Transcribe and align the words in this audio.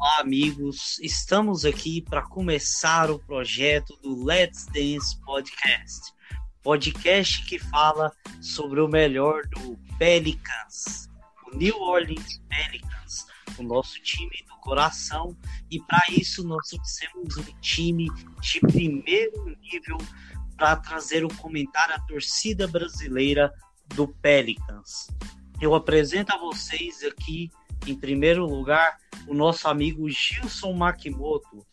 Olá, 0.00 0.20
amigos. 0.20 0.98
Estamos 1.00 1.66
aqui 1.66 2.00
para 2.00 2.22
começar 2.22 3.10
o 3.10 3.18
projeto 3.18 3.94
do 4.02 4.24
Let's 4.24 4.64
Dance 4.64 5.20
Podcast. 5.20 6.14
Podcast 6.62 7.44
que 7.44 7.58
fala 7.58 8.10
sobre 8.40 8.80
o 8.80 8.88
melhor 8.88 9.42
do 9.48 9.78
Pelicans, 9.98 11.06
o 11.46 11.54
New 11.54 11.78
Orleans 11.78 12.40
Pelicans, 12.48 13.26
o 13.58 13.62
nosso 13.62 14.00
time 14.00 14.42
do 14.48 14.54
coração. 14.62 15.36
E 15.70 15.78
para 15.80 16.04
isso 16.08 16.42
nós 16.44 16.68
trouxemos 16.68 17.36
um 17.36 17.60
time 17.60 18.08
de 18.40 18.58
primeiro 18.58 19.54
nível 19.60 19.98
para 20.56 20.76
trazer 20.76 21.26
o 21.26 21.36
comentário 21.36 21.94
à 21.94 22.00
torcida 22.00 22.66
brasileira 22.66 23.52
do 23.88 24.08
Pelicans. 24.08 25.08
Eu 25.60 25.74
apresento 25.74 26.34
a 26.34 26.38
vocês 26.38 27.02
aqui, 27.04 27.50
em 27.86 27.94
primeiro 27.94 28.46
lugar, 28.46 28.98
o 29.26 29.34
nosso 29.34 29.68
amigo 29.68 30.08
Gilson 30.08 30.72
Makimoto. 30.72 31.66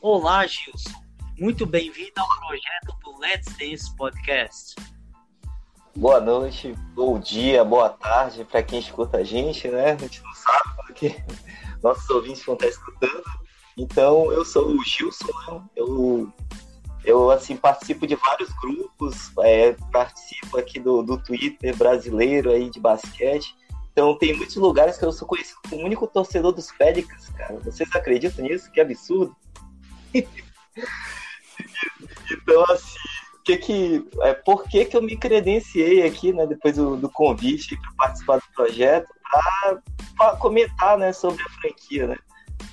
Olá, 0.00 0.46
Gilson. 0.46 1.02
Muito 1.38 1.64
bem-vindo 1.64 2.12
ao 2.18 2.28
projeto 2.28 2.96
do 3.02 3.18
Let's 3.18 3.56
Dance 3.56 3.94
Podcast. 3.96 4.74
Boa 5.94 6.20
noite, 6.20 6.74
bom 6.94 7.18
dia, 7.18 7.64
boa 7.64 7.90
tarde 7.90 8.44
para 8.44 8.62
quem 8.62 8.78
escuta 8.78 9.18
a 9.18 9.24
gente, 9.24 9.68
né? 9.68 9.92
A 9.92 9.96
gente 9.96 10.22
não 10.22 10.34
sabe 10.34 10.76
porque 10.86 11.22
nossos 11.82 12.08
ouvintes 12.10 12.44
vão 12.44 12.54
estar 12.54 12.68
escutando. 12.68 13.24
Então, 13.76 14.32
eu 14.32 14.44
sou 14.44 14.68
o 14.68 14.84
Gilson, 14.84 15.26
né? 15.26 15.62
eu, 15.76 16.32
eu 17.04 17.30
assim, 17.30 17.56
participo 17.56 18.06
de 18.06 18.14
vários 18.14 18.50
grupos, 18.60 19.32
é, 19.40 19.72
participo 19.92 20.58
aqui 20.58 20.78
do, 20.80 21.02
do 21.02 21.18
Twitter 21.18 21.76
brasileiro 21.76 22.50
aí 22.50 22.70
de 22.70 22.80
basquete. 22.80 23.54
Então 23.92 24.16
tem 24.16 24.34
muitos 24.34 24.56
lugares 24.56 24.96
que 24.96 25.04
eu 25.04 25.12
sou 25.12 25.28
conhecido 25.28 25.58
como 25.68 25.84
único 25.84 26.06
torcedor 26.06 26.52
dos 26.52 26.72
Pelicans, 26.72 27.28
cara. 27.30 27.58
Vocês 27.60 27.88
acreditam 27.94 28.44
nisso? 28.44 28.70
Que 28.72 28.80
absurdo. 28.80 29.36
então, 30.14 30.24
assim, 32.70 32.98
que 33.44 33.56
que, 33.58 34.08
é, 34.22 34.34
por 34.34 34.64
que, 34.64 34.86
que 34.86 34.96
eu 34.96 35.02
me 35.02 35.16
credenciei 35.16 36.06
aqui, 36.06 36.32
né, 36.32 36.46
depois 36.46 36.76
do, 36.76 36.96
do 36.96 37.10
convite 37.10 37.76
para 37.76 37.92
participar 38.06 38.36
do 38.36 38.44
projeto, 38.54 39.08
para 40.16 40.36
comentar, 40.36 40.96
né, 40.96 41.12
sobre 41.12 41.42
a 41.42 41.48
franquia, 41.60 42.06
né? 42.06 42.16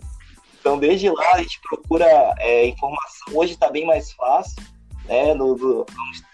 Então, 0.59 0.77
desde 0.77 1.09
lá, 1.09 1.31
a 1.33 1.41
gente 1.41 1.59
procura 1.67 2.05
é, 2.37 2.67
informação. 2.67 3.33
Hoje 3.33 3.53
está 3.53 3.71
bem 3.71 3.87
mais 3.87 4.11
fácil 4.11 4.61
né? 5.09 5.33
No, 5.33 5.55
no, 5.55 5.85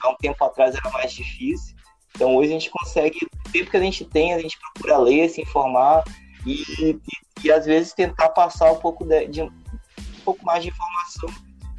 há 0.01 0.09
um 0.09 0.15
tempo 0.17 0.43
atrás 0.43 0.75
era 0.75 0.89
mais 0.91 1.13
difícil. 1.13 1.75
Então 2.13 2.35
hoje 2.35 2.49
a 2.49 2.53
gente 2.53 2.69
consegue, 2.69 3.25
o 3.25 3.51
tempo 3.51 3.71
que 3.71 3.77
a 3.77 3.81
gente 3.81 4.05
tem, 4.05 4.33
a 4.33 4.39
gente 4.39 4.59
procura 4.59 4.97
ler, 4.97 5.29
se 5.29 5.41
informar 5.41 6.03
e, 6.45 6.61
e, 6.79 7.01
e 7.43 7.51
às 7.51 7.65
vezes 7.65 7.93
tentar 7.93 8.29
passar 8.29 8.71
um 8.71 8.77
pouco 8.77 9.05
de, 9.05 9.27
de 9.27 9.41
um 9.41 9.51
pouco 10.23 10.45
mais 10.45 10.63
de 10.63 10.69
informação 10.69 11.29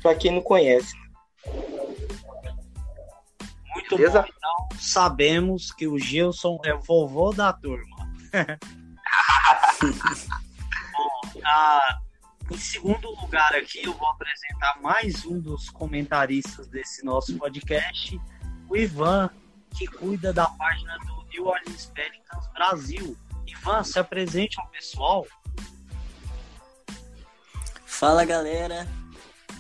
para 0.03 0.15
quem 0.15 0.33
não 0.33 0.43
conhece. 0.43 0.95
Muito 3.75 3.97
Beleza? 3.97 4.23
bom. 4.23 4.29
Então 4.29 4.69
sabemos 4.79 5.71
que 5.73 5.87
o 5.87 5.99
Gilson 5.99 6.59
é 6.65 6.75
o 6.75 6.81
vovô 6.81 7.33
da 7.33 7.53
turma. 7.53 7.97
bom, 10.93 11.41
a, 11.45 11.99
em 12.51 12.59
segundo 12.59 13.11
lugar 13.21 13.55
aqui, 13.55 13.83
eu 13.85 13.93
vou 13.93 14.09
apresentar 14.09 14.81
mais 14.81 15.25
um 15.25 15.41
dos 15.41 15.69
comentaristas 15.69 16.69
desse 16.69 17.05
nosso 17.05 17.37
podcast, 17.37 18.21
o 18.69 18.77
Ivan, 18.77 19.31
que 19.77 19.87
cuida 19.87 20.33
da 20.33 20.47
página 20.47 20.97
do 20.99 21.25
New 21.29 21.47
Orleans 21.47 21.87
Pelicans 21.87 22.47
Brasil. 22.53 23.17
Ivan, 23.47 23.83
se 23.83 23.99
apresente 23.99 24.61
ao 24.61 24.69
pessoal. 24.69 25.27
Fala, 27.85 28.25
galera. 28.25 28.87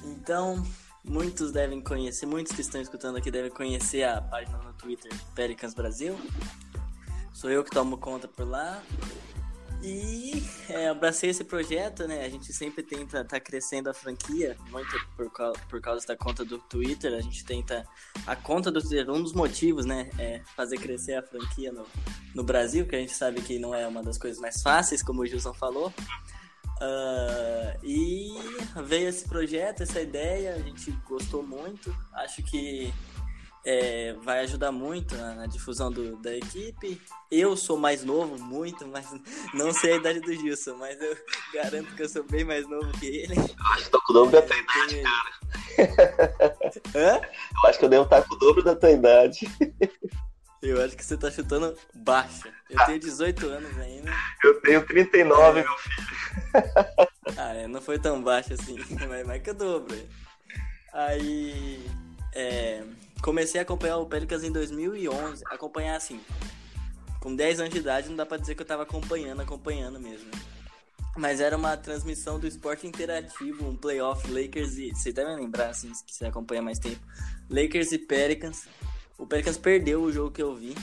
Então, 0.05 0.65
muitos 1.05 1.53
devem 1.53 1.81
conhecer, 1.81 2.27
muitos 2.27 2.55
que 2.55 2.61
estão 2.61 2.81
escutando 2.81 3.17
aqui 3.17 3.31
devem 3.31 3.51
conhecer 3.51 4.05
a 4.05 4.21
página 4.21 4.59
no 4.59 4.73
Twitter 4.75 5.13
Pelicans 5.35 5.75
Brasil. 5.75 6.19
Sou 7.33 7.51
eu 7.51 7.65
que 7.65 7.71
tomo 7.71 7.99
conta 7.99 8.29
por 8.29 8.47
lá. 8.47 8.81
E 9.87 10.43
é, 10.69 10.89
abracei 10.89 11.31
esse 11.31 11.45
projeto, 11.45 12.09
né? 12.09 12.25
A 12.25 12.29
gente 12.29 12.53
sempre 12.53 12.83
tenta 12.83 13.21
estar 13.21 13.25
tá 13.25 13.39
crescendo 13.39 13.89
a 13.89 13.95
franquia, 13.95 14.57
muito 14.69 14.99
por, 15.17 15.31
por 15.71 15.81
causa 15.81 16.05
da 16.05 16.17
conta 16.17 16.45
do 16.45 16.59
Twitter. 16.59 17.15
A 17.15 17.21
gente 17.21 17.45
tenta. 17.45 17.87
A 18.27 18.35
conta 18.35 18.69
do 18.73 18.81
Twitter, 18.81 19.09
um 19.09 19.23
dos 19.23 19.33
motivos, 19.33 19.87
né? 19.87 20.11
É 20.19 20.43
fazer 20.57 20.79
crescer 20.79 21.15
a 21.15 21.23
franquia 21.23 21.71
no, 21.71 21.87
no 22.35 22.43
Brasil, 22.43 22.85
que 22.85 22.97
a 22.97 22.99
gente 22.99 23.15
sabe 23.15 23.41
que 23.41 23.61
não 23.61 23.73
é 23.73 23.87
uma 23.87 24.03
das 24.03 24.19
coisas 24.19 24.41
mais 24.41 24.61
fáceis, 24.61 25.05
como 25.05 25.23
o 25.23 25.27
Gilson 25.27 25.55
falou. 25.55 25.95
Uh, 26.79 27.79
e 27.85 28.35
veio 28.85 29.09
esse 29.09 29.27
projeto, 29.29 29.85
essa 29.85 30.01
ideia, 30.01 30.57
a 30.57 30.59
gente 30.59 30.91
gostou 31.09 31.45
muito. 31.45 31.97
Acho 32.13 32.43
que 32.43 32.93
é, 33.67 34.15
vai 34.23 34.45
ajudar 34.45 34.71
muito 34.71 35.17
na, 35.17 35.35
na 35.35 35.47
difusão 35.47 35.91
do, 35.91 36.17
da 36.19 36.35
equipe. 36.37 37.03
Eu 37.29 37.57
sou 37.57 37.77
mais 37.77 38.05
novo, 38.05 38.41
muito, 38.41 38.87
mas 38.87 39.05
não 39.53 39.73
sei 39.73 39.95
a 39.95 39.97
idade 39.97 40.21
do 40.21 40.33
Gilson, 40.33 40.77
mas 40.77 40.97
eu 41.03 41.17
garanto 41.53 41.93
que 41.97 42.03
eu 42.05 42.09
sou 42.09 42.23
bem 42.23 42.45
mais 42.45 42.67
novo 42.69 42.89
que 42.93 43.07
ele. 43.07 43.37
Eu 43.37 43.67
acho 43.73 43.85
que 43.85 43.91
tô 43.91 44.01
com 44.03 44.13
o 44.13 44.15
dobro 44.15 44.31
da 44.31 44.43
tua 44.43 44.57
idade, 44.57 45.03
cara. 45.03 45.37
Hã? 46.95 47.21
Eu 47.21 47.69
acho 47.69 47.79
que 47.81 47.85
eu 47.85 47.89
devo 47.89 48.05
estar 48.05 48.23
com 48.23 48.35
o 48.37 48.39
dobro 48.39 48.63
da 48.63 48.77
tua 48.77 48.91
idade. 48.93 49.49
Eu 50.63 50.83
acho 50.83 50.97
que 50.97 51.05
você 51.05 51.17
tá 51.17 51.29
chutando 51.29 51.77
baixo. 51.93 52.49
Eu 52.71 52.87
tenho 52.87 53.01
18 53.01 53.47
anos 53.49 53.79
ainda. 53.79 54.13
Eu 54.45 54.61
tenho 54.61 54.87
39, 54.87 55.61
é... 55.61 55.65
meu 55.65 55.77
filho. 55.77 56.07
Ah, 57.37 57.55
é, 57.55 57.67
não 57.67 57.83
foi 57.83 57.99
tão 57.99 58.23
baixo 58.23 58.55
assim, 58.55 58.79
mas 59.09 59.27
mais 59.27 59.43
que 59.43 59.51
o 59.51 59.55
dobro. 59.55 59.97
Aí 60.93 61.85
é, 62.35 62.83
comecei 63.23 63.61
a 63.61 63.63
acompanhar 63.63 63.99
o 63.99 64.07
Pelicans 64.07 64.45
em 64.45 64.53
2011. 64.53 65.43
Acompanhar 65.47 65.97
assim, 65.97 66.21
com 67.21 67.35
10 67.35 67.61
anos 67.61 67.73
de 67.73 67.81
idade, 67.81 68.09
não 68.09 68.17
dá 68.17 68.25
pra 68.25 68.37
dizer 68.37 68.55
que 68.55 68.63
eu 68.63 68.67
tava 68.67 68.85
acompanhando, 68.85 69.43
acompanhando 69.43 69.99
mesmo. 69.99 70.31
Mas 71.17 71.41
era 71.41 71.57
uma 71.57 71.77
transmissão 71.77 72.39
do 72.39 72.47
esporte 72.47 72.87
interativo, 72.87 73.67
um 73.67 73.75
playoff 73.75 74.31
Lakers 74.31 74.77
e. 74.77 74.91
Você 74.91 75.13
deve 75.13 75.35
lembrar, 75.35 75.71
assim, 75.71 75.93
se 75.95 76.05
quiser 76.05 76.27
acompanhar 76.27 76.63
mais 76.63 76.79
tempo. 76.79 77.01
Lakers 77.49 77.93
e 77.93 77.99
Pelicans. 77.99 78.69
O 79.17 79.27
Pelicans 79.27 79.57
perdeu 79.57 80.03
o 80.03 80.13
jogo 80.13 80.31
que 80.31 80.43
eu 80.43 80.55
vi. 80.55 80.75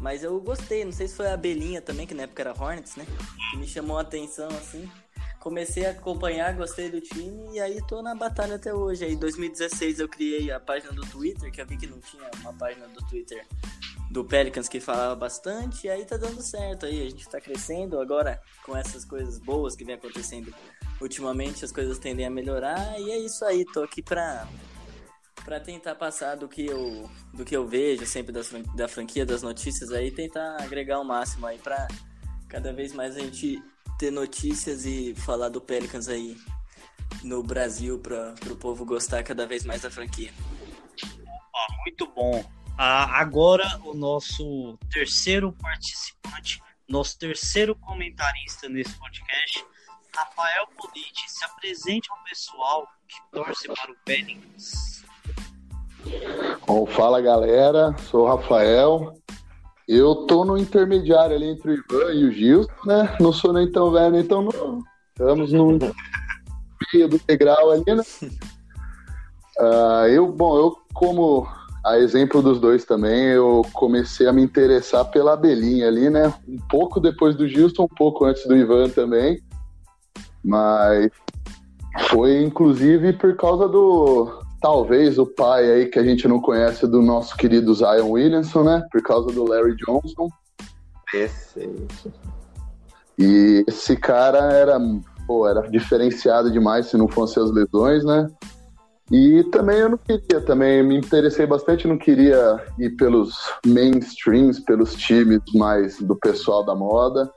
Mas 0.00 0.22
eu 0.22 0.40
gostei, 0.40 0.84
não 0.84 0.92
sei 0.92 1.08
se 1.08 1.14
foi 1.14 1.26
a 1.28 1.36
Belinha 1.36 1.82
também, 1.82 2.06
que 2.06 2.14
na 2.14 2.22
época 2.22 2.42
era 2.42 2.52
Hornets, 2.52 2.96
né? 2.96 3.04
Que 3.50 3.56
me 3.56 3.66
chamou 3.66 3.98
a 3.98 4.02
atenção 4.02 4.48
assim. 4.48 4.88
Comecei 5.40 5.86
a 5.86 5.90
acompanhar, 5.90 6.54
gostei 6.54 6.90
do 6.90 7.00
time 7.00 7.54
e 7.54 7.60
aí 7.60 7.80
tô 7.86 8.02
na 8.02 8.14
batalha 8.14 8.56
até 8.56 8.74
hoje. 8.74 9.04
Aí 9.04 9.12
em 9.12 9.18
2016 9.18 10.00
eu 10.00 10.08
criei 10.08 10.50
a 10.50 10.58
página 10.58 10.92
do 10.92 11.02
Twitter, 11.02 11.50
que 11.50 11.60
eu 11.60 11.66
vi 11.66 11.76
que 11.76 11.86
não 11.86 12.00
tinha 12.00 12.28
uma 12.40 12.52
página 12.52 12.88
do 12.88 13.04
Twitter 13.06 13.46
do 14.10 14.24
Pelicans 14.24 14.68
que 14.68 14.80
falava 14.80 15.14
bastante, 15.14 15.86
e 15.86 15.90
aí 15.90 16.04
tá 16.04 16.16
dando 16.16 16.40
certo 16.40 16.86
aí, 16.86 17.06
a 17.06 17.10
gente 17.10 17.28
tá 17.28 17.40
crescendo 17.40 18.00
agora 18.00 18.40
com 18.64 18.76
essas 18.76 19.04
coisas 19.04 19.38
boas 19.38 19.76
que 19.76 19.84
vem 19.84 19.94
acontecendo 19.94 20.52
ultimamente, 21.00 21.64
as 21.64 21.72
coisas 21.72 21.98
tendem 21.98 22.24
a 22.24 22.30
melhorar, 22.30 22.98
e 22.98 23.10
é 23.10 23.18
isso 23.18 23.44
aí, 23.44 23.64
tô 23.66 23.82
aqui 23.82 24.02
pra 24.02 24.48
para 25.44 25.60
tentar 25.60 25.94
passar 25.94 26.36
do 26.36 26.46
que 26.46 26.66
eu 26.66 27.08
do 27.32 27.42
que 27.42 27.56
eu 27.56 27.66
vejo 27.66 28.04
sempre 28.04 28.32
da, 28.32 28.40
da 28.74 28.86
franquia 28.86 29.24
das 29.24 29.42
notícias 29.42 29.92
aí 29.92 30.10
tentar 30.10 30.60
agregar 30.60 31.00
o 31.00 31.04
máximo 31.04 31.46
aí 31.46 31.56
para 31.56 31.88
cada 32.48 32.70
vez 32.70 32.92
mais 32.92 33.16
a 33.16 33.20
gente 33.20 33.62
ter 33.98 34.12
notícias 34.12 34.86
e 34.86 35.12
falar 35.16 35.48
do 35.48 35.60
Pelicans 35.60 36.08
aí 36.08 36.36
no 37.24 37.42
Brasil 37.42 37.98
para 37.98 38.34
o 38.50 38.56
povo 38.56 38.84
gostar 38.84 39.24
cada 39.24 39.46
vez 39.46 39.64
mais 39.64 39.82
da 39.82 39.90
franquia. 39.90 40.32
muito 41.84 42.06
bom. 42.14 42.44
Ah, 42.78 43.20
agora 43.20 43.80
o 43.84 43.92
nosso 43.92 44.78
terceiro 44.88 45.52
participante, 45.52 46.62
nosso 46.88 47.18
terceiro 47.18 47.74
comentarista 47.74 48.68
nesse 48.68 48.96
podcast, 48.96 49.66
Rafael 50.14 50.68
Politi, 50.76 51.28
se 51.28 51.44
apresente 51.44 52.08
ao 52.12 52.22
pessoal 52.22 52.88
que 53.08 53.20
torce 53.32 53.66
para 53.66 53.90
o 53.90 53.96
Pelicans. 54.04 55.02
Bom, 56.64 56.86
fala 56.86 57.20
galera, 57.20 57.96
sou 57.98 58.26
o 58.26 58.36
Rafael. 58.36 59.20
Eu 59.88 60.14
tô 60.26 60.44
no 60.44 60.58
intermediário 60.58 61.34
ali 61.34 61.46
entre 61.46 61.70
o 61.70 61.74
Ivan 61.74 62.12
e 62.12 62.24
o 62.26 62.30
Gilson, 62.30 62.68
né? 62.84 63.16
Não 63.18 63.32
sou 63.32 63.54
nem 63.54 63.72
tão 63.72 63.90
velho 63.90 64.10
nem 64.10 64.22
tão 64.22 64.42
novo. 64.42 64.84
Estamos 65.08 65.50
no 65.50 65.78
meio 66.92 67.08
do 67.08 67.18
degrau 67.26 67.70
ali, 67.70 67.84
né? 67.86 68.02
Uh, 69.58 70.06
eu, 70.12 70.30
bom, 70.30 70.58
eu 70.58 70.76
como 70.92 71.48
a 71.86 71.98
exemplo 71.98 72.42
dos 72.42 72.60
dois 72.60 72.84
também, 72.84 73.28
eu 73.28 73.62
comecei 73.72 74.26
a 74.26 74.32
me 74.32 74.42
interessar 74.42 75.06
pela 75.06 75.34
Belinha 75.34 75.88
ali, 75.88 76.10
né? 76.10 76.34
Um 76.46 76.58
pouco 76.68 77.00
depois 77.00 77.34
do 77.34 77.48
Gilson, 77.48 77.84
um 77.84 77.96
pouco 77.96 78.26
antes 78.26 78.46
do 78.46 78.54
Ivan 78.54 78.90
também. 78.90 79.42
Mas 80.44 81.10
foi 82.10 82.42
inclusive 82.42 83.14
por 83.14 83.34
causa 83.36 83.66
do 83.66 84.47
talvez 84.60 85.18
o 85.18 85.26
pai 85.26 85.70
aí 85.70 85.86
que 85.86 85.98
a 85.98 86.04
gente 86.04 86.26
não 86.26 86.40
conhece 86.40 86.86
do 86.86 87.00
nosso 87.02 87.36
querido 87.36 87.74
Zion 87.74 88.10
Williamson, 88.10 88.62
né? 88.64 88.86
Por 88.90 89.02
causa 89.02 89.28
do 89.28 89.48
Larry 89.48 89.76
Johnson. 89.76 90.28
Perfeito. 91.10 92.12
E 93.18 93.64
esse 93.66 93.96
cara 93.96 94.52
era, 94.52 94.78
pô, 95.26 95.48
era 95.48 95.62
diferenciado 95.68 96.50
demais 96.50 96.86
se 96.86 96.96
não 96.96 97.08
fossem 97.08 97.42
as 97.42 97.50
lesões, 97.50 98.04
né? 98.04 98.28
E 99.10 99.42
também 99.44 99.78
eu 99.78 99.88
não 99.88 99.98
queria, 99.98 100.40
também 100.42 100.82
me 100.82 100.96
interessei 100.96 101.46
bastante, 101.46 101.88
não 101.88 101.96
queria 101.96 102.62
ir 102.78 102.90
pelos 102.90 103.34
mainstreams, 103.66 104.60
pelos 104.60 104.94
times 104.94 105.40
mais 105.54 105.98
do 105.98 106.14
pessoal 106.14 106.62
da 106.62 106.74
moda. 106.74 107.30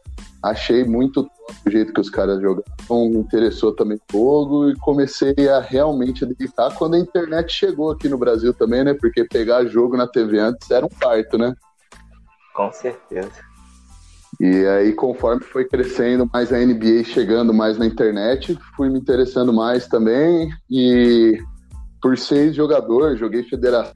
Achei 0.43 0.83
muito 0.83 1.29
o 1.65 1.69
jeito 1.69 1.93
que 1.93 2.01
os 2.01 2.09
caras 2.09 2.41
jogavam, 2.41 3.09
me 3.09 3.17
interessou 3.17 3.75
também 3.75 3.97
o 3.97 4.11
jogo 4.11 4.69
e 4.69 4.75
comecei 4.77 5.35
a 5.49 5.59
realmente 5.59 6.25
dedicar 6.25 6.73
quando 6.75 6.95
a 6.95 6.99
internet 6.99 7.53
chegou 7.53 7.91
aqui 7.91 8.09
no 8.09 8.17
Brasil 8.17 8.53
também, 8.53 8.83
né? 8.83 8.93
Porque 8.93 9.23
pegar 9.23 9.65
jogo 9.65 9.95
na 9.95 10.07
TV 10.07 10.39
antes 10.39 10.69
era 10.71 10.85
um 10.85 10.89
parto, 10.89 11.37
né? 11.37 11.53
Com 12.55 12.71
certeza. 12.71 13.51
E 14.39 14.65
aí, 14.65 14.93
conforme 14.93 15.43
foi 15.43 15.65
crescendo 15.65 16.27
mais 16.33 16.51
a 16.51 16.57
NBA, 16.57 17.03
chegando 17.03 17.53
mais 17.53 17.77
na 17.77 17.85
internet, 17.85 18.57
fui 18.75 18.89
me 18.89 18.97
interessando 18.97 19.53
mais 19.53 19.87
também. 19.87 20.49
E 20.69 21.37
por 22.01 22.17
ser 22.17 22.51
jogador, 22.51 23.15
joguei 23.15 23.43
federação 23.43 23.93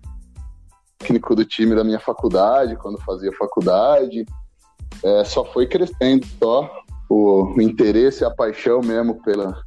técnico 1.00 1.36
do 1.36 1.46
time 1.46 1.76
da 1.76 1.84
minha 1.84 2.00
faculdade, 2.00 2.76
quando 2.76 3.00
fazia 3.02 3.32
faculdade. 3.34 4.26
É, 5.06 5.24
só 5.24 5.46
foi 5.46 5.68
crescendo 5.68 6.26
só 6.42 6.84
o, 7.08 7.54
o 7.56 7.62
interesse 7.62 8.24
e 8.24 8.26
a 8.26 8.32
paixão 8.32 8.82
mesmo 8.82 9.22
pela, 9.22 9.62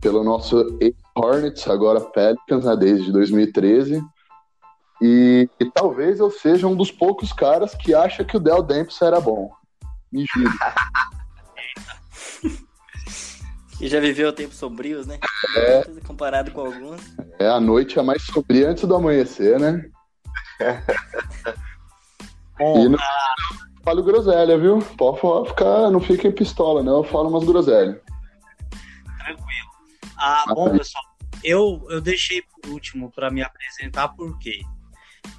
pelo 0.00 0.22
nosso 0.22 0.78
Hornets, 1.16 1.66
agora 1.66 2.00
Pelicans, 2.00 2.64
né, 2.64 2.76
desde 2.76 3.10
2013. 3.10 4.00
E, 5.02 5.50
e, 5.58 5.64
talvez 5.72 6.20
eu 6.20 6.30
seja 6.30 6.68
um 6.68 6.76
dos 6.76 6.92
poucos 6.92 7.32
caras 7.32 7.74
que 7.74 7.92
acha 7.92 8.24
que 8.24 8.36
o 8.36 8.40
Del 8.40 8.62
Dempsey 8.62 9.08
era 9.08 9.20
bom. 9.20 9.50
Me 10.12 10.24
juro. 10.32 10.52
E 13.80 13.88
já 13.90 13.98
viveu 13.98 14.32
tempos 14.32 14.56
sombrios, 14.56 15.08
né? 15.08 15.18
É, 15.56 15.82
Comparado 16.06 16.52
com 16.52 16.60
alguns. 16.60 17.00
É, 17.40 17.48
a 17.48 17.58
noite 17.58 17.98
é 17.98 18.02
mais 18.02 18.22
sombria 18.22 18.70
antes 18.70 18.84
do 18.86 18.94
amanhecer, 18.94 19.58
né? 19.58 19.84
Bom, 22.56 22.84
E 22.84 22.88
no- 22.88 22.96
ah, 22.96 23.34
Falo 23.84 24.02
groselha, 24.02 24.56
viu? 24.56 24.78
Pode 24.96 25.48
ficar, 25.48 25.90
não 25.90 26.00
fica 26.00 26.26
em 26.26 26.32
pistola, 26.32 26.82
não. 26.82 26.98
Eu 26.98 27.04
falo 27.04 27.28
umas 27.28 27.44
groselhas. 27.44 28.00
tranquilo. 29.18 29.70
Ah, 30.16 30.44
bom, 30.48 30.76
pessoal, 30.76 31.04
eu, 31.42 31.86
eu 31.90 32.00
deixei 32.00 32.40
por 32.40 32.70
último 32.70 33.12
para 33.12 33.30
me 33.30 33.42
apresentar 33.42 34.08
porque, 34.08 34.62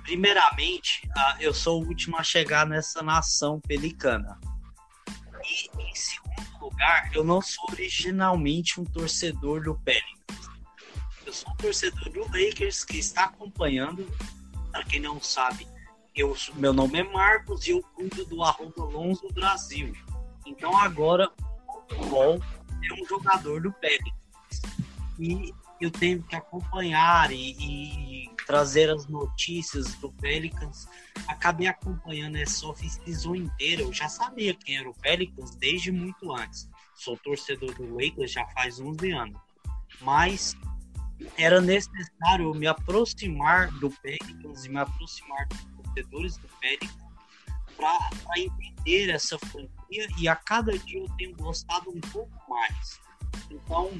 primeiramente, 0.03 1.09
ah, 1.17 1.37
eu 1.39 1.55
sou 1.55 1.81
o 1.81 1.87
último 1.87 2.17
a 2.17 2.23
chegar 2.23 2.67
nessa 2.67 3.01
nação 3.01 3.59
pelicana. 3.59 4.39
E, 5.43 5.81
em 5.81 5.95
segundo 5.95 6.59
lugar, 6.61 7.09
eu 7.15 7.23
não 7.23 7.41
sou 7.41 7.65
originalmente 7.71 8.79
um 8.79 8.83
torcedor 8.83 9.63
do 9.63 9.73
Pelicans. 9.79 10.49
Eu 11.25 11.33
sou 11.33 11.51
um 11.51 11.55
torcedor 11.55 12.09
do 12.11 12.21
Lakers 12.25 12.83
que 12.83 12.99
está 12.99 13.23
acompanhando. 13.23 14.05
Para 14.71 14.83
quem 14.83 14.99
não 14.99 15.19
sabe, 15.21 15.67
eu, 16.15 16.35
meu 16.55 16.71
nome 16.71 16.99
é 16.99 17.03
Marcos 17.03 17.67
e 17.67 17.71
eu 17.71 17.83
cuido 17.93 18.25
do 18.25 18.41
arroba 18.41 18.85
Lonzo 18.85 19.27
Brasil. 19.33 19.93
Então 20.45 20.75
agora, 20.77 21.29
o 21.97 22.05
bom 22.05 22.39
é 22.89 22.93
um 22.93 23.05
jogador 23.05 23.61
do 23.61 23.71
Pelicans. 23.73 24.15
E 25.19 25.53
eu 25.81 25.91
tenho 25.91 26.23
que 26.23 26.35
acompanhar 26.35 27.31
e, 27.31 27.51
e 27.59 28.29
trazer 28.47 28.89
as 28.89 29.07
notícias 29.07 29.93
do 29.95 30.11
Pelicans. 30.13 30.87
Acabei 31.27 31.67
acompanhando 31.67 32.37
essa 32.37 32.65
off-season 32.67 33.35
inteira. 33.35 33.81
Eu 33.81 33.91
já 33.91 34.07
sabia 34.07 34.53
quem 34.53 34.77
era 34.77 34.89
o 34.89 34.93
Pelicans 34.93 35.55
desde 35.55 35.91
muito 35.91 36.33
antes. 36.33 36.69
Sou 36.93 37.17
torcedor 37.17 37.73
do 37.75 37.93
Lakers 37.93 38.31
já 38.31 38.45
faz 38.47 38.79
11 38.79 39.11
anos. 39.11 39.41
Mas 39.99 40.55
era 41.37 41.59
necessário 41.59 42.53
me 42.53 42.67
aproximar 42.67 43.69
do 43.79 43.89
Pelicans 43.89 44.65
e 44.65 44.69
me 44.69 44.77
aproximar 44.77 45.47
dos 45.47 45.74
torcedores 45.95 46.37
do 46.37 46.47
Pelicans 46.59 47.05
para 47.77 48.39
entender 48.39 49.09
essa 49.09 49.37
franquia 49.39 50.07
e 50.17 50.27
a 50.27 50.35
cada 50.35 50.77
dia 50.77 50.99
eu 50.99 51.09
tenho 51.17 51.35
gostado 51.35 51.89
um 51.89 52.01
pouco 52.01 52.33
mais. 52.49 52.99
Então, 53.49 53.91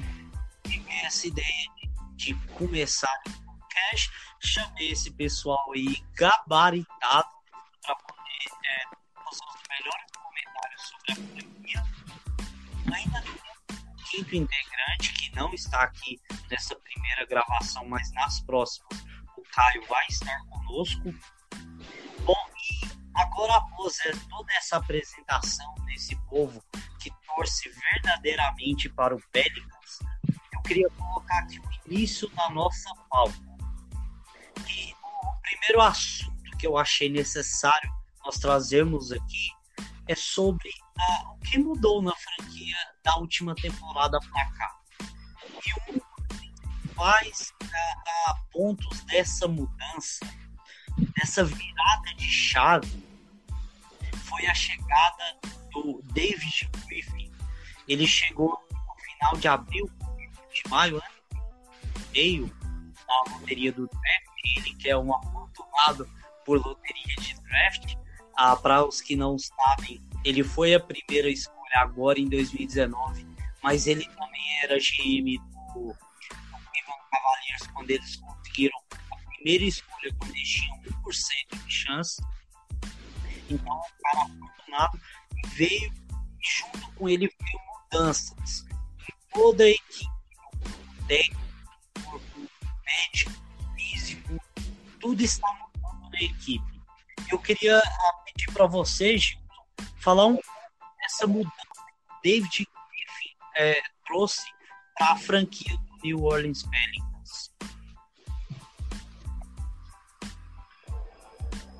tive 0.64 0.90
essa 1.04 1.26
ideia 1.26 1.46
de, 2.16 2.34
de 2.34 2.34
começar 2.54 3.12
o 3.26 3.30
podcast, 3.30 4.10
chamei 4.40 4.90
esse 4.92 5.10
pessoal 5.12 5.72
aí 5.74 6.02
gabaritado 6.14 7.28
para 7.82 7.96
poder 7.96 8.46
é, 8.64 8.84
fazer 9.24 9.44
os 9.44 9.62
melhores 9.68 10.06
comentários 10.22 10.82
sobre 10.88 11.12
a 11.12 11.16
franquia. 11.16 11.82
Ainda 12.94 13.22
tem 13.22 13.32
um 13.32 13.96
quinto 14.10 14.36
integrante 14.36 15.12
que 15.12 15.34
não 15.34 15.52
está 15.52 15.82
aqui 15.82 16.18
nessa 16.50 16.74
primeira 16.76 17.26
gravação, 17.26 17.86
mas 17.88 18.10
nas 18.12 18.40
próximas 18.40 19.04
o 19.36 19.42
Caio 19.52 19.86
vai 19.86 20.06
estar 20.08 20.40
conosco. 20.46 21.14
Bom, 22.26 22.34
agora 23.14 23.54
após 23.54 23.96
toda 24.28 24.52
essa 24.54 24.78
apresentação 24.78 25.72
desse 25.86 26.16
povo 26.28 26.60
que 27.00 27.08
torce 27.24 27.70
verdadeiramente 27.70 28.88
para 28.88 29.14
o 29.14 29.20
Pelicans, 29.30 30.00
eu 30.52 30.60
queria 30.62 30.90
colocar 30.90 31.38
aqui 31.38 31.60
o 31.60 31.70
início 31.86 32.28
da 32.30 32.50
nossa 32.50 32.92
pauta. 33.08 33.38
E 34.68 34.92
o 34.92 35.40
primeiro 35.40 35.80
assunto 35.80 36.58
que 36.58 36.66
eu 36.66 36.76
achei 36.76 37.08
necessário 37.08 37.88
nós 38.24 38.38
trazermos 38.38 39.12
aqui 39.12 39.48
é 40.08 40.16
sobre 40.16 40.68
ah, 40.98 41.30
o 41.32 41.38
que 41.38 41.58
mudou 41.58 42.02
na 42.02 42.12
franquia 42.16 42.76
da 43.04 43.16
última 43.18 43.54
temporada 43.54 44.18
para 44.18 44.50
cá. 44.50 44.76
E 45.64 45.92
um 45.92 46.00
principais 46.96 47.52
a, 47.62 48.30
a 48.30 48.34
pontos 48.50 49.00
dessa 49.04 49.46
mudança, 49.46 50.20
dessa 51.16 51.44
virada 51.44 52.14
de 52.16 52.30
chave, 52.30 53.04
foi 54.24 54.46
a 54.46 54.54
chegada 54.54 55.36
do 55.72 56.02
David 56.12 56.68
Griffin. 56.86 57.30
Ele 57.88 58.06
chegou 58.06 58.58
no 58.70 58.94
final 59.04 59.36
de 59.36 59.48
abril, 59.48 59.90
de 60.52 60.70
maio, 60.70 60.96
né? 60.96 61.40
meio 62.12 62.50
na 63.06 63.34
loteria 63.34 63.72
do 63.72 63.86
draft. 63.86 64.26
Ele 64.56 64.74
que 64.74 64.88
é 64.88 64.96
um 64.96 65.14
afortunado 65.14 66.08
por 66.44 66.64
loteria 66.64 67.16
de 67.20 67.34
draft. 67.42 67.94
Ah, 68.36 68.56
Para 68.56 68.84
os 68.84 69.00
que 69.00 69.16
não 69.16 69.38
sabem, 69.38 70.00
ele 70.24 70.42
foi 70.42 70.74
a 70.74 70.80
primeira 70.80 71.28
escolha 71.28 71.56
agora 71.76 72.18
em 72.18 72.28
2019, 72.28 73.26
mas 73.62 73.86
ele 73.86 74.04
também 74.04 74.62
era 74.62 74.76
GM 74.78 75.38
do, 75.74 75.88
do 75.88 75.96
Cavaliers 77.10 77.66
quando 77.72 77.90
eles 77.90 78.16
conseguiram 78.16 78.85
primeira 79.46 79.64
escolha 79.64 80.12
quando 80.18 80.34
eles 80.34 80.48
tinham 80.48 80.76
1% 80.82 81.64
de 81.66 81.72
chance. 81.72 82.22
Então, 83.48 83.78
o 83.78 84.02
cara 84.02 84.22
afortunado 84.24 85.00
veio 85.54 85.92
junto 86.40 86.92
com 86.94 87.08
ele 87.08 87.28
veio 87.28 87.60
mudanças 87.84 88.64
em 89.08 89.14
toda 89.32 89.62
a 89.62 89.68
equipe, 89.68 90.10
técnico, 91.06 91.40
corpo 92.04 92.50
médico, 92.84 93.32
físico, 93.76 94.40
tudo 94.98 95.22
está 95.22 95.46
mudando 95.52 96.10
na 96.10 96.22
equipe. 96.22 96.82
Eu 97.30 97.38
queria 97.38 97.78
ah, 97.78 98.12
pedir 98.24 98.52
para 98.52 98.66
vocês, 98.66 99.22
Gilson, 99.22 99.94
falar 99.98 100.26
um 100.26 100.40
dessa 100.98 101.26
mudança 101.28 101.54
que 101.54 102.30
David 102.30 102.66
Griffin 102.66 103.36
é, 103.54 103.80
trouxe 104.04 104.44
para 104.98 105.12
a 105.12 105.16
franquia 105.16 105.76
do 105.76 105.98
New 106.02 106.24
Orleans 106.24 106.64
Pelicans. 106.64 107.15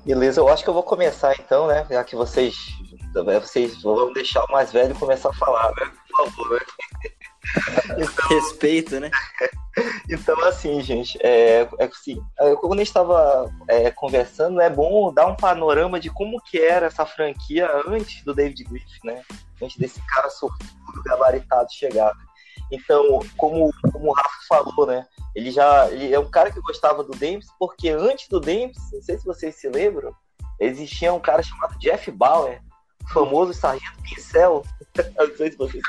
Beleza, 0.07 0.39
eu 0.39 0.47
acho 0.47 0.63
que 0.63 0.69
eu 0.69 0.73
vou 0.73 0.83
começar 0.83 1.35
então, 1.37 1.67
né? 1.67 1.85
Já 1.91 2.01
que 2.01 2.15
vocês, 2.15 2.55
vocês 3.43 3.81
vão 3.81 4.13
deixar 4.13 4.41
o 4.45 4.51
mais 4.53 4.71
velho 4.71 4.95
começar 4.95 5.27
a 5.27 5.33
falar, 5.33 5.67
né? 5.75 5.91
Por 6.07 6.25
favor, 6.25 6.51
né? 6.53 6.65
Então, 7.99 8.27
Respeito, 8.29 8.99
né? 9.01 9.11
Então, 10.09 10.39
assim, 10.45 10.81
gente, 10.81 11.19
é, 11.21 11.67
é 11.77 11.83
assim, 11.85 12.19
quando 12.61 12.73
a 12.73 12.77
gente 12.77 12.87
estava 12.87 13.53
é, 13.67 13.91
conversando, 13.91 14.59
é 14.59 14.69
bom 14.69 15.13
dar 15.13 15.27
um 15.27 15.35
panorama 15.35 15.99
de 15.99 16.09
como 16.09 16.41
que 16.41 16.57
era 16.57 16.87
essa 16.87 17.05
franquia 17.05 17.69
antes 17.85 18.23
do 18.23 18.33
David 18.33 18.63
Griffin, 18.63 18.99
né? 19.03 19.21
Antes 19.61 19.77
desse 19.77 20.01
cara 20.07 20.29
sortudo, 20.29 21.03
gabaritado 21.05 21.71
chegar. 21.71 22.11
Então, 22.71 23.19
como, 23.37 23.71
como 23.91 24.09
o 24.09 24.13
Rafa 24.13 24.29
falou, 24.47 24.85
né? 24.85 25.05
Ele 25.35 25.51
já 25.51 25.89
ele 25.89 26.13
é 26.13 26.19
um 26.19 26.29
cara 26.29 26.51
que 26.51 26.59
gostava 26.61 27.03
do 27.03 27.11
Dempsey, 27.11 27.53
porque 27.59 27.89
antes 27.89 28.27
do 28.27 28.39
Dempsey, 28.39 28.83
não 28.93 29.01
sei 29.01 29.17
se 29.17 29.25
vocês 29.25 29.55
se 29.55 29.69
lembram, 29.69 30.13
existia 30.59 31.13
um 31.13 31.19
cara 31.19 31.43
chamado 31.43 31.77
Jeff 31.79 32.09
Bauer, 32.11 32.61
famoso 33.13 33.53
sargento 33.53 34.01
pincel. 34.01 34.63
não 35.17 35.35
sei 35.35 35.51
se 35.51 35.57
vocês. 35.57 35.83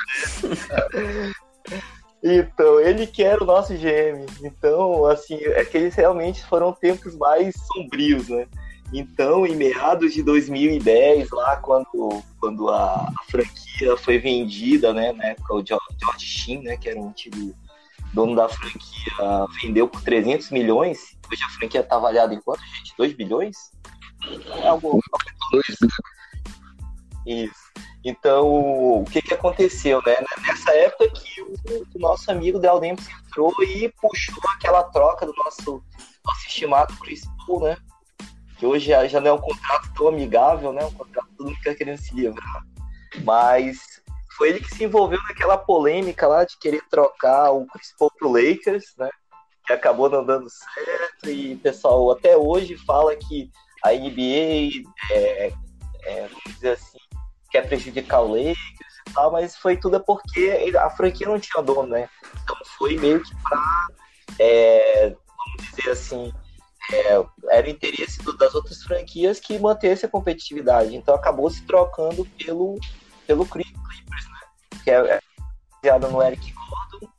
Então, 2.22 2.80
ele 2.80 3.06
que 3.06 3.22
era 3.22 3.42
o 3.42 3.46
nosso 3.46 3.74
GM. 3.74 4.26
Então, 4.42 5.06
assim, 5.06 5.36
é 5.36 5.64
que 5.64 5.76
eles 5.76 5.94
realmente 5.94 6.44
foram 6.44 6.72
tempos 6.72 7.14
mais 7.16 7.54
sombrios, 7.72 8.28
né? 8.28 8.46
Então, 8.92 9.46
em 9.46 9.54
meados 9.54 10.14
de 10.14 10.22
2010, 10.22 11.30
lá 11.30 11.56
quando, 11.56 12.22
quando 12.40 12.70
a, 12.70 12.94
a 12.94 13.22
franquia 13.30 13.96
foi 13.98 14.18
vendida, 14.18 14.94
né, 14.94 15.12
na 15.12 15.26
época 15.26 15.54
o 15.54 15.64
George, 15.66 16.24
Sheen, 16.24 16.62
né, 16.62 16.76
que 16.76 16.88
era 16.88 16.98
um 16.98 17.08
antigo 17.08 17.54
dono 18.14 18.34
da 18.34 18.48
franquia, 18.48 19.46
vendeu 19.60 19.88
por 19.88 20.02
300 20.02 20.50
milhões. 20.50 21.18
Hoje 21.30 21.42
a 21.42 21.50
franquia 21.50 21.82
tá 21.82 21.96
avaliada 21.96 22.32
em 22.32 22.40
quanto, 22.40 22.62
gente? 22.76 22.94
2 22.96 23.12
bilhões? 23.12 23.56
É 24.62 24.68
algo... 24.68 25.00
2 25.52 25.64
bilhões. 25.80 25.92
Isso. 27.26 27.68
Então, 28.02 29.00
o 29.00 29.04
que, 29.04 29.20
que 29.20 29.34
aconteceu, 29.34 30.00
né? 30.06 30.16
Nessa 30.46 30.70
época 30.70 31.10
que 31.10 31.42
o, 31.42 31.52
o 31.94 31.98
nosso 31.98 32.30
amigo 32.30 32.58
Del 32.58 32.80
Dempsey 32.80 33.12
entrou 33.26 33.52
e 33.62 33.92
puxou 34.00 34.42
aquela 34.54 34.84
troca 34.84 35.26
do 35.26 35.34
nosso, 35.34 35.82
nosso 36.24 36.46
estimado 36.46 36.96
Chris 36.98 37.22
Paul, 37.46 37.64
né? 37.64 37.76
Que 38.58 38.66
hoje 38.66 38.90
já 39.08 39.20
não 39.20 39.30
é 39.30 39.32
um 39.32 39.40
contrato 39.40 39.92
tão 39.94 40.08
amigável, 40.08 40.72
né? 40.72 40.84
Um 40.84 40.92
contrato 40.92 41.28
todo 41.36 41.46
mundo 41.46 41.56
fica 41.56 41.74
querendo 41.74 41.98
se 41.98 42.14
livrar. 42.14 42.64
Mas 43.22 43.78
foi 44.36 44.50
ele 44.50 44.60
que 44.60 44.74
se 44.74 44.84
envolveu 44.84 45.18
naquela 45.28 45.56
polêmica 45.56 46.26
lá 46.26 46.44
de 46.44 46.56
querer 46.58 46.82
trocar 46.88 47.50
o 47.50 47.66
Chris 47.66 47.94
Paul 47.98 48.10
pro 48.18 48.32
Lakers, 48.32 48.94
né? 48.96 49.10
Que 49.66 49.72
acabou 49.72 50.08
não 50.08 50.24
dando 50.24 50.48
certo 50.48 51.28
e 51.28 51.54
o 51.54 51.58
pessoal 51.58 52.10
até 52.12 52.36
hoje 52.36 52.76
fala 52.78 53.14
que 53.16 53.50
a 53.84 53.92
NBA 53.92 54.84
é, 55.10 55.52
é, 56.04 56.20
vamos 56.28 56.54
dizer 56.54 56.70
assim, 56.70 56.98
quer 57.50 57.68
prejudicar 57.68 58.20
o 58.20 58.28
Lakers 58.28 58.56
e 59.08 59.12
tal, 59.12 59.32
mas 59.32 59.56
foi 59.56 59.76
tudo 59.76 60.00
porque 60.00 60.72
a 60.78 60.90
franquia 60.90 61.28
não 61.28 61.38
tinha 61.38 61.62
dono, 61.62 61.88
né? 61.88 62.08
Então 62.42 62.56
foi 62.78 62.96
meio 62.96 63.22
que 63.22 63.30
pra, 63.42 63.88
é, 64.38 65.08
vamos 65.10 65.74
dizer 65.74 65.90
assim, 65.90 66.32
é, 66.92 67.24
era 67.50 67.66
o 67.66 67.70
interesse 67.70 68.22
do, 68.22 68.36
das 68.36 68.54
outras 68.54 68.82
franquias 68.82 69.38
que 69.40 69.58
mantesse 69.58 70.06
a 70.06 70.08
competitividade. 70.08 70.94
Então 70.94 71.14
acabou 71.14 71.50
se 71.50 71.62
trocando 71.62 72.24
pelo, 72.38 72.78
pelo 73.26 73.46
Clippers, 73.46 74.04
né? 74.08 74.40
Que 74.84 74.90
é, 74.90 74.94
é 74.94 75.20
baseado 75.82 76.10
no 76.10 76.22
Eric 76.22 76.52
Gordon, 76.52 77.12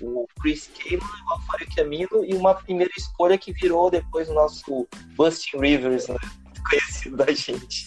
o 0.00 0.26
Chris 0.40 0.70
Kaman, 0.78 1.02
o 1.28 1.32
Alfaro 1.32 1.66
Camino 1.74 2.24
e 2.24 2.34
uma 2.34 2.54
primeira 2.54 2.92
escolha 2.96 3.38
que 3.38 3.52
virou 3.52 3.90
depois 3.90 4.28
o 4.28 4.34
nosso 4.34 4.86
Bustin 5.16 5.58
Rivers, 5.58 6.08
né? 6.08 6.18
Conhecido 6.68 7.16
da 7.16 7.32
gente. 7.32 7.86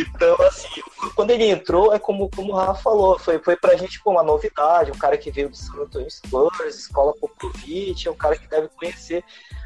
então, 0.00 0.36
assim, 0.42 0.68
quando 1.14 1.30
ele 1.30 1.44
entrou, 1.44 1.92
é 1.92 1.98
como, 1.98 2.28
como 2.30 2.52
o 2.52 2.56
Rafa 2.56 2.82
falou, 2.82 3.18
foi, 3.18 3.38
foi 3.38 3.56
pra 3.56 3.76
gente 3.76 4.02
pô, 4.02 4.10
uma 4.10 4.22
novidade, 4.22 4.90
um 4.90 4.98
cara 4.98 5.16
que 5.16 5.30
veio 5.30 5.48
do 5.48 5.56
San 5.56 5.74
Antonio 5.74 6.10
Spurs, 6.10 6.74
escola 6.76 7.14
Popovich, 7.14 8.06
é 8.06 8.10
um 8.10 8.16
cara 8.16 8.36
que 8.36 8.46
deve 8.48 8.68
conhecer. 8.68 9.24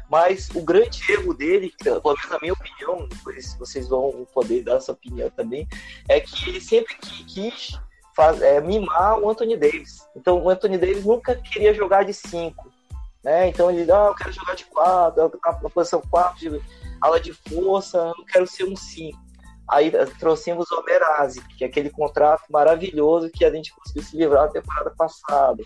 Mas 0.09 0.49
o 0.55 0.61
grande 0.61 0.99
erro 1.11 1.33
dele, 1.35 1.71
pelo 1.83 2.01
menos 2.03 2.29
na 2.29 2.39
minha 2.39 2.53
opinião, 2.53 3.07
depois 3.07 3.55
vocês 3.59 3.87
vão 3.87 4.27
poder 4.33 4.63
dar 4.63 4.79
sua 4.79 4.95
opinião 4.95 5.29
também, 5.29 5.67
é 6.07 6.19
que 6.19 6.49
ele 6.49 6.59
sempre 6.59 6.95
quis 6.95 7.77
faz, 8.15 8.41
é, 8.41 8.59
mimar 8.59 9.19
o 9.19 9.29
Anthony 9.29 9.55
Davis. 9.55 10.05
Então 10.15 10.43
o 10.43 10.49
Anthony 10.49 10.77
Davis 10.77 11.05
nunca 11.05 11.35
queria 11.35 11.73
jogar 11.73 12.03
de 12.03 12.13
5. 12.13 12.78
Né? 13.23 13.49
Então 13.49 13.69
ele, 13.69 13.89
ah, 13.91 14.07
eu 14.07 14.15
quero 14.15 14.31
jogar 14.31 14.55
de 14.55 14.65
4, 14.65 15.31
na 15.61 15.69
posição 15.69 16.01
4, 16.09 16.63
ala 17.01 17.19
de 17.19 17.33
força, 17.33 18.13
eu 18.17 18.25
quero 18.25 18.47
ser 18.47 18.63
um 18.63 18.75
5. 18.75 19.17
Aí 19.69 19.91
trouxemos 20.17 20.71
o 20.71 20.79
Omerazzi, 20.79 21.41
que 21.57 21.63
é 21.63 21.67
aquele 21.67 21.89
contrato 21.89 22.43
maravilhoso 22.49 23.29
que 23.29 23.45
a 23.45 23.51
gente 23.51 23.73
conseguiu 23.73 24.03
se 24.03 24.17
livrar 24.17 24.43
na 24.43 24.51
temporada 24.51 24.91
passada. 24.97 25.63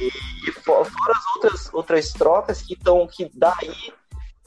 E, 0.00 0.48
e 0.48 0.52
fora 0.52 0.82
as 0.82 1.36
outras, 1.36 1.74
outras 1.74 2.12
trocas 2.12 2.62
que 2.62 2.72
estão, 2.72 3.06
que 3.06 3.30
daí 3.34 3.92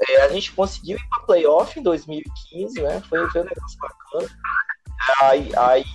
é, 0.09 0.21
a 0.23 0.29
gente 0.29 0.51
conseguiu 0.51 0.97
ir 0.97 1.09
para 1.09 1.23
playoff 1.23 1.79
em 1.79 1.83
2015, 1.83 2.81
né? 2.81 3.01
Foi, 3.07 3.29
foi 3.29 3.41
um 3.41 3.45
negócio 3.45 3.79
bacana. 3.79 4.29
Aí, 5.21 5.51
aí, 5.55 5.85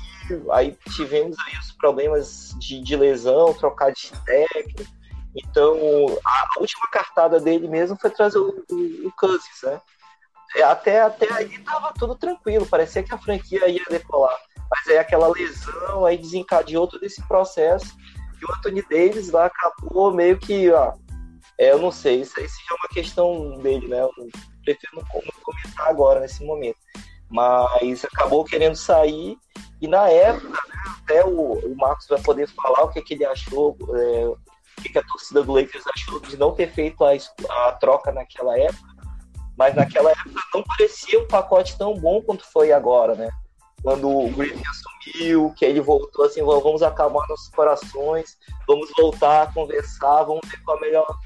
aí 0.53 0.79
tivemos 0.95 1.37
aí 1.47 1.59
os 1.59 1.73
problemas 1.73 2.55
de, 2.59 2.81
de 2.81 2.97
lesão, 2.97 3.53
trocar 3.55 3.93
de 3.93 4.13
técnico. 4.25 5.02
Então, 5.37 5.77
a 6.25 6.61
última 6.61 6.87
cartada 6.91 7.41
dele 7.41 7.69
mesmo 7.69 7.97
foi 7.99 8.11
trazer 8.11 8.39
o, 8.39 8.65
o, 8.71 9.09
o 9.09 9.13
Cousins, 9.17 9.63
né? 9.63 9.81
É, 10.57 10.63
até, 10.63 11.01
até 11.01 11.33
aí 11.33 11.59
tava 11.61 11.93
tudo 11.95 12.15
tranquilo, 12.15 12.67
parecia 12.67 13.03
que 13.03 13.15
a 13.15 13.19
franquia 13.19 13.67
ia 13.69 13.85
decolar. 13.89 14.37
Mas 14.71 14.89
aí 14.89 14.99
aquela 14.99 15.29
lesão 15.29 16.05
aí 16.05 16.19
desencadeou 16.19 16.87
todo 16.87 17.05
esse 17.05 17.23
processo. 17.27 17.95
E 18.41 18.45
o 18.45 18.53
Anthony 18.55 18.83
Davis 18.83 19.31
lá 19.31 19.47
acabou 19.47 20.13
meio 20.13 20.39
que, 20.39 20.71
ó, 20.71 20.93
é, 21.59 21.73
eu 21.73 21.79
não 21.79 21.91
sei, 21.91 22.21
isso 22.21 22.39
aí 22.39 22.45
é 22.45 22.75
uma 22.75 22.89
questão 22.91 23.59
dele, 23.59 23.89
né? 23.89 24.01
Eu 24.01 24.11
prefiro 24.65 24.97
não 24.97 25.05
comentar 25.43 25.89
agora 25.89 26.21
nesse 26.21 26.45
momento. 26.45 26.79
Mas 27.31 28.05
acabou 28.05 28.45
querendo 28.45 28.77
sair 28.77 29.39
e 29.83 29.89
na 29.89 30.09
época, 30.09 30.61
né, 30.69 30.75
até 31.03 31.25
o, 31.25 31.55
o 31.55 31.77
Marcos 31.77 32.07
vai 32.07 32.21
poder 32.23 32.47
falar 32.49 32.85
o 32.85 32.91
que, 32.91 33.03
que 33.03 33.15
ele 33.15 33.25
achou, 33.25 33.77
é, 33.97 34.33
o 34.79 34.83
que 34.83 34.99
a 34.99 35.03
torcida 35.03 35.43
do 35.43 35.53
Lakers 35.53 35.85
achou 35.87 36.21
de 36.21 36.37
não 36.37 36.53
ter 36.53 36.71
feito 36.73 37.05
a, 37.05 37.13
a 37.69 37.73
troca 37.73 38.13
naquela 38.13 38.59
época, 38.59 38.93
mas 39.57 39.75
naquela 39.75 40.11
época 40.11 40.31
não 40.55 40.63
parecia 40.63 41.21
um 41.21 41.27
pacote 41.27 41.77
tão 41.77 41.95
bom 41.95 42.23
quanto 42.23 42.45
foi 42.45 42.73
agora, 42.73 43.15
né? 43.15 43.31
Quando 43.83 44.09
o 44.09 44.31
Griffin 44.31 44.63
assumiu, 44.69 45.53
que 45.57 45.65
ele 45.65 45.81
voltou 45.81 46.25
assim, 46.25 46.43
vamos 46.43 46.83
acalmar 46.83 47.29
nossos 47.29 47.49
corações, 47.49 48.39
vamos 48.67 48.91
voltar 48.97 49.43
a 49.43 49.53
conversar, 49.53 50.23
vamos 50.23 50.49
ver 50.49 50.63
qual 50.63 50.77
a 50.77 50.81
melhor, 50.81 51.19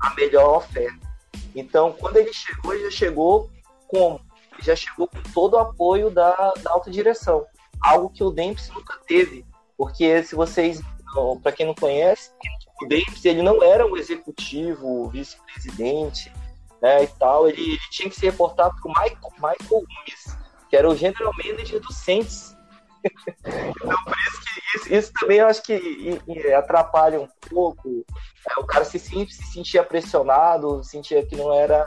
a 0.00 0.14
melhor 0.14 0.56
oferta. 0.58 1.12
Então, 1.54 1.92
quando 1.92 2.18
ele 2.18 2.32
chegou, 2.32 2.74
ele 2.74 2.84
já 2.84 2.90
chegou 2.90 3.50
com 3.88 4.20
já 4.60 4.76
chegou 4.76 5.08
com 5.08 5.22
todo 5.34 5.54
o 5.54 5.58
apoio 5.58 6.10
da, 6.10 6.52
da 6.62 6.70
alta 6.70 6.90
direção, 6.90 7.46
algo 7.80 8.10
que 8.10 8.22
o 8.22 8.30
Dempsey 8.30 8.72
nunca 8.74 8.98
teve, 9.06 9.44
porque 9.76 10.22
se 10.22 10.34
vocês, 10.34 10.80
para 11.42 11.52
quem 11.52 11.66
não 11.66 11.74
conhece, 11.74 12.30
quem 12.40 12.50
não 12.52 12.58
Davis 12.88 13.24
ele 13.24 13.42
não 13.42 13.62
era 13.62 13.86
um 13.86 13.96
executivo, 13.96 15.08
vice-presidente, 15.08 16.32
né, 16.80 17.04
e 17.04 17.06
tal, 17.06 17.48
ele, 17.48 17.62
ele, 17.62 17.78
tinha 17.90 18.08
que 18.08 18.16
se 18.16 18.26
reportar 18.26 18.70
para 18.74 18.90
o 18.90 18.92
Michael, 18.92 19.32
Michael 19.34 19.58
Gomes, 19.68 20.36
que 20.68 20.76
era 20.76 20.88
o 20.88 20.96
general 20.96 21.32
manager 21.36 21.80
do 21.80 21.92
Saints. 21.92 22.56
então, 23.04 23.94
por 24.04 24.16
isso 24.18 24.40
que 24.44 24.52
isso, 24.74 24.94
isso, 24.94 25.12
também 25.20 25.38
eu 25.38 25.46
acho 25.46 25.62
que 25.62 26.20
atrapalha 26.56 27.20
um 27.20 27.28
pouco. 27.48 28.04
É, 28.48 28.60
o 28.60 28.64
cara 28.64 28.84
se, 28.84 28.98
se 28.98 29.26
sentia 29.52 29.84
pressionado, 29.84 30.82
sentia 30.82 31.24
que 31.26 31.36
não 31.36 31.52
era, 31.52 31.84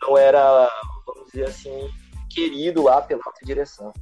não 0.00 0.16
era, 0.16 0.70
vamos 1.06 1.30
dizer 1.30 1.44
assim, 1.44 1.90
querido 2.30 2.82
lá 2.84 3.02
pela 3.02 3.22
alta 3.24 3.44
direção. 3.44 3.92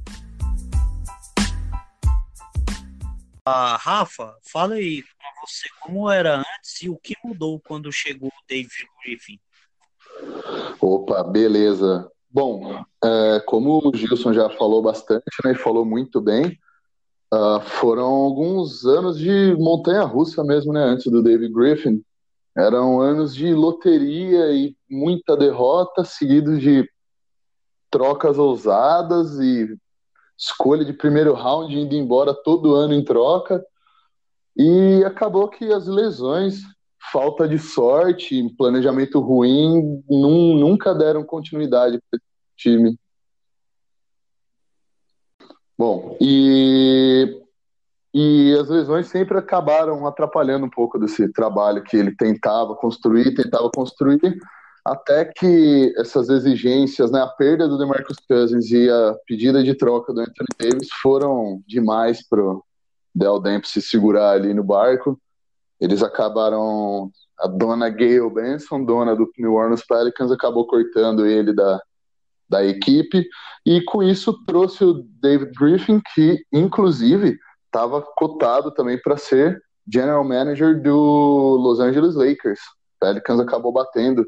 Ah, 3.45 3.75
Rafa, 3.75 4.37
fala 4.41 4.75
aí 4.75 5.03
para 5.03 5.41
você 5.41 5.67
como 5.81 6.09
era 6.09 6.37
antes 6.37 6.81
e 6.81 6.89
o 6.89 6.95
que 6.95 7.13
mudou 7.21 7.59
quando 7.59 7.91
chegou 7.91 8.29
o 8.29 8.47
David 8.47 8.87
Griffin. 9.03 9.37
Opa, 10.79 11.23
beleza. 11.23 12.09
Bom, 12.31 12.81
é, 13.03 13.41
como 13.45 13.85
o 13.85 13.93
Gilson 13.93 14.31
já 14.33 14.49
falou 14.49 14.81
bastante, 14.81 15.25
né, 15.43 15.53
falou 15.55 15.83
muito 15.83 16.21
bem, 16.21 16.57
uh, 17.33 17.59
foram 17.59 18.05
alguns 18.05 18.85
anos 18.85 19.19
de 19.19 19.53
montanha-russa 19.59 20.41
mesmo, 20.41 20.71
né, 20.71 20.81
antes 20.81 21.11
do 21.11 21.21
David 21.21 21.53
Griffin. 21.53 22.01
Eram 22.55 23.01
anos 23.01 23.35
de 23.35 23.53
loteria 23.53 24.53
e 24.53 24.73
muita 24.89 25.35
derrota, 25.35 26.05
seguidos 26.05 26.61
de 26.61 26.89
trocas 27.91 28.37
ousadas 28.37 29.37
e 29.39 29.77
escolha 30.37 30.83
de 30.83 30.93
primeiro 30.93 31.33
round 31.33 31.77
indo 31.77 31.95
embora 31.95 32.33
todo 32.33 32.75
ano 32.75 32.93
em 32.93 33.03
troca. 33.03 33.63
E 34.55 35.03
acabou 35.05 35.47
que 35.47 35.71
as 35.71 35.87
lesões 35.87 36.61
falta 37.11 37.47
de 37.47 37.59
sorte, 37.59 38.49
planejamento 38.57 39.19
ruim, 39.19 40.03
num, 40.09 40.55
nunca 40.55 40.93
deram 40.93 41.23
continuidade 41.23 41.99
para 42.09 42.17
esse 42.17 42.25
time. 42.57 42.97
Bom, 45.77 46.17
e, 46.21 47.41
e 48.13 48.55
as 48.59 48.69
lesões 48.69 49.07
sempre 49.07 49.37
acabaram 49.37 50.05
atrapalhando 50.05 50.65
um 50.65 50.69
pouco 50.69 50.99
desse 50.99 51.31
trabalho 51.33 51.83
que 51.83 51.97
ele 51.97 52.15
tentava 52.15 52.75
construir, 52.75 53.33
tentava 53.33 53.69
construir, 53.69 54.37
até 54.85 55.25
que 55.25 55.93
essas 55.97 56.29
exigências, 56.29 57.11
né, 57.11 57.21
a 57.21 57.27
perda 57.27 57.67
do 57.67 57.77
DeMarcus 57.77 58.17
Cousins 58.27 58.69
e 58.71 58.89
a 58.89 59.15
pedida 59.25 59.63
de 59.63 59.73
troca 59.75 60.13
do 60.13 60.21
Anthony 60.21 60.47
Davis 60.59 60.89
foram 61.01 61.61
demais 61.67 62.27
para 62.27 62.41
o 62.41 62.63
Del 63.15 63.39
Dempsey 63.39 63.81
segurar 63.81 64.31
ali 64.31 64.53
no 64.53 64.63
barco 64.63 65.19
eles 65.83 66.01
acabaram. 66.01 67.11
A 67.37 67.47
dona 67.47 67.89
Gail 67.89 68.29
Benson, 68.29 68.85
dona 68.85 69.15
do 69.15 69.29
New 69.37 69.55
Orleans 69.55 69.83
Pelicans, 69.85 70.31
acabou 70.31 70.65
cortando 70.65 71.25
ele 71.25 71.51
da, 71.51 71.81
da 72.47 72.63
equipe, 72.63 73.27
e 73.65 73.81
com 73.81 74.01
isso 74.01 74.45
trouxe 74.45 74.85
o 74.85 75.03
David 75.19 75.51
Griffin, 75.59 75.99
que 76.13 76.45
inclusive 76.53 77.37
estava 77.65 78.01
cotado 78.01 78.71
também 78.71 79.01
para 79.01 79.17
ser 79.17 79.61
general 79.91 80.23
manager 80.23 80.81
do 80.81 81.57
Los 81.59 81.81
Angeles 81.81 82.15
Lakers. 82.15 82.59
Pelicans 82.97 83.41
acabou 83.41 83.73
batendo 83.73 84.25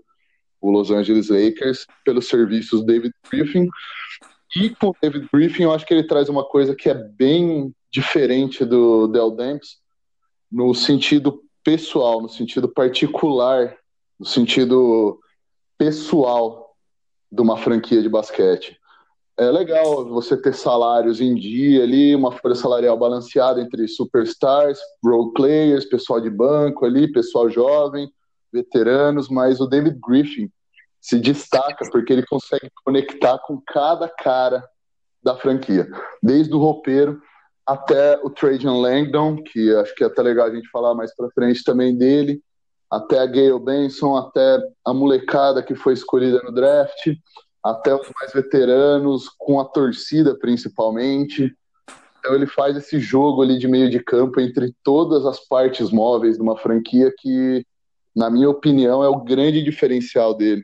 o 0.62 0.72
Los 0.72 0.92
Angeles 0.92 1.30
Lakers 1.30 1.86
pelos 2.04 2.28
serviços 2.28 2.86
David 2.86 3.14
Griffin. 3.30 3.68
E 4.56 4.70
com 4.70 4.90
o 4.90 4.96
David 5.02 5.28
Griffin, 5.32 5.64
eu 5.64 5.74
acho 5.74 5.86
que 5.86 5.94
ele 5.94 6.08
traz 6.08 6.30
uma 6.30 6.44
coisa 6.44 6.76
que 6.76 6.90
é 6.90 6.94
bem 6.94 7.74
diferente 7.92 8.64
do 8.66 9.08
Del 9.08 9.32
Demps, 9.32 9.78
no 10.52 10.74
sentido 10.74 11.42
pessoal, 11.64 12.22
no 12.22 12.30
sentido 12.30 12.68
particular, 12.70 13.76
no 14.20 14.26
sentido 14.26 15.20
pessoal 15.78 16.76
de 17.32 17.41
uma 17.41 17.58
franquia 17.58 18.02
de 18.02 18.10
basquete. 18.10 18.78
É 19.38 19.52
legal 19.52 20.06
você 20.06 20.38
ter 20.38 20.54
salários 20.54 21.20
em 21.20 21.36
dia 21.36 21.84
ali, 21.84 22.15
uma 22.15 22.32
folha 22.32 22.56
salarial 22.56 22.98
balanceada 22.98 23.60
entre 23.60 23.86
superstars, 23.88 24.80
role 25.04 25.34
players, 25.34 25.84
pessoal 25.84 26.22
de 26.22 26.30
banco 26.30 26.86
ali, 26.86 27.12
pessoal 27.12 27.50
jovem, 27.50 28.10
veteranos, 28.56 29.30
mas 29.30 29.60
o 29.60 29.68
David 29.68 30.00
Griffin 30.06 30.50
se 31.00 31.20
destaca 31.20 31.88
porque 31.91 32.12
ele 32.12 32.26
consegue 32.26 32.70
conectar 32.84 33.38
com 33.39 33.62
cada 33.68 34.10
cara 34.10 34.68
da 35.22 35.36
franquia, 35.36 35.88
desde 36.22 36.54
o 36.54 36.58
roupeiro 36.58 37.22
até 37.65 38.20
o 38.24 38.30
Trajan 38.30 38.78
Langdon, 38.78 39.41
que 39.44 39.74
acho 39.76 39.94
que 39.96 40.04
é 40.04 40.08
até 40.08 40.22
legal 40.22 40.48
a 40.48 40.54
gente 40.54 40.70
falar 40.70 40.94
mais 40.94 41.15
para 41.15 41.30
frente 41.32 41.63
também 41.63 41.98
dele, 41.98 42.41
até 42.91 43.20
a 43.20 43.26
Gayle 43.26 43.60
Benson, 43.60 44.15
até 44.15 44.60
a 44.86 44.94
molecada 44.94 45.63
que 45.63 45.74
foi 45.74 45.94
escolhida 45.94 46.41
no 46.44 46.52
draft, 46.52 47.08
até 47.63 47.96
os 47.96 48.08
mais 48.20 48.32
veteranos, 48.32 49.28
com 49.39 49.60
a 49.60 49.65
torcida 49.65 50.38
principalmente. 50.38 51.52
Então 52.20 52.36
ele 52.36 52.46
faz 52.46 52.78
esse 52.78 53.00
jogo 53.00 53.41
ali 53.41 53.58
de 53.58 53.68
meio 53.68 53.89
de 53.89 54.00
campo 54.00 54.39
entre 54.39 54.74
todas 54.84 55.26
as 55.26 55.39
partes 55.48 55.89
móveis 55.89 56.38
de 56.38 56.44
uma 56.44 56.58
franquia 56.58 57.12
que, 57.18 57.65
na 58.15 58.30
minha 58.30 58.49
opinião, 58.49 59.04
é 59.04 59.10
o 59.10 59.21
grande 59.21 59.62
diferencial 59.62 60.34
dele. 60.34 60.63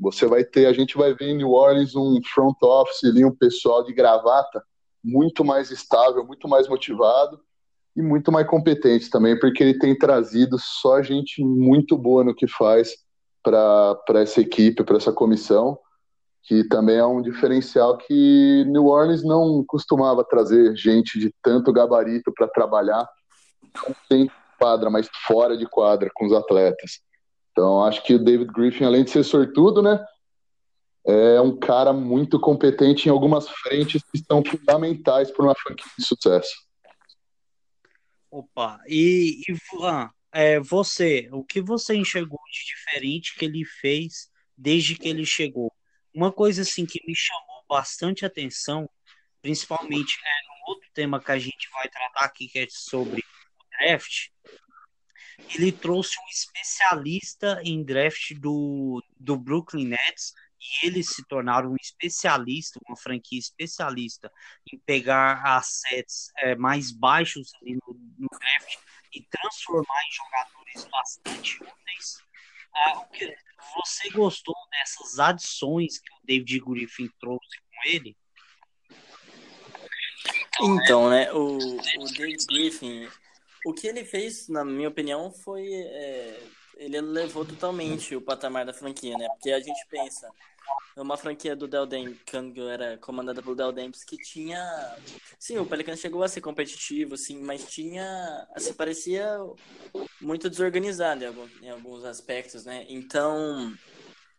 Você 0.00 0.26
vai 0.26 0.44
ter, 0.44 0.66
a 0.66 0.72
gente 0.72 0.96
vai 0.96 1.14
ver 1.14 1.30
em 1.30 1.36
New 1.36 1.50
Orleans 1.50 1.94
um 1.94 2.20
front 2.34 2.56
office 2.62 3.04
ali, 3.04 3.24
um 3.24 3.34
pessoal 3.34 3.84
de 3.84 3.92
gravata, 3.92 4.62
muito 5.02 5.44
mais 5.44 5.70
estável, 5.70 6.24
muito 6.26 6.48
mais 6.48 6.68
motivado 6.68 7.40
e 7.96 8.02
muito 8.02 8.30
mais 8.30 8.46
competente 8.46 9.10
também, 9.10 9.38
porque 9.38 9.62
ele 9.62 9.78
tem 9.78 9.96
trazido 9.96 10.56
só 10.58 11.02
gente 11.02 11.42
muito 11.42 11.96
boa 11.96 12.24
no 12.24 12.34
que 12.34 12.46
faz 12.46 12.96
para 13.42 14.20
essa 14.20 14.40
equipe, 14.40 14.84
para 14.84 14.96
essa 14.96 15.12
comissão, 15.12 15.78
que 16.44 16.64
também 16.64 16.96
é 16.96 17.04
um 17.04 17.22
diferencial 17.22 17.96
que 17.96 18.64
New 18.68 18.86
Orleans 18.86 19.24
não 19.24 19.64
costumava 19.66 20.24
trazer 20.24 20.76
gente 20.76 21.18
de 21.18 21.34
tanto 21.42 21.72
gabarito 21.72 22.32
para 22.32 22.48
trabalhar, 22.48 23.08
não 23.86 23.94
tem 24.08 24.30
quadra, 24.58 24.90
mas 24.90 25.08
fora 25.26 25.56
de 25.56 25.66
quadra 25.66 26.10
com 26.14 26.26
os 26.26 26.32
atletas. 26.32 27.00
Então, 27.52 27.82
acho 27.84 28.02
que 28.04 28.14
o 28.14 28.18
David 28.18 28.52
Griffin, 28.52 28.84
além 28.84 29.04
de 29.04 29.10
ser 29.10 29.24
sortudo, 29.24 29.82
né, 29.82 30.04
é 31.06 31.40
um 31.40 31.58
cara 31.58 31.92
muito 31.92 32.38
competente 32.38 33.08
em 33.08 33.10
algumas 33.10 33.48
frentes 33.48 34.02
que 34.12 34.18
são 34.18 34.44
fundamentais 34.44 35.30
para 35.30 35.44
uma 35.44 35.54
franquia 35.54 35.90
de 35.98 36.04
sucesso. 36.04 36.54
Opa, 38.30 38.78
e, 38.86 39.40
e 39.48 39.56
é, 40.32 40.60
você, 40.60 41.28
o 41.32 41.42
que 41.42 41.62
você 41.62 41.96
enxergou 41.96 42.38
de 42.52 42.66
diferente 42.66 43.34
que 43.36 43.44
ele 43.46 43.64
fez 43.64 44.30
desde 44.56 44.96
que 44.96 45.08
ele 45.08 45.24
chegou? 45.24 45.72
Uma 46.12 46.30
coisa 46.30 46.62
assim 46.62 46.84
que 46.84 47.00
me 47.06 47.14
chamou 47.16 47.64
bastante 47.68 48.26
atenção, 48.26 48.88
principalmente 49.40 50.18
é 50.22 50.30
um 50.52 50.70
outro 50.70 50.88
tema 50.92 51.20
que 51.20 51.32
a 51.32 51.38
gente 51.38 51.70
vai 51.72 51.88
tratar 51.88 52.26
aqui, 52.26 52.48
que 52.48 52.58
é 52.58 52.66
sobre 52.68 53.24
draft, 53.78 54.28
ele 55.54 55.72
trouxe 55.72 56.18
um 56.20 56.28
especialista 56.28 57.60
em 57.64 57.82
draft 57.82 58.34
do, 58.34 59.02
do 59.18 59.36
Brooklyn 59.36 59.88
Nets, 59.88 60.34
e 60.60 60.86
eles 60.86 61.10
se 61.10 61.24
tornaram 61.26 61.70
um 61.70 61.76
especialista, 61.80 62.80
uma 62.86 62.96
franquia 62.96 63.38
especialista 63.38 64.30
em 64.72 64.78
pegar 64.80 65.40
assets 65.44 66.32
é, 66.38 66.56
mais 66.56 66.90
baixos 66.90 67.52
ali 67.62 67.74
no, 67.74 67.94
no, 68.18 68.28
draft 68.28 68.76
e 69.14 69.22
transformar 69.22 70.02
em 70.02 70.12
jogadores 70.12 70.88
bastante 70.90 71.62
úteis. 71.62 72.18
Ah, 72.74 73.06
você 73.76 74.10
gostou 74.10 74.54
dessas 74.70 75.18
adições 75.18 75.98
que 75.98 76.12
o 76.12 76.18
David 76.24 76.60
Griffin 76.60 77.08
trouxe 77.20 77.58
com 77.60 77.88
ele? 77.88 78.16
Então, 80.60 81.08
né, 81.08 81.32
o, 81.32 81.56
o 81.56 82.12
David 82.12 82.44
Griffin, 82.46 83.08
o 83.64 83.72
que 83.72 83.86
ele 83.86 84.04
fez, 84.04 84.48
na 84.48 84.64
minha 84.64 84.88
opinião, 84.88 85.30
foi 85.30 85.72
é, 85.72 86.40
ele 86.78 86.96
elevou 86.96 87.44
totalmente 87.44 88.14
o 88.14 88.20
patamar 88.20 88.64
da 88.64 88.72
franquia, 88.72 89.16
né? 89.18 89.28
Porque 89.30 89.50
a 89.50 89.60
gente 89.60 89.84
pensa, 89.88 90.30
uma 90.96 91.16
franquia 91.16 91.54
do 91.54 91.66
Del 91.66 91.86
Demps, 91.86 92.20
quando 92.30 92.68
era 92.68 92.96
comandada 92.98 93.42
pelo 93.42 93.54
Del 93.54 93.72
Demps, 93.72 94.04
que 94.04 94.16
tinha... 94.16 94.96
Sim, 95.38 95.58
o 95.58 95.66
Pelicans 95.66 95.98
chegou 95.98 96.22
a 96.22 96.28
ser 96.28 96.40
competitivo, 96.40 97.14
assim, 97.14 97.38
mas 97.40 97.64
tinha... 97.68 98.46
Assim, 98.54 98.72
parecia 98.72 99.38
muito 100.20 100.48
desorganizado 100.48 101.24
em 101.62 101.70
alguns, 101.70 102.04
aspectos, 102.04 102.64
né? 102.64 102.86
Então, 102.88 103.76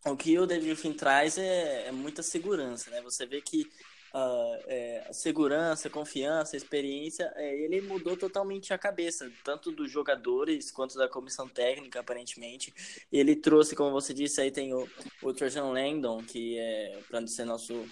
o 0.06 0.16
que 0.16 0.38
o 0.40 0.46
David 0.46 0.76
Finn 0.76 0.94
traz 0.94 1.38
é, 1.38 1.88
é 1.88 1.92
muita 1.92 2.24
segurança, 2.24 2.90
né? 2.90 3.02
Você 3.02 3.26
vê 3.26 3.42
que 3.42 3.70
uh, 4.14 4.64
é, 4.68 5.08
segurança, 5.12 5.90
confiança, 5.90 6.56
experiência, 6.56 7.32
é, 7.36 7.56
ele 7.56 7.82
mudou 7.82 8.16
totalmente 8.18 8.74
a 8.74 8.78
cabeça, 8.78 9.32
tanto 9.44 9.72
dos 9.72 9.92
jogadores 9.92 10.72
quanto 10.72 10.98
da 10.98 11.08
comissão 11.08 11.48
técnica, 11.48 12.00
aparentemente. 12.00 12.74
Ele 13.12 13.36
trouxe, 13.36 13.76
como 13.76 13.92
você 13.92 14.14
disse, 14.14 14.42
aí 14.42 14.52
tem 14.52 14.74
o, 14.74 14.88
o 15.22 15.34
Trajan 15.34 15.72
Langdon, 15.72 16.24
que 16.24 16.58
é, 16.58 17.00
para 17.10 17.26
ser 17.28 17.46
nosso 17.46 17.86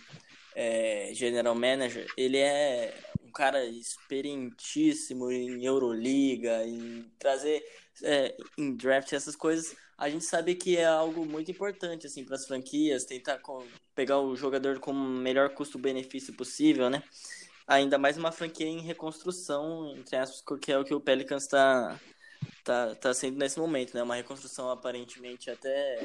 é, 0.56 1.12
general 1.14 1.54
manager, 1.54 2.08
ele 2.18 2.38
é 2.38 2.94
um 3.24 3.32
cara 3.32 3.64
experientíssimo 3.66 5.32
em 5.32 5.64
Euroliga, 5.64 6.66
em 6.66 7.06
trazer 7.20 7.64
é, 8.04 8.36
em 8.58 8.76
draft 8.76 9.14
essas 9.14 9.36
coisas, 9.36 9.76
a 9.98 10.10
gente 10.10 10.26
sabe 10.26 10.54
que 10.54 10.78
é 10.78 10.86
algo 10.86 11.26
muito 11.26 11.50
importante 11.50 12.06
assim 12.06 12.24
para 12.24 12.36
as 12.36 12.46
franquias, 12.46 13.04
tentar 13.04 13.40
com, 13.40 13.66
pegar 13.96 14.20
o 14.20 14.36
jogador 14.36 14.80
com 14.80 14.92
o 14.92 14.96
melhor 14.96 15.50
custo-benefício 15.50 16.34
possível, 16.34 16.90
né? 16.90 17.02
Ainda 17.68 17.98
mais 17.98 18.18
uma 18.18 18.32
franquia 18.32 18.68
em 18.68 18.80
reconstrução, 18.80 19.94
entre 19.98 20.16
aspas, 20.16 20.44
que 20.62 20.72
é 20.72 20.78
o 20.78 20.84
que 20.86 20.94
o 20.94 21.02
Pelicans 21.02 21.44
está 21.44 22.00
tá, 22.64 22.96
tá 22.96 23.14
sendo 23.14 23.38
nesse 23.38 23.60
momento, 23.60 23.96
né? 23.96 24.04
Uma 24.04 24.16
reconstrução 24.16 24.70
aparentemente 24.70 25.50
até 25.50 26.00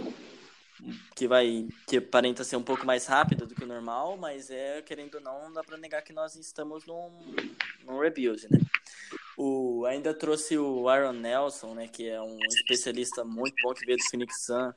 que 1.14 1.28
vai 1.28 1.68
que 1.87 1.98
aparenta 1.98 2.42
ser 2.44 2.57
um 2.57 2.62
pouco 2.62 2.87
mais 2.87 3.07
rápida 3.07 3.46
do 3.46 3.55
que 3.55 3.62
o 3.62 3.66
normal, 3.66 4.16
mas 4.16 4.50
é 4.50 4.81
querendo 4.83 5.16
ou 5.16 5.20
não, 5.20 5.42
não 5.44 5.52
dá 5.52 5.62
para 5.62 5.76
negar 5.76 6.02
que 6.02 6.14
nós 6.14 6.35
estamos 6.35 6.87
num, 6.87 7.11
num 7.85 8.00
rebuild, 8.00 8.48
né? 8.50 8.59
O 9.37 9.85
ainda 9.87 10.12
trouxe 10.12 10.59
o 10.59 10.88
Aaron 10.88 11.12
Nelson, 11.12 11.75
né, 11.75 11.88
que 11.88 12.09
é 12.09 12.21
um 12.21 12.38
especialista 12.51 13.25
muito 13.25 13.55
bom 13.62 13.73
que 13.73 13.87
veio 13.87 13.99
do 13.99 14.05
Phoenix 14.05 14.45
Suns. 14.45 14.75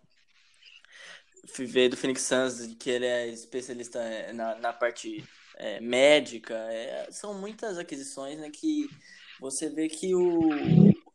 Veio 1.57 1.89
do 1.89 1.97
Phoenix 1.97 2.21
Suns, 2.23 2.75
que 2.79 2.89
ele 2.89 3.05
é 3.05 3.27
especialista 3.27 3.99
é, 3.99 4.33
na, 4.33 4.55
na 4.55 4.73
parte 4.73 5.23
é, 5.57 5.79
médica. 5.79 6.55
É, 6.71 7.07
são 7.11 7.33
muitas 7.33 7.77
aquisições, 7.77 8.39
né, 8.39 8.49
que 8.49 8.87
você 9.39 9.69
vê 9.69 9.89
que 9.89 10.15
o 10.15 10.49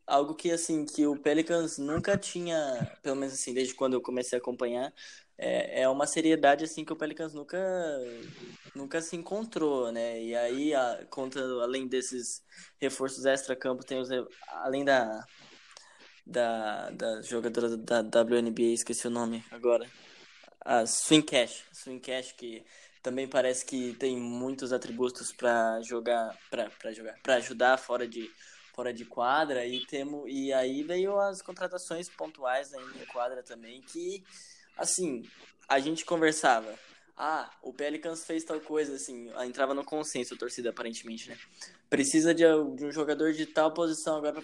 algo 0.07 0.35
que 0.35 0.50
assim 0.50 0.85
que 0.85 1.07
o 1.07 1.16
Pelicans 1.16 1.79
nunca 1.79 2.18
tinha, 2.18 2.98
pelo 3.00 3.16
menos 3.16 3.35
assim 3.35 3.55
desde 3.55 3.74
quando 3.74 3.94
eu 3.94 4.03
comecei 4.03 4.37
a 4.37 4.40
acompanhar, 4.40 4.92
é, 5.42 5.83
é 5.83 5.88
uma 5.88 6.07
seriedade 6.07 6.64
assim 6.64 6.85
que 6.85 6.92
o 6.92 6.96
Pelicans 6.96 7.33
nunca 7.33 7.59
nunca 8.74 9.00
se 9.00 9.16
encontrou, 9.16 9.90
né? 9.90 10.22
E 10.22 10.37
aí 10.37 10.74
a, 10.74 11.00
além 11.62 11.88
desses 11.88 12.44
reforços 12.79 13.24
extra 13.24 13.57
campo 13.57 13.83
tem 13.83 13.98
os 13.98 14.11
além 14.48 14.85
da 14.85 15.24
da, 16.26 16.90
da 16.90 17.22
jogadora 17.22 17.74
da 17.76 18.00
WNBA, 18.00 18.74
esqueci 18.74 19.07
o 19.07 19.11
nome 19.11 19.42
agora. 19.50 19.90
A 20.61 20.85
Swing 20.87 21.24
Cash, 21.24 21.64
Swing 21.72 22.00
Cash 22.00 22.33
que 22.33 22.62
também 23.03 23.26
parece 23.26 23.64
que 23.64 23.94
tem 23.94 24.18
muitos 24.18 24.74
atributos 24.74 25.33
para 25.33 25.81
jogar 25.81 26.37
para 26.50 26.92
jogar 26.92 27.18
para 27.22 27.37
ajudar 27.37 27.79
fora 27.79 28.07
de 28.07 28.31
fora 28.74 28.92
de 28.92 29.07
quadra 29.07 29.64
e 29.64 29.87
temos 29.87 30.24
e 30.29 30.53
aí 30.53 30.83
veio 30.83 31.18
as 31.18 31.40
contratações 31.40 32.11
pontuais 32.11 32.74
aí 32.74 32.85
em 33.03 33.07
quadra 33.07 33.42
também 33.42 33.81
que 33.81 34.22
assim 34.76 35.22
a 35.68 35.78
gente 35.78 36.04
conversava. 36.04 36.74
Ah 37.16 37.50
o 37.62 37.72
Pelicans 37.72 38.24
fez 38.24 38.44
tal 38.44 38.61
coisa 38.61 38.94
assim. 38.94 39.30
Entrava 39.44 39.74
no 39.74 39.85
consenso 39.85 40.35
a 40.35 40.38
torcida 40.38 40.70
aparentemente 40.70 41.28
né? 41.28 41.38
Precisa 41.88 42.35
de, 42.35 42.44
de 42.76 42.85
um 42.85 42.92
jogador 42.92 43.33
de 43.33 43.46
tal 43.46 43.72
posição 43.72 44.16
agora. 44.16 44.42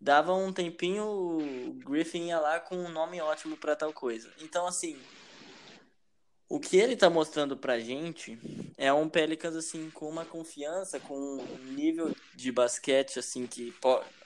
Dava 0.00 0.32
um 0.32 0.52
tempinho 0.52 1.04
o 1.04 1.74
Griffin 1.84 2.28
ia 2.28 2.38
lá 2.38 2.60
com 2.60 2.76
um 2.76 2.88
nome 2.88 3.20
ótimo 3.20 3.56
para 3.56 3.76
tal 3.76 3.92
coisa. 3.92 4.32
Então 4.40 4.66
assim 4.66 4.96
o 6.48 6.58
que 6.58 6.78
ele 6.78 6.96
tá 6.96 7.10
mostrando 7.10 7.56
pra 7.56 7.78
gente 7.78 8.38
é 8.78 8.90
um 8.90 9.06
Pelicans 9.06 9.54
assim 9.54 9.90
com 9.90 10.08
uma 10.08 10.24
confiança, 10.24 10.98
com 10.98 11.14
um 11.14 11.72
nível 11.74 12.14
de 12.34 12.50
basquete 12.50 13.18
assim 13.18 13.46
que 13.46 13.74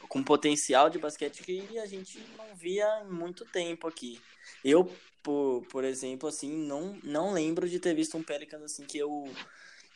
com 0.08 0.22
potencial 0.22 0.88
de 0.88 1.00
basquete 1.00 1.42
que 1.42 1.78
a 1.78 1.86
gente 1.86 2.24
não 2.36 2.54
via 2.54 2.86
há 2.86 3.04
muito 3.04 3.44
tempo 3.46 3.88
aqui. 3.88 4.20
Eu, 4.64 4.88
por, 5.22 5.62
por 5.70 5.84
exemplo, 5.84 6.28
assim, 6.28 6.50
não 6.50 6.98
não 7.02 7.32
lembro 7.32 7.68
de 7.68 7.78
ter 7.78 7.94
visto 7.94 8.16
um 8.16 8.22
Pelicans 8.22 8.62
assim 8.62 8.84
que 8.84 8.98
eu 8.98 9.24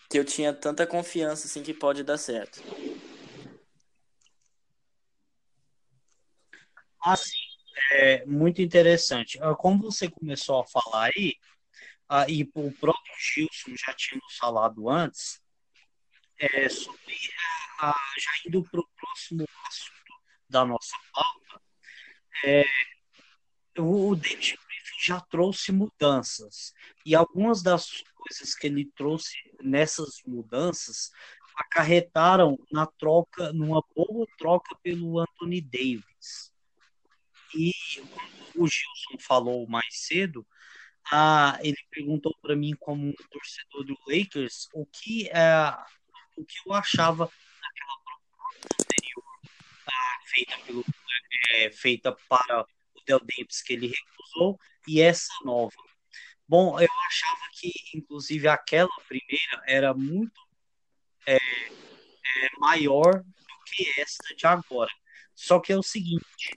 que 0.09 0.19
eu 0.19 0.25
tinha 0.25 0.53
tanta 0.53 0.87
confiança 0.87 1.47
assim 1.47 1.62
que 1.62 1.75
pode 1.75 2.03
dar 2.03 2.19
certo. 2.19 2.62
Assim, 7.01 7.39
é 7.93 8.25
muito 8.27 8.61
interessante. 8.61 9.39
Ah, 9.41 9.55
como 9.55 9.83
você 9.83 10.11
começou 10.11 10.61
a 10.61 10.67
falar 10.67 11.11
aí, 11.15 11.35
ah, 12.09 12.27
e 12.29 12.43
o 12.55 12.73
próprio 12.73 13.15
Gilson 13.19 13.77
já 13.77 13.93
tinha 13.95 14.21
falado 14.39 14.89
antes, 14.89 15.41
é, 16.39 16.69
sobre, 16.69 17.15
já 17.81 18.31
indo 18.47 18.62
para 18.62 18.81
o 18.81 18.89
próximo 18.97 19.45
assunto 19.67 20.15
da 20.49 20.65
nossa 20.65 20.97
pauta, 21.12 21.62
é, 22.45 22.65
o 23.79 24.15
David 24.15 24.59
já 25.07 25.21
trouxe 25.21 25.71
mudanças, 25.71 26.75
e 27.05 27.14
algumas 27.14 27.62
das 27.62 28.03
coisas 28.14 28.55
que 28.55 28.66
ele 28.66 28.90
trouxe 28.97 29.35
nessas 29.62 30.21
mudanças 30.27 31.11
acarretaram 31.57 32.59
na 32.71 32.87
troca, 32.87 33.53
numa 33.53 33.83
boa 33.95 34.27
troca 34.37 34.77
pelo 34.83 35.19
Anthony 35.19 35.61
Davis. 35.61 36.53
E 37.55 37.73
o 38.55 38.66
Gilson 38.66 39.19
falou 39.21 39.66
mais 39.66 39.87
cedo, 39.90 40.47
ah, 41.11 41.59
ele 41.62 41.79
perguntou 41.90 42.35
para 42.42 42.57
mim 42.57 42.73
como 42.79 43.09
um 43.09 43.14
torcedor 43.31 43.85
do 43.85 43.97
Lakers 44.07 44.69
o 44.75 44.85
que 44.87 45.29
é 45.29 45.73
o 46.37 46.45
que 46.45 46.57
eu 46.66 46.75
achava 46.75 47.31
daquela 47.62 47.99
proposta 48.05 48.83
anterior 48.83 49.25
ah, 49.87 50.19
feita 50.27 50.59
pelo 50.66 50.85
é, 51.53 51.71
feita 51.71 52.12
para 52.29 52.62
o 52.62 53.05
Del 53.07 53.21
Davis 53.21 53.62
que 53.62 53.73
ele 53.75 53.87
recusou 53.87 54.59
e 54.87 55.01
essa 55.01 55.33
nova. 55.44 55.77
Bom, 56.49 56.79
eu 56.81 56.88
achava 57.07 57.49
que 57.53 57.72
inclusive 57.94 58.46
aquela 58.49 58.94
primeira 59.09 59.62
era 59.66 59.92
muito 59.92 60.40
é, 61.27 61.37
é, 61.37 62.59
maior 62.59 63.22
do 63.22 63.64
que 63.66 64.01
esta 64.01 64.35
de 64.35 64.46
agora. 64.46 64.92
Só 65.35 65.61
que 65.61 65.72
é 65.72 65.77
o 65.77 65.83
seguinte, 65.83 66.55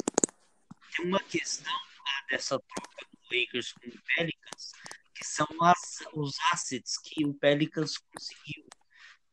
tem 0.96 1.06
uma 1.06 1.20
questão 1.20 1.74
ah, 1.74 2.26
dessa 2.30 2.60
troca 2.60 3.10
Lakers 3.32 3.74
com 3.74 3.90
o 3.90 4.02
Pelicans, 4.16 4.72
que 5.14 5.26
são 5.26 5.48
as, 5.62 6.04
os 6.14 6.36
assets 6.52 6.98
que 6.98 7.26
o 7.26 7.34
Pelicans 7.34 7.98
conseguiu. 7.98 8.66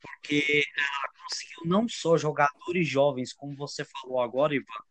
Porque 0.01 0.65
uh, 0.77 1.23
conseguiu 1.23 1.61
não 1.65 1.89
só 1.89 2.17
jogadores 2.17 2.89
jovens, 2.89 3.33
como 3.33 3.57
você 3.57 3.85
falou 3.85 4.21
agora, 4.21 4.55
Ivan, 4.55 4.85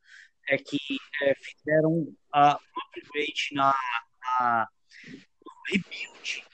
é 0.48 0.58
que 0.58 0.78
é, 1.24 1.36
fizeram 1.36 1.92
uh, 1.92 2.06
um 2.34 2.82
upgrade 2.88 3.50
na, 3.52 3.74
na, 4.22 4.68
rebuild 5.68 6.46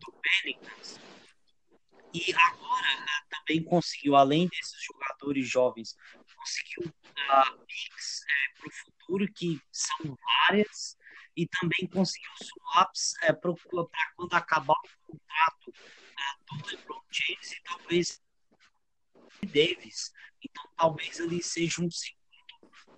do 0.00 0.12
Pelicans. 0.20 1.00
E 2.12 2.34
agora 2.34 2.86
uh, 2.96 3.28
também 3.30 3.62
conseguiu, 3.62 4.16
além 4.16 4.48
desses 4.48 4.82
jogadores 4.82 5.48
jovens, 5.48 5.96
conseguiu 6.36 6.88
uh, 6.88 7.58
picks 7.66 8.22
é, 8.22 8.58
para 8.58 8.68
o 8.68 8.72
futuro, 8.72 9.32
que 9.32 9.60
são 9.72 10.16
várias, 10.46 10.96
e 11.36 11.46
também 11.46 11.88
conseguiu 11.88 12.30
swaps 12.42 13.14
é, 13.22 13.32
para 13.32 13.52
quando 14.16 14.34
acabar 14.34 14.74
o 14.74 15.12
contrato 15.12 15.72
é, 15.72 16.56
do 16.56 16.66
LeBron 16.66 17.02
James 17.10 17.52
e 17.52 17.62
talvez 17.62 18.22
Davis. 19.42 20.12
Então 20.42 20.64
talvez 20.76 21.18
ele 21.18 21.42
seja 21.42 21.82
um 21.82 21.90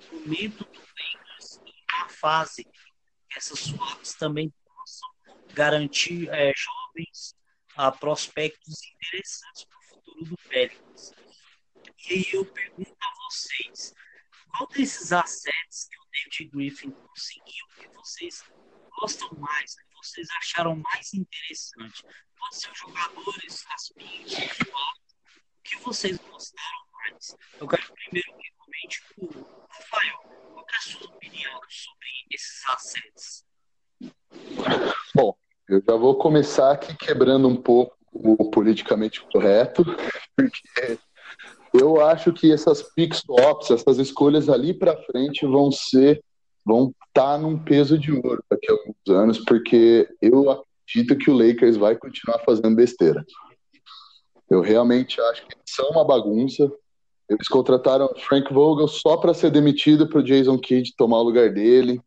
do 0.09 0.17
Lakers 0.19 1.61
em 1.67 1.75
uma 1.97 2.09
fase 2.09 2.65
que 2.65 3.39
essas 3.39 3.59
swaps 3.61 4.15
também 4.15 4.53
possam 4.65 5.09
garantir 5.55 6.29
é, 6.31 6.53
jovens 6.57 7.35
a 7.77 7.93
prospectos 7.93 8.83
interessantes 8.95 9.65
para 9.65 9.79
o 9.79 9.83
futuro 9.83 10.25
do 10.25 10.37
Pelicans. 10.49 11.13
E 12.09 12.15
aí 12.15 12.27
eu 12.33 12.45
pergunto 12.45 12.97
a 13.01 13.15
vocês, 13.25 13.95
qual 14.49 14.69
desses 14.69 15.13
assets 15.13 15.89
que 15.89 15.99
o 15.99 16.09
David 16.13 16.51
Griffin 16.51 16.91
conseguiu 16.91 17.67
que 17.79 17.89
vocês 17.89 18.45
gostam 18.99 19.31
mais, 19.39 19.75
que 19.75 19.85
vocês 20.03 20.29
acharam 20.39 20.77
mais 20.77 21.15
interessante? 21.15 22.03
Pode 22.37 22.57
ser 22.57 22.71
os 22.71 22.79
jogadores, 22.79 23.65
as 23.69 23.89
pins, 23.91 24.33
o 24.33 25.63
que 25.63 25.77
vocês 25.77 26.17
gostaram 26.19 26.87
mais? 26.93 27.37
Eu 27.59 27.69
quero 27.69 27.95
primeiro 27.95 28.37
que 28.39 28.51
comente 28.57 29.03
o 29.19 29.60
Rafael. 29.91 30.15
Qual 30.53 30.65
é 30.65 30.77
a 30.77 30.81
sua 30.83 31.07
opinião 31.09 31.61
sobre 31.69 32.09
esses 32.33 32.69
assets? 32.69 33.45
Bom, 35.15 35.35
eu 35.69 35.83
já 35.87 35.97
vou 35.97 36.17
começar 36.17 36.73
aqui 36.73 36.97
quebrando 36.97 37.49
um 37.49 37.57
pouco 37.57 37.97
o 38.13 38.51
politicamente 38.51 39.21
correto, 39.33 39.85
porque 40.37 40.99
eu 41.75 42.01
acho 42.01 42.33
que 42.33 42.53
essas 42.53 42.83
pick 42.95 43.15
swaps, 43.15 43.71
essas 43.71 43.99
escolhas 43.99 44.49
ali 44.49 44.75
para 44.75 45.01
frente 45.05 45.47
vão 45.47 45.71
ser, 45.71 46.23
vão 46.65 46.95
estar 47.09 47.35
tá 47.35 47.39
num 47.39 47.59
peso 47.63 47.99
de 47.99 48.13
ouro 48.13 48.43
daqui 48.51 48.69
a 48.69 48.73
alguns 48.73 49.09
anos, 49.09 49.39
porque 49.45 50.09
eu 50.21 50.51
acredito 50.51 51.17
que 51.17 51.31
o 51.31 51.37
Lakers 51.37 51.77
vai 51.77 51.97
continuar 51.97 52.41
fazendo 52.41 52.75
besteira. 52.75 53.25
Eu 54.49 54.61
realmente 54.61 55.21
acho 55.21 55.47
que 55.47 55.55
são 55.65 55.91
uma 55.91 56.05
bagunça. 56.05 56.71
Eles 57.31 57.47
contrataram 57.47 58.13
Frank 58.27 58.53
Vogel 58.53 58.89
só 58.89 59.17
para 59.17 59.33
ser 59.33 59.53
demitido 59.53 60.09
para 60.09 60.19
o 60.19 60.23
Jason 60.23 60.59
Kidd 60.59 60.93
tomar 60.97 61.19
o 61.19 61.23
lugar 61.23 61.53
dele. 61.53 62.03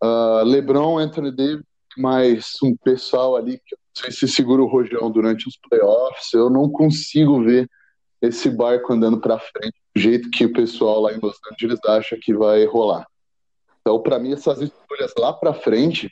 Uh, 0.00 0.44
LeBron, 0.44 0.96
Anthony 0.96 1.32
Davis, 1.32 1.64
mais 1.98 2.54
um 2.62 2.76
pessoal 2.76 3.34
ali 3.34 3.60
que 3.66 3.74
não 3.74 4.02
sei 4.02 4.12
se 4.12 4.28
segura 4.28 4.62
o 4.62 4.68
rojão 4.68 5.10
durante 5.10 5.48
os 5.48 5.58
playoffs. 5.68 6.32
Eu 6.32 6.48
não 6.48 6.70
consigo 6.70 7.42
ver 7.42 7.68
esse 8.22 8.48
barco 8.48 8.92
andando 8.92 9.20
para 9.20 9.40
frente 9.40 9.74
do 9.92 10.00
jeito 10.00 10.30
que 10.30 10.44
o 10.44 10.52
pessoal 10.52 11.00
lá 11.00 11.12
em 11.12 11.18
Los 11.20 11.36
Angeles 11.52 11.80
acha 11.88 12.16
que 12.16 12.32
vai 12.32 12.64
rolar. 12.64 13.04
Então, 13.80 14.00
para 14.00 14.20
mim, 14.20 14.32
essas 14.32 14.60
escolhas 14.60 15.12
lá 15.18 15.32
para 15.32 15.52
frente 15.52 16.08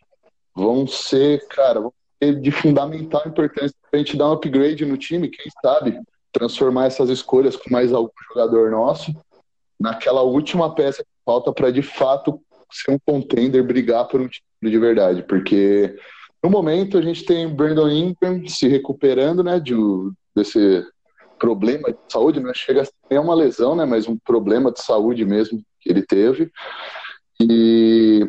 vão 0.53 0.85
ser, 0.85 1.47
cara, 1.47 1.81
vão 1.81 1.93
ser 2.21 2.41
de 2.41 2.51
fundamental 2.51 3.23
importância 3.25 3.77
para 3.89 4.01
a 4.01 4.03
gente 4.03 4.17
dar 4.17 4.31
um 4.31 4.33
upgrade 4.33 4.85
no 4.85 4.97
time, 4.97 5.29
quem 5.29 5.47
sabe 5.63 6.01
transformar 6.33 6.87
essas 6.87 7.09
escolhas 7.11 7.57
com 7.57 7.71
mais 7.71 7.93
algum 7.93 8.11
jogador 8.29 8.71
nosso 8.71 9.13
naquela 9.79 10.23
última 10.23 10.75
peça 10.75 11.03
que 11.03 11.11
falta 11.25 11.53
para 11.53 11.71
de 11.71 11.83
fato 11.83 12.41
ser 12.71 12.91
um 12.93 12.99
contender, 12.99 13.63
brigar 13.63 14.07
por 14.09 14.21
um 14.21 14.29
título 14.29 14.71
de 14.71 14.79
verdade, 14.79 15.23
porque 15.23 15.97
no 16.43 16.51
momento 16.51 16.99
a 16.99 17.03
gente 17.03 17.25
tem 17.25 17.49
Brandon 17.49 17.89
Ingram 17.89 18.47
se 18.47 18.69
recuperando, 18.69 19.43
né, 19.43 19.59
de, 19.59 19.75
desse 20.35 20.85
problema 21.39 21.93
de 21.93 21.99
saúde, 22.09 22.41
não 22.41 22.49
né? 22.49 22.53
chega 22.55 22.83
a 22.83 23.21
uma 23.21 23.35
lesão, 23.35 23.75
né, 23.75 23.85
mas 23.85 24.07
um 24.07 24.19
problema 24.19 24.73
de 24.73 24.83
saúde 24.83 25.25
mesmo 25.25 25.63
que 25.81 25.91
ele 25.91 26.03
teve. 26.03 26.51
E 27.41 28.29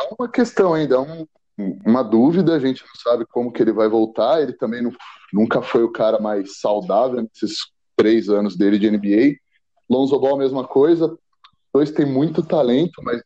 é 0.00 0.14
uma 0.18 0.28
questão 0.28 0.74
ainda, 0.74 0.96
é 0.96 0.98
um, 0.98 1.26
uma 1.84 2.02
dúvida, 2.02 2.54
a 2.54 2.58
gente 2.58 2.82
não 2.82 2.94
sabe 3.02 3.24
como 3.26 3.52
que 3.52 3.62
ele 3.62 3.72
vai 3.72 3.88
voltar, 3.88 4.42
ele 4.42 4.52
também 4.52 4.82
não, 4.82 4.92
nunca 5.32 5.62
foi 5.62 5.82
o 5.82 5.92
cara 5.92 6.20
mais 6.20 6.58
saudável 6.58 7.22
nesses 7.22 7.70
três 7.96 8.28
anos 8.28 8.56
dele 8.56 8.78
de 8.78 8.90
NBA. 8.90 9.36
Lonzo 9.88 10.18
Ball, 10.18 10.36
mesma 10.36 10.66
coisa, 10.66 11.16
dois 11.72 11.90
têm 11.90 12.06
muito 12.06 12.42
talento, 12.42 13.02
mas 13.02 13.22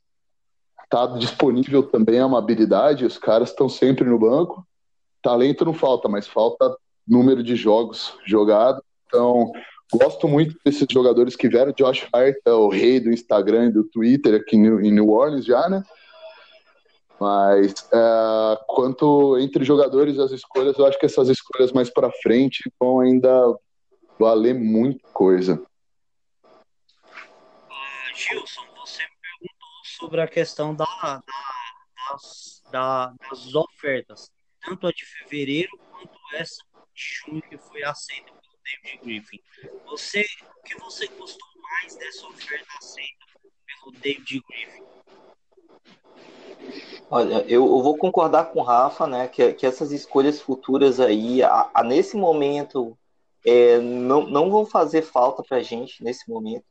tá 0.89 1.07
disponível 1.19 1.83
também 1.83 2.19
é 2.19 2.25
uma 2.25 2.39
habilidade, 2.39 3.05
os 3.05 3.19
caras 3.19 3.51
estão 3.51 3.69
sempre 3.69 4.05
no 4.05 4.19
banco. 4.19 4.67
Talento 5.23 5.65
não 5.65 5.75
falta, 5.75 6.09
mas 6.09 6.27
falta 6.27 6.77
número 7.07 7.43
de 7.43 7.57
jogos 7.57 8.17
jogados. 8.27 8.83
Então, 9.07 9.53
gosto 9.93 10.29
muito 10.29 10.57
desses 10.65 10.87
jogadores 10.91 11.37
que 11.37 11.49
vieram. 11.49 11.73
Josh 11.73 12.07
Hart 12.13 12.37
é 12.45 12.53
o 12.53 12.69
rei 12.69 13.01
do 13.01 13.11
Instagram 13.11 13.67
e 13.67 13.73
do 13.73 13.85
Twitter 13.85 14.35
aqui 14.35 14.57
em 14.57 14.91
New 14.91 15.11
Orleans 15.11 15.45
já, 15.45 15.69
né? 15.69 15.83
Mas 17.21 17.73
é, 17.93 18.65
quanto 18.67 19.39
entre 19.39 19.65
jogadores 19.65 20.19
as 20.19 20.33
escolhas, 20.33 20.77
eu 20.77 20.87
acho 20.87 20.99
que 20.99 21.07
essas 21.07 21.29
escolhas 21.29 21.73
mais 21.73 21.89
para 21.91 22.11
frente 22.23 22.71
vão 22.79 23.01
ainda 23.01 23.31
valer 24.19 24.55
muita 24.55 25.07
coisa. 25.13 25.63
Uh, 26.45 28.15
Gilson, 28.15 28.63
você 28.77 29.03
me 29.03 29.17
perguntou 29.21 29.69
sobre 29.85 30.21
a 30.21 30.29
questão 30.29 30.75
da, 30.75 30.85
da, 30.85 31.23
das, 32.11 32.63
da, 32.71 33.15
das 33.31 33.55
ofertas, 33.55 34.31
tanto 34.65 34.87
a 34.87 34.91
de 34.91 35.05
fevereiro 35.05 35.79
quanto 35.91 36.19
essa 36.35 36.63
de 36.95 37.03
junho 37.03 37.43
que 37.43 37.59
foi 37.59 37.83
aceita 37.83 38.33
pelo 38.33 38.59
David 38.65 39.05
Griffin. 39.05 39.41
Você, 39.87 40.25
o 40.59 40.63
que 40.63 40.79
você 40.81 41.07
gostou 41.09 41.49
mais 41.61 41.97
dessa 41.97 42.27
oferta 42.27 42.67
aceita 42.79 43.25
pelo 43.67 43.93
David 43.99 44.43
Griffin? 44.49 44.85
Olha, 47.11 47.45
eu, 47.47 47.65
eu, 47.65 47.83
vou 47.83 47.97
concordar 47.97 48.47
com 48.47 48.61
o 48.61 48.63
Rafa, 48.63 49.07
né, 49.07 49.29
que, 49.29 49.53
que 49.53 49.67
essas 49.67 49.93
escolhas 49.93 50.41
futuras 50.41 50.99
aí, 50.99 51.43
a, 51.43 51.71
a 51.73 51.83
nesse 51.85 52.17
momento, 52.17 52.97
é, 53.47 53.79
não, 53.79 54.27
não 54.27 54.51
vão 54.51 54.65
fazer 54.65 55.03
falta 55.03 55.43
para 55.43 55.59
a 55.59 55.63
gente 55.63 56.03
nesse 56.03 56.29
momento. 56.29 56.65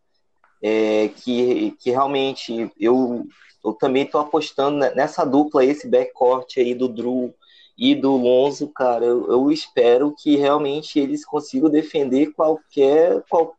É, 0.61 1.09
que, 1.09 1.71
que 1.79 1.91
realmente 1.91 2.71
eu, 2.79 3.25
eu 3.63 3.73
também 3.73 4.03
estou 4.03 4.21
apostando 4.21 4.77
nessa 4.95 5.25
dupla, 5.25 5.65
esse 5.65 5.87
backcourt 5.87 6.57
aí 6.57 6.73
do 6.73 6.87
Drew 6.87 7.33
e 7.77 7.93
do 7.93 8.15
Lonzo, 8.15 8.67
cara. 8.69 9.05
Eu, 9.05 9.29
eu 9.29 9.51
espero 9.51 10.15
que 10.17 10.35
realmente 10.35 10.99
eles 10.99 11.25
consigam 11.25 11.69
defender 11.69 12.31
qualquer, 12.33 13.21
qual, 13.29 13.55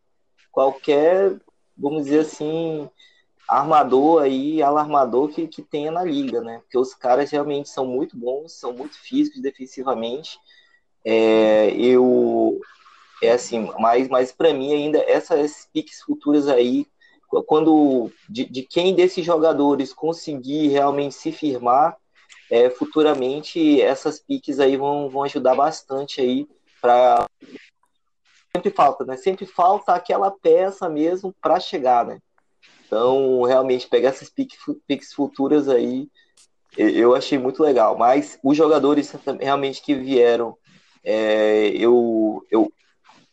qualquer, 0.51 1.37
vamos 1.77 2.05
dizer 2.05 2.21
assim, 2.21 2.89
armador 3.49 4.23
aí, 4.23 4.63
alarmador 4.63 5.29
que, 5.29 5.47
que 5.47 5.63
tenha 5.63 5.91
na 5.91 6.03
liga, 6.03 6.41
né? 6.41 6.61
Porque 6.61 6.79
os 6.79 6.95
caras 6.95 7.31
realmente 7.31 7.69
são 7.69 7.87
muito 7.87 8.17
bons, 8.17 8.53
são 8.53 8.73
muito 8.73 8.99
físicos 8.99 9.41
defensivamente. 9.41 10.39
É, 11.05 11.71
eu 11.77 12.61
é 13.23 13.33
assim, 13.33 13.71
mas, 13.79 14.09
mas 14.09 14.33
para 14.33 14.53
mim 14.53 14.73
ainda 14.73 14.99
essas 14.99 15.69
piques 15.73 16.01
futuras 16.03 16.49
aí, 16.49 16.87
quando 17.47 18.11
de, 18.29 18.45
de, 18.45 18.63
quem 18.63 18.95
desses 18.95 19.25
jogadores 19.25 19.93
conseguir 19.93 20.69
realmente 20.69 21.15
se 21.15 21.33
firmar, 21.33 21.97
é, 22.51 22.71
futuramente 22.71 23.81
essas 23.81 24.21
piques 24.21 24.61
aí 24.61 24.77
vão, 24.77 25.09
vão 25.09 25.25
ajudar 25.25 25.55
bastante 25.55 26.21
aí 26.21 26.47
para 26.81 27.27
sempre 28.55 28.71
falta, 28.71 29.05
né? 29.05 29.17
Sempre 29.17 29.47
falta 29.47 29.95
aquela 29.95 30.31
peça 30.31 30.89
mesmo 30.89 31.35
para 31.41 31.59
chegar, 31.59 32.05
né? 32.05 32.19
Então, 32.95 33.43
realmente, 33.43 33.89
pegar 33.89 34.11
essas 34.11 34.31
piques 34.31 35.13
futuras 35.13 35.69
aí, 35.69 36.09
eu 36.79 37.13
achei 37.13 37.37
muito 37.37 37.61
legal. 37.61 37.99
Mas 37.99 38.39
os 38.41 38.57
jogadores 38.57 39.13
realmente 39.41 39.83
que 39.83 39.97
vieram, 39.97 40.57
é, 41.03 41.71
eu, 41.71 42.47
eu, 42.53 42.73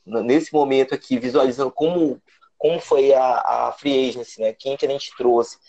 nesse 0.04 0.52
momento 0.52 0.95
aqui, 0.95 1.19
visualizando 1.19 1.69
como, 1.69 2.19
como 2.58 2.80
foi 2.80 3.13
a, 3.13 3.67
a 3.67 3.76
free 3.78 4.10
agency, 4.10 4.41
né? 4.41 4.52
quem 4.52 4.76
que 4.76 4.88
a 4.88 4.89
gente 4.89 5.15
trouxe 5.15 5.60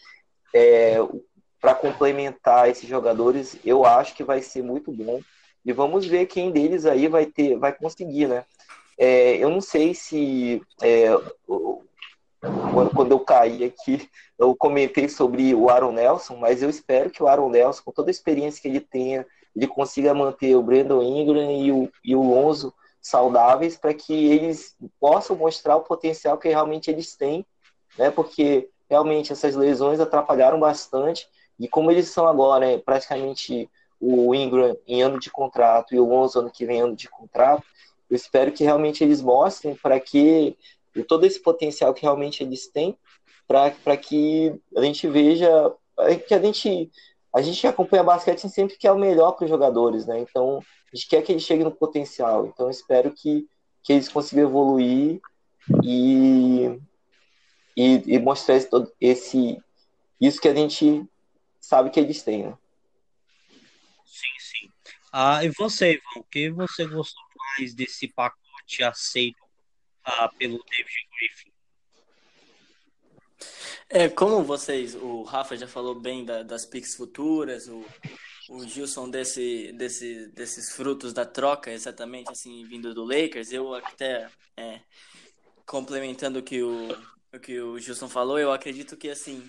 é, 0.54 0.96
para 1.60 1.74
complementar 1.74 2.70
esses 2.70 2.88
jogadores, 2.88 3.58
eu 3.62 3.84
acho 3.84 4.14
que 4.14 4.24
vai 4.24 4.40
ser 4.40 4.62
muito 4.62 4.90
bom. 4.90 5.20
E 5.66 5.70
vamos 5.70 6.06
ver 6.06 6.24
quem 6.24 6.50
deles 6.50 6.86
aí 6.86 7.08
vai 7.08 7.26
ter, 7.26 7.58
vai 7.58 7.74
conseguir, 7.74 8.26
né? 8.26 8.46
É, 8.96 9.36
eu 9.36 9.50
não 9.50 9.60
sei 9.60 9.92
se 9.92 10.62
é, 10.80 11.10
quando 12.94 13.12
eu 13.12 13.20
caí 13.20 13.64
aqui, 13.64 14.08
eu 14.38 14.54
comentei 14.56 15.08
sobre 15.08 15.54
o 15.54 15.70
Aaron 15.70 15.92
Nelson, 15.92 16.36
mas 16.36 16.62
eu 16.62 16.68
espero 16.68 17.10
que 17.10 17.22
o 17.22 17.28
Aaron 17.28 17.48
Nelson, 17.48 17.82
com 17.84 17.92
toda 17.92 18.10
a 18.10 18.12
experiência 18.12 18.60
que 18.60 18.68
ele 18.68 18.80
tenha, 18.80 19.24
ele 19.54 19.66
consiga 19.66 20.12
manter 20.12 20.56
o 20.56 20.62
Brandon 20.62 21.02
Ingram 21.02 21.50
e 21.52 21.70
o, 21.70 21.90
e 22.04 22.16
o 22.16 22.22
Lonzo 22.22 22.74
saudáveis 23.00 23.76
para 23.76 23.94
que 23.94 24.12
eles 24.12 24.76
possam 24.98 25.36
mostrar 25.36 25.76
o 25.76 25.82
potencial 25.82 26.38
que 26.38 26.48
realmente 26.48 26.90
eles 26.90 27.14
têm, 27.14 27.44
né? 27.98 28.10
Porque 28.10 28.68
realmente 28.88 29.32
essas 29.32 29.54
lesões 29.54 30.00
atrapalharam 30.00 30.58
bastante 30.58 31.28
e 31.58 31.68
como 31.68 31.90
eles 31.90 32.08
são 32.08 32.26
agora, 32.26 32.66
né, 32.66 32.78
praticamente 32.78 33.68
o 34.00 34.34
Ingram 34.34 34.76
em 34.86 35.00
ano 35.02 35.18
de 35.18 35.30
contrato 35.30 35.94
e 35.94 36.00
o 36.00 36.08
Lonzo 36.08 36.40
ano 36.40 36.50
que 36.50 36.66
vem 36.66 36.80
ano 36.80 36.96
de 36.96 37.08
contrato, 37.08 37.62
eu 38.10 38.16
espero 38.16 38.52
que 38.52 38.64
realmente 38.64 39.02
eles 39.04 39.22
mostrem 39.22 39.74
para 39.74 39.98
que 40.00 40.56
e 40.94 41.02
todo 41.02 41.24
esse 41.24 41.40
potencial 41.40 41.94
que 41.94 42.02
realmente 42.02 42.42
eles 42.42 42.68
têm 42.68 42.96
para 43.46 43.96
que 43.96 44.54
a 44.76 44.82
gente 44.82 45.06
veja 45.08 45.74
que 46.26 46.34
a 46.34 46.38
gente 46.38 46.90
a 47.34 47.40
gente 47.40 47.66
acompanha 47.66 48.04
basquete 48.04 48.48
sempre 48.48 48.76
quer 48.76 48.92
o 48.92 48.98
melhor 48.98 49.32
para 49.32 49.44
os 49.44 49.50
jogadores, 49.50 50.06
né? 50.06 50.20
Então 50.20 50.62
a 50.92 50.96
gente 50.96 51.08
quer 51.08 51.22
que 51.22 51.32
eles 51.32 51.42
cheguem 51.42 51.64
no 51.64 51.72
potencial. 51.72 52.46
Então 52.46 52.68
espero 52.68 53.10
que, 53.10 53.48
que 53.82 53.94
eles 53.94 54.08
consigam 54.08 54.44
evoluir 54.44 55.18
e, 55.82 56.78
e, 57.74 58.02
e 58.06 58.18
mostrar 58.18 58.56
esse, 58.56 58.68
esse 59.00 59.58
isso 60.20 60.40
que 60.40 60.48
a 60.48 60.54
gente 60.54 61.04
sabe 61.58 61.90
que 61.90 61.98
eles 61.98 62.22
têm, 62.22 62.44
né? 62.44 62.58
Sim, 64.04 64.38
sim. 64.38 64.68
Ah, 65.10 65.42
e 65.42 65.48
você, 65.48 65.92
Ivan, 65.92 66.20
o 66.20 66.24
que 66.24 66.50
você 66.50 66.86
gostou 66.86 67.22
mais 67.58 67.74
desse 67.74 68.08
pacote 68.08 68.84
aceito 68.84 69.42
uh, 70.06 70.36
pelo 70.36 70.62
David 70.70 71.08
Griffin. 71.18 71.52
É, 73.88 74.08
como 74.08 74.42
vocês, 74.42 74.94
o 74.94 75.22
Rafa 75.22 75.56
já 75.56 75.66
falou 75.66 75.94
bem 75.94 76.24
da, 76.24 76.42
das 76.42 76.64
picks 76.64 76.94
futuras, 76.94 77.68
o, 77.68 77.84
o 78.48 78.66
Gilson 78.66 79.10
desse, 79.10 79.72
desse, 79.72 80.28
desses 80.28 80.72
frutos 80.72 81.12
da 81.12 81.26
troca, 81.26 81.70
exatamente 81.70 82.30
assim, 82.30 82.64
vindo 82.64 82.94
do 82.94 83.04
Lakers, 83.04 83.52
eu 83.52 83.74
até 83.74 84.30
é, 84.56 84.80
complementando 85.66 86.38
o 86.38 86.42
que 86.42 86.62
o, 86.62 86.88
o 87.34 87.38
que 87.38 87.60
o 87.60 87.78
Gilson 87.78 88.08
falou, 88.08 88.38
eu 88.38 88.50
acredito 88.50 88.96
que 88.96 89.10
assim, 89.10 89.46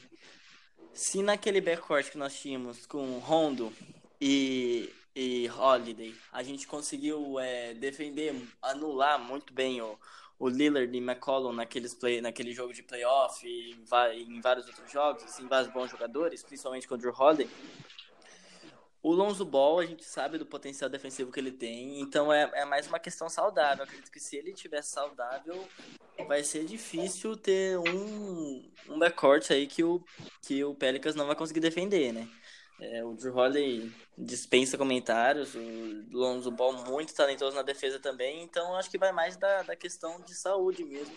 se 0.93 1.23
naquele 1.23 1.61
backcourt 1.61 2.11
que 2.11 2.17
nós 2.17 2.37
tínhamos 2.37 2.85
com 2.85 3.19
Rondo 3.19 3.71
e, 4.19 4.93
e 5.15 5.49
Holiday, 5.49 6.13
a 6.31 6.43
gente 6.43 6.67
conseguiu 6.67 7.39
é, 7.39 7.73
defender, 7.73 8.35
anular 8.61 9.17
muito 9.17 9.53
bem 9.53 9.81
o, 9.81 9.97
o 10.43 10.49
Lillard 10.49 10.93
e 10.93 10.99
McCollum 10.99 11.53
naqueles 11.53 11.93
play, 11.93 12.19
naquele 12.19 12.51
jogo 12.51 12.73
de 12.73 12.83
playoff 12.83 13.47
e 13.47 13.71
em 13.71 14.41
vários 14.41 14.67
outros 14.67 14.91
jogos, 14.91 15.23
assim, 15.23 15.47
vários 15.47 15.71
bons 15.71 15.89
jogadores, 15.89 16.43
principalmente 16.43 16.85
contra 16.85 17.09
o 17.09 17.13
Holiday. 17.17 17.49
O 19.01 19.13
Lonzo 19.13 19.45
Ball, 19.45 19.79
a 19.79 19.85
gente 19.85 20.03
sabe 20.03 20.37
do 20.37 20.45
potencial 20.45 20.89
defensivo 20.89 21.31
que 21.31 21.39
ele 21.39 21.51
tem, 21.51 22.01
então 22.01 22.31
é, 22.31 22.51
é 22.55 22.65
mais 22.65 22.87
uma 22.87 22.99
questão 22.99 23.29
saudável. 23.29 23.85
Acredito 23.85 24.11
que 24.11 24.19
se 24.19 24.35
ele 24.35 24.51
estiver 24.51 24.81
saudável, 24.81 25.65
vai 26.27 26.43
ser 26.43 26.65
difícil 26.65 27.37
ter 27.37 27.77
um, 27.77 28.69
um 28.89 28.99
backcourt 28.99 29.49
aí 29.49 29.65
que 29.65 29.81
o, 29.81 30.03
que 30.41 30.61
o 30.61 30.75
Pelicans 30.75 31.15
não 31.15 31.25
vai 31.25 31.37
conseguir 31.37 31.61
defender, 31.61 32.11
né? 32.11 32.27
É, 32.91 33.03
o 33.03 33.13
Drew 33.13 33.33
Holiday 33.33 33.89
dispensa 34.17 34.77
comentários, 34.77 35.55
o 35.55 36.05
Lonzo 36.11 36.51
Ball 36.51 36.73
muito 36.85 37.15
talentoso 37.15 37.55
na 37.55 37.61
defesa 37.61 37.97
também, 37.97 38.43
então 38.43 38.75
acho 38.75 38.91
que 38.91 38.97
vai 38.97 39.13
mais 39.13 39.37
da, 39.37 39.63
da 39.63 39.75
questão 39.75 40.19
de 40.19 40.35
saúde 40.35 40.83
mesmo, 40.83 41.15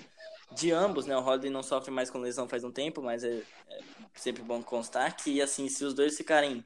de 0.53 0.71
ambos, 0.71 1.07
né? 1.07 1.17
O 1.17 1.25
Holiday 1.25 1.51
não 1.51 1.65
sofre 1.65 1.91
mais 1.91 2.09
com 2.09 2.19
lesão 2.19 2.49
faz 2.49 2.63
um 2.63 2.71
tempo, 2.71 3.03
mas 3.03 3.25
é, 3.25 3.43
é 3.69 3.81
sempre 4.15 4.45
bom 4.45 4.63
constar 4.63 5.17
que, 5.17 5.43
assim, 5.43 5.69
se 5.69 5.85
os 5.85 5.93
dois 5.93 6.17
ficarem 6.17 6.63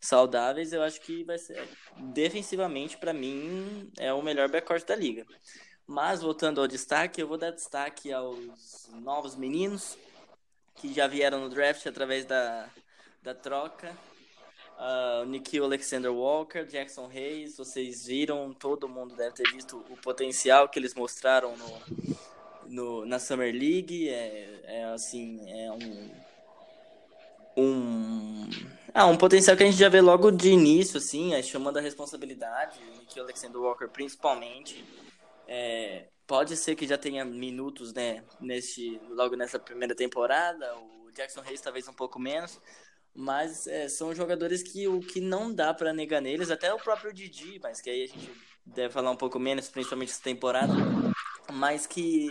saudáveis, 0.00 0.72
eu 0.72 0.82
acho 0.82 1.00
que 1.00 1.22
vai 1.22 1.38
ser, 1.38 1.68
defensivamente, 1.96 2.96
para 2.96 3.12
mim, 3.12 3.88
é 3.98 4.12
o 4.12 4.20
melhor 4.20 4.50
backcourt 4.50 4.84
da 4.84 4.96
liga. 4.96 5.24
Mas, 5.86 6.22
voltando 6.22 6.60
ao 6.60 6.66
destaque, 6.66 7.20
eu 7.20 7.28
vou 7.28 7.38
dar 7.38 7.52
destaque 7.52 8.12
aos 8.12 8.88
novos 8.94 9.36
meninos 9.36 9.96
que 10.74 10.92
já 10.92 11.06
vieram 11.06 11.40
no 11.40 11.48
draft 11.48 11.86
através 11.86 12.24
da, 12.24 12.68
da 13.22 13.34
troca 13.34 13.96
uh, 14.80 15.24
Nikhil 15.26 15.64
Alexander 15.64 16.12
Walker, 16.12 16.64
Jackson 16.64 17.08
Hayes, 17.12 17.56
vocês 17.56 18.06
viram, 18.06 18.52
todo 18.54 18.88
mundo 18.88 19.14
deve 19.14 19.34
ter 19.34 19.50
visto 19.52 19.84
o 19.90 19.96
potencial 19.96 20.68
que 20.68 20.78
eles 20.78 20.94
mostraram 20.94 21.54
no, 21.56 22.16
no 22.66 23.06
na 23.06 23.18
Summer 23.18 23.52
League, 23.52 24.08
é, 24.08 24.60
é 24.64 24.84
assim, 24.84 25.38
é 25.50 25.70
um, 25.70 26.10
um, 27.56 28.50
ah, 28.94 29.06
um 29.06 29.16
potencial 29.16 29.56
que 29.56 29.62
a 29.62 29.66
gente 29.66 29.78
já 29.78 29.88
vê 29.88 30.00
logo 30.00 30.30
de 30.30 30.50
início, 30.50 30.96
assim, 30.96 31.34
é, 31.34 31.42
chamando 31.42 31.76
a 31.76 31.82
responsabilidade, 31.82 32.80
o 32.82 32.98
Nikhil 32.98 33.24
Alexander 33.24 33.60
Walker 33.60 33.88
principalmente, 33.88 34.82
é, 35.46 36.06
pode 36.26 36.56
ser 36.56 36.74
que 36.74 36.86
já 36.86 36.96
tenha 36.96 37.24
minutos, 37.24 37.92
né, 37.92 38.24
nesse, 38.40 39.00
logo 39.10 39.36
nessa 39.36 39.58
primeira 39.58 39.94
temporada, 39.94 40.74
o 40.76 41.10
Jackson 41.12 41.42
Hayes 41.42 41.60
talvez 41.60 41.86
um 41.86 41.92
pouco 41.92 42.18
menos, 42.18 42.58
mas 43.14 43.66
é, 43.66 43.88
são 43.88 44.14
jogadores 44.14 44.62
que 44.62 44.86
o 44.86 45.00
que 45.00 45.20
não 45.20 45.52
dá 45.52 45.74
para 45.74 45.92
negar 45.92 46.20
neles, 46.20 46.50
até 46.50 46.72
o 46.72 46.78
próprio 46.78 47.12
Didi, 47.12 47.58
mas 47.62 47.80
que 47.80 47.90
aí 47.90 48.04
a 48.04 48.06
gente 48.06 48.30
deve 48.64 48.92
falar 48.92 49.10
um 49.10 49.16
pouco 49.16 49.38
menos, 49.38 49.68
principalmente 49.68 50.12
essa 50.12 50.22
temporada, 50.22 50.72
mas 51.52 51.86
que 51.86 52.30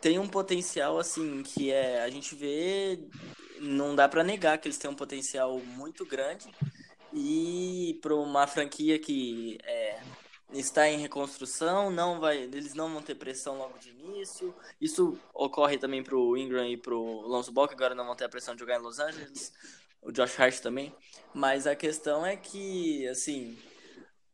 tem 0.00 0.18
um 0.18 0.28
potencial 0.28 0.98
assim 0.98 1.42
que 1.42 1.72
é 1.72 2.02
a 2.02 2.10
gente 2.10 2.34
vê 2.34 2.98
não 3.60 3.94
dá 3.94 4.08
para 4.08 4.22
negar 4.22 4.58
que 4.58 4.68
eles 4.68 4.78
têm 4.78 4.90
um 4.90 4.94
potencial 4.94 5.58
muito 5.60 6.04
grande 6.04 6.46
e 7.12 7.98
para 8.02 8.14
uma 8.14 8.46
franquia 8.46 8.98
que 8.98 9.58
é, 9.64 10.00
está 10.52 10.88
em 10.88 10.98
reconstrução, 10.98 11.90
não 11.90 12.20
vai, 12.20 12.38
eles 12.38 12.74
não 12.74 12.92
vão 12.92 13.00
ter 13.00 13.14
pressão 13.14 13.56
logo 13.56 13.78
de 13.78 13.90
início. 13.90 14.54
Isso 14.80 15.18
ocorre 15.32 15.78
também 15.78 16.02
para 16.02 16.16
o 16.16 16.36
Ingram 16.36 16.66
e 16.66 16.76
para 16.76 16.94
o 16.94 17.24
Alonso 17.24 17.52
Ball, 17.52 17.68
que 17.68 17.74
agora 17.74 17.94
não 17.94 18.04
vão 18.04 18.16
ter 18.16 18.24
a 18.24 18.28
pressão 18.28 18.54
de 18.54 18.60
jogar 18.60 18.78
em 18.78 18.82
Los 18.82 18.98
Angeles 18.98 19.52
o 20.04 20.12
Josh 20.12 20.38
Hart 20.38 20.60
também. 20.60 20.94
Mas 21.32 21.66
a 21.66 21.74
questão 21.74 22.24
é 22.24 22.36
que, 22.36 23.08
assim, 23.08 23.58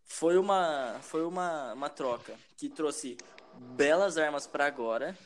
foi 0.04 0.37
uma, 0.37 0.98
foi 1.00 1.24
uma, 1.24 1.72
uma 1.72 1.88
troca 1.88 2.35
que 2.56 2.68
trouxe 2.68 3.16
belas 3.54 4.18
armas 4.18 4.46
para 4.46 4.66
agora, 4.66 5.16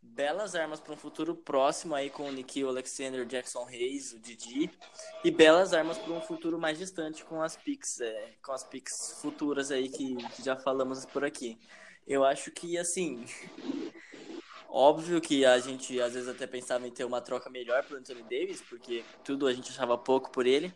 belas 0.00 0.54
armas 0.54 0.78
para 0.78 0.92
um 0.92 0.96
futuro 0.96 1.34
próximo 1.34 1.94
aí 1.94 2.08
com 2.10 2.28
o 2.28 2.32
Nikhil 2.32 2.68
Alexander, 2.68 3.24
Jackson 3.24 3.66
Hayes, 3.66 4.12
o 4.12 4.20
Didi, 4.20 4.70
e 5.24 5.30
belas 5.30 5.72
armas 5.72 5.98
para 5.98 6.12
um 6.12 6.20
futuro 6.20 6.58
mais 6.58 6.78
distante 6.78 7.24
com 7.24 7.42
as 7.42 7.56
picks, 7.56 8.00
é, 8.00 8.34
com 8.42 8.52
as 8.52 8.62
picks 8.62 9.18
futuras 9.20 9.70
aí 9.70 9.88
que 9.88 10.16
já 10.42 10.54
falamos 10.54 11.04
por 11.06 11.24
aqui. 11.24 11.58
Eu 12.06 12.24
acho 12.24 12.50
que 12.50 12.78
assim, 12.78 13.24
Óbvio 14.76 15.20
que 15.20 15.44
a 15.44 15.56
gente 15.60 16.00
às 16.00 16.14
vezes 16.14 16.28
até 16.28 16.48
pensava 16.48 16.84
em 16.84 16.90
ter 16.90 17.04
uma 17.04 17.20
troca 17.20 17.48
melhor 17.48 17.84
para 17.84 17.96
Anthony 17.96 18.24
Davis, 18.24 18.60
porque 18.60 19.04
tudo 19.22 19.46
a 19.46 19.52
gente 19.52 19.70
achava 19.70 19.96
pouco 19.96 20.32
por 20.32 20.48
ele. 20.48 20.74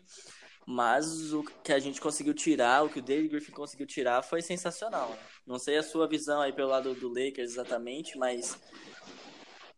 Mas 0.65 1.33
o 1.33 1.43
que 1.43 1.73
a 1.73 1.79
gente 1.79 1.99
conseguiu 1.99 2.33
tirar, 2.33 2.85
o 2.85 2.89
que 2.89 2.99
o 2.99 3.01
David 3.01 3.27
Griffin 3.27 3.51
conseguiu 3.51 3.85
tirar 3.85 4.21
foi 4.23 4.41
sensacional. 4.41 5.09
Né? 5.09 5.19
Não 5.45 5.59
sei 5.59 5.75
a 5.75 5.83
sua 5.83 6.07
visão 6.07 6.39
aí 6.39 6.53
pelo 6.53 6.69
lado 6.69 6.93
do 6.93 7.09
Lakers 7.09 7.51
exatamente, 7.51 8.17
mas 8.17 8.57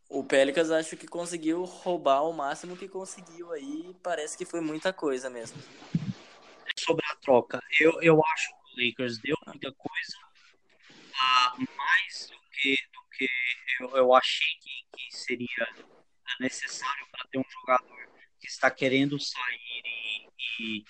o 0.07 0.23
Pelicans 0.23 0.69
acho 0.69 0.95
que 0.95 1.07
conseguiu 1.07 1.63
roubar 1.63 2.21
o 2.21 2.31
máximo 2.31 2.77
que 2.77 2.87
conseguiu 2.87 3.51
aí. 3.51 3.91
Parece 4.03 4.37
que 4.37 4.45
foi 4.45 4.61
muita 4.61 4.93
coisa 4.93 5.31
mesmo. 5.31 5.57
Sobre 6.77 7.03
a 7.07 7.15
troca, 7.15 7.59
eu, 7.79 7.99
eu 8.03 8.23
acho 8.23 8.49
que 8.49 8.83
o 8.83 8.85
Lakers 8.85 9.17
deu 9.17 9.35
muita 9.47 9.71
coisa, 9.71 10.17
uh, 11.09 11.65
mais 11.75 12.27
do 12.29 12.37
que, 12.51 12.75
porque 13.21 13.29
eu, 13.79 13.97
eu 13.97 14.15
achei 14.15 14.55
que, 14.59 14.85
que 14.95 15.15
seria 15.15 15.75
necessário 16.39 17.07
para 17.11 17.27
ter 17.27 17.37
um 17.37 17.49
jogador 17.49 18.09
que 18.39 18.47
está 18.47 18.71
querendo 18.71 19.19
sair 19.19 19.83
e, 19.85 20.27
e, 20.59 20.85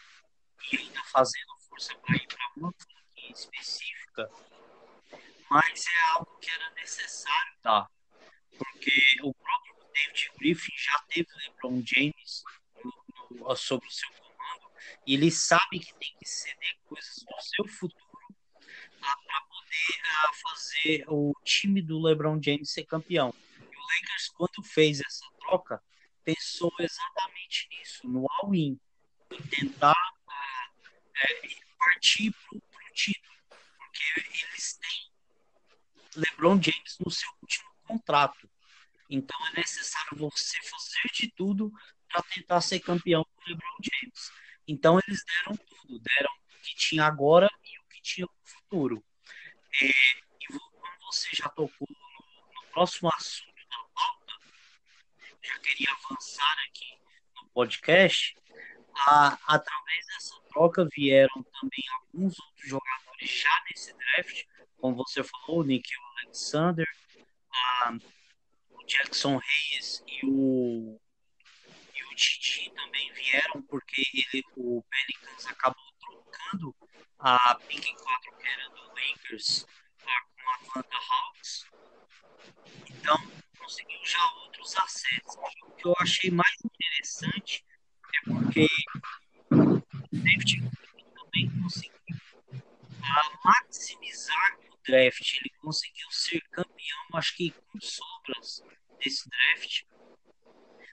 e 0.72 0.78
ainda 0.78 1.04
fazendo 1.06 1.58
força 1.67 1.96
para 1.98 2.15
ir 2.15 2.28
para 2.28 2.52
uma 2.56 2.72
franquia 2.72 3.32
específica, 3.34 4.30
mas 5.50 5.86
é 5.88 6.00
algo 6.13 6.38
que 6.39 6.50
era 6.50 6.70
necessário, 6.72 7.54
tá? 7.62 7.89
Porque 8.58 9.02
o 9.24 9.34
próprio 9.34 9.76
David 9.94 10.32
Griffin 10.38 10.74
já 10.78 11.00
teve 11.10 11.28
LeBron 11.36 11.84
James 11.86 12.44
sobre 13.58 13.88
o 13.88 13.91
seu 13.91 14.10
comando 14.10 14.72
e 15.06 15.15
ele 15.15 15.32
sabe 15.32 15.80
que 15.80 15.94
tem 15.96 16.15
que 16.17 16.26
ceder 16.26 16.78
coisas 16.86 17.15
do 17.15 17.41
seu 17.41 17.67
futuro 17.67 18.12
para 19.00 19.41
uh, 19.71 20.34
fazer 20.49 21.05
o 21.07 21.34
time 21.43 21.81
do 21.81 22.01
LeBron 22.01 22.39
James 22.41 22.71
ser 22.71 22.86
campeão. 22.86 23.34
E 23.60 23.77
o 23.77 23.81
Lakers, 23.81 24.29
quando 24.29 24.63
fez 24.63 24.99
essa 24.99 25.25
troca, 25.39 25.81
pensou 26.23 26.71
exatamente 26.79 27.67
nisso, 27.71 28.07
no 28.07 28.25
all-in, 28.29 28.79
em 29.31 29.41
tentar 29.43 29.91
uh, 29.91 31.23
é, 31.23 31.49
partir 31.77 32.31
para 32.31 32.57
o 32.57 32.93
título, 32.93 33.36
porque 33.77 34.03
eles 34.17 34.77
têm 34.77 35.12
LeBron 36.15 36.62
James 36.62 36.97
no 37.03 37.12
seu 37.12 37.29
último 37.41 37.69
contrato. 37.84 38.49
Então 39.10 39.38
é 39.47 39.60
necessário 39.60 40.17
você 40.17 40.57
fazer 40.63 41.10
de 41.13 41.31
tudo 41.31 41.71
para 42.07 42.21
tentar 42.23 42.62
ser 42.62 42.79
campeão 42.79 43.23
com 43.23 43.41
o 43.41 43.49
LeBron 43.49 43.77
James. 43.81 44.31
Então 44.67 44.99
eles 45.05 45.23
deram 45.25 45.57
tudo, 45.57 45.99
deram 45.99 46.31
o 46.31 46.62
que 46.62 46.75
tinha 46.75 47.05
agora 47.05 47.49
e 47.65 47.79
o 47.79 47.84
que 47.89 48.01
tinha 48.01 48.25
no 48.25 48.45
futuro. 48.45 49.03
É, 49.79 49.88
e 49.88 50.47
como 50.47 50.62
você 51.05 51.29
já 51.34 51.47
tocou 51.49 51.88
no, 51.89 52.62
no 52.62 52.67
próximo 52.71 53.10
assunto 53.13 53.67
da 53.69 53.77
pauta, 53.93 54.34
já 55.43 55.60
queria 55.60 55.91
avançar 55.91 56.55
aqui 56.67 56.97
no 57.36 57.47
podcast, 57.49 58.36
a, 58.95 59.38
através 59.47 60.07
dessa 60.07 60.39
troca 60.49 60.88
vieram 60.91 61.43
também 61.43 61.84
alguns 61.93 62.39
outros 62.39 62.67
jogadores 62.67 63.29
já 63.29 63.63
nesse 63.69 63.93
draft, 63.93 64.45
como 64.77 64.95
você 64.95 65.23
falou, 65.23 65.62
o 65.62 65.63
Nikhil 65.63 65.99
Alexander, 66.17 66.88
a, 67.51 67.93
o 68.71 68.84
Jackson 68.86 69.38
Reyes 69.38 70.03
e 70.07 70.25
o 70.25 70.99
e 71.93 72.03
o 72.03 72.15
Titi 72.15 72.71
também 72.71 73.12
vieram 73.13 73.62
porque 73.63 74.01
ele, 74.13 74.43
o 74.57 74.84
Pelicans 74.84 75.45
acabou 75.47 75.84
trocando 75.99 76.75
a 77.19 77.55
pick 77.55 77.93
4 77.95 78.38
que 78.38 78.47
era 78.47 78.69
do 78.69 78.81
Lakers 79.02 79.66
tá, 80.00 80.26
com 80.36 80.50
a 80.50 80.56
Atlanta 80.56 80.98
Hawks. 80.98 81.66
Então, 82.90 83.18
conseguiu 83.58 84.00
já 84.06 84.24
outros 84.44 84.78
assets. 84.78 85.36
O 85.64 85.72
que 85.72 85.88
eu 85.88 85.96
achei 86.00 86.30
mais 86.30 86.56
interessante 86.64 87.66
é 88.16 88.30
porque 88.30 88.68
o 89.52 90.08
David 90.12 90.70
também 91.16 91.62
conseguiu 91.62 91.92
maximizar 93.44 94.60
o 94.72 94.78
draft. 94.86 95.34
Ele 95.34 95.50
conseguiu 95.62 96.12
ser 96.12 96.42
campeão, 96.52 97.00
acho 97.14 97.36
que 97.36 97.52
com 97.52 97.82
sobras 97.82 98.62
desse 99.00 99.28
draft, 99.30 99.84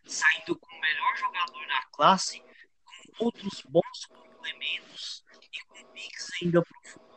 saindo 0.06 0.58
com 0.58 0.74
o 0.74 0.80
melhor 0.80 1.16
jogador 1.16 1.66
da 1.66 1.82
classe, 1.92 2.40
com 2.40 3.24
outros 3.24 3.62
bons 3.68 4.06
complementos 4.06 5.24
e 5.52 5.64
com 5.64 5.92
picks 5.92 6.30
ainda 6.40 6.62
para 6.62 7.07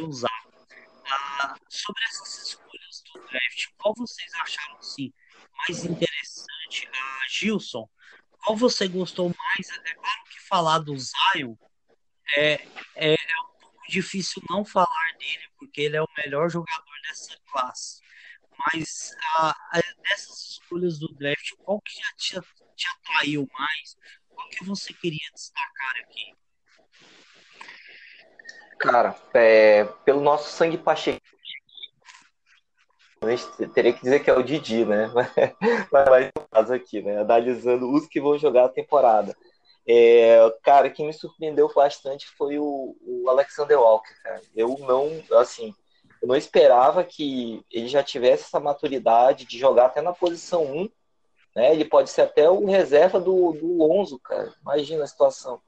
usar. 0.00 0.40
Ah, 1.12 1.54
sobre 1.68 2.02
essas 2.04 2.48
escolhas 2.48 3.02
do 3.12 3.20
draft, 3.26 3.66
qual 3.78 3.94
vocês 3.96 4.32
acharam 4.34 4.78
assim, 4.78 5.12
mais 5.56 5.84
interessante? 5.84 6.88
Ah, 6.92 7.26
Gilson, 7.28 7.88
qual 8.38 8.56
você 8.56 8.86
gostou 8.86 9.28
mais? 9.28 9.70
É 9.84 9.94
claro 9.94 10.24
que 10.30 10.40
falar 10.40 10.78
do 10.78 10.94
Zion 10.96 11.56
é, 12.36 12.54
é, 12.96 13.14
é 13.14 13.40
um 13.40 13.60
pouco 13.60 13.82
difícil 13.88 14.42
não 14.48 14.64
falar 14.64 15.12
dele, 15.18 15.48
porque 15.58 15.80
ele 15.80 15.96
é 15.96 16.02
o 16.02 16.08
melhor 16.16 16.48
jogador 16.48 17.00
dessa 17.08 17.36
classe. 17.50 18.00
Mas 18.58 19.10
ah, 19.36 19.54
dessas 20.02 20.50
escolhas 20.50 20.98
do 20.98 21.08
draft, 21.14 21.50
qual 21.58 21.80
que 21.80 21.94
te, 22.16 22.38
te 22.76 22.88
atraiu 22.88 23.48
mais? 23.58 23.96
Qual 24.28 24.48
que 24.50 24.64
você 24.64 24.92
queria 24.92 25.30
destacar 25.34 25.96
aqui? 26.02 26.34
Cara, 28.80 29.14
é, 29.34 29.84
pelo 30.06 30.22
nosso 30.22 30.48
sangue 30.48 30.78
pacheco, 30.78 31.20
teria 33.74 33.92
que 33.92 34.02
dizer 34.02 34.24
que 34.24 34.30
é 34.30 34.34
o 34.34 34.42
Didi, 34.42 34.86
né? 34.86 35.12
Mas, 35.92 36.08
mas 36.08 36.30
no 36.34 36.48
caso 36.50 36.72
aqui, 36.72 37.02
né? 37.02 37.18
Analisando 37.18 37.92
os 37.92 38.06
que 38.06 38.18
vão 38.18 38.38
jogar 38.38 38.64
a 38.64 38.68
temporada. 38.70 39.36
É, 39.86 40.38
cara, 40.62 40.88
quem 40.88 41.06
me 41.06 41.12
surpreendeu 41.12 41.70
bastante 41.74 42.26
foi 42.28 42.58
o, 42.58 42.96
o 43.02 43.28
Alexander 43.28 43.78
Walker, 43.78 44.14
cara. 44.22 44.40
Eu 44.56 44.74
não, 44.78 45.22
assim, 45.38 45.74
eu 46.22 46.28
não 46.28 46.36
esperava 46.36 47.04
que 47.04 47.62
ele 47.70 47.88
já 47.88 48.02
tivesse 48.02 48.44
essa 48.44 48.58
maturidade 48.58 49.44
de 49.44 49.58
jogar 49.58 49.86
até 49.86 50.00
na 50.00 50.14
posição 50.14 50.64
1. 50.64 50.88
Né? 51.54 51.72
Ele 51.72 51.84
pode 51.84 52.08
ser 52.08 52.22
até 52.22 52.48
o 52.48 52.64
reserva 52.64 53.20
do, 53.20 53.52
do 53.52 53.76
Lonzo, 53.76 54.18
cara. 54.20 54.54
Imagina 54.62 55.04
a 55.04 55.08
situação. 55.08 55.60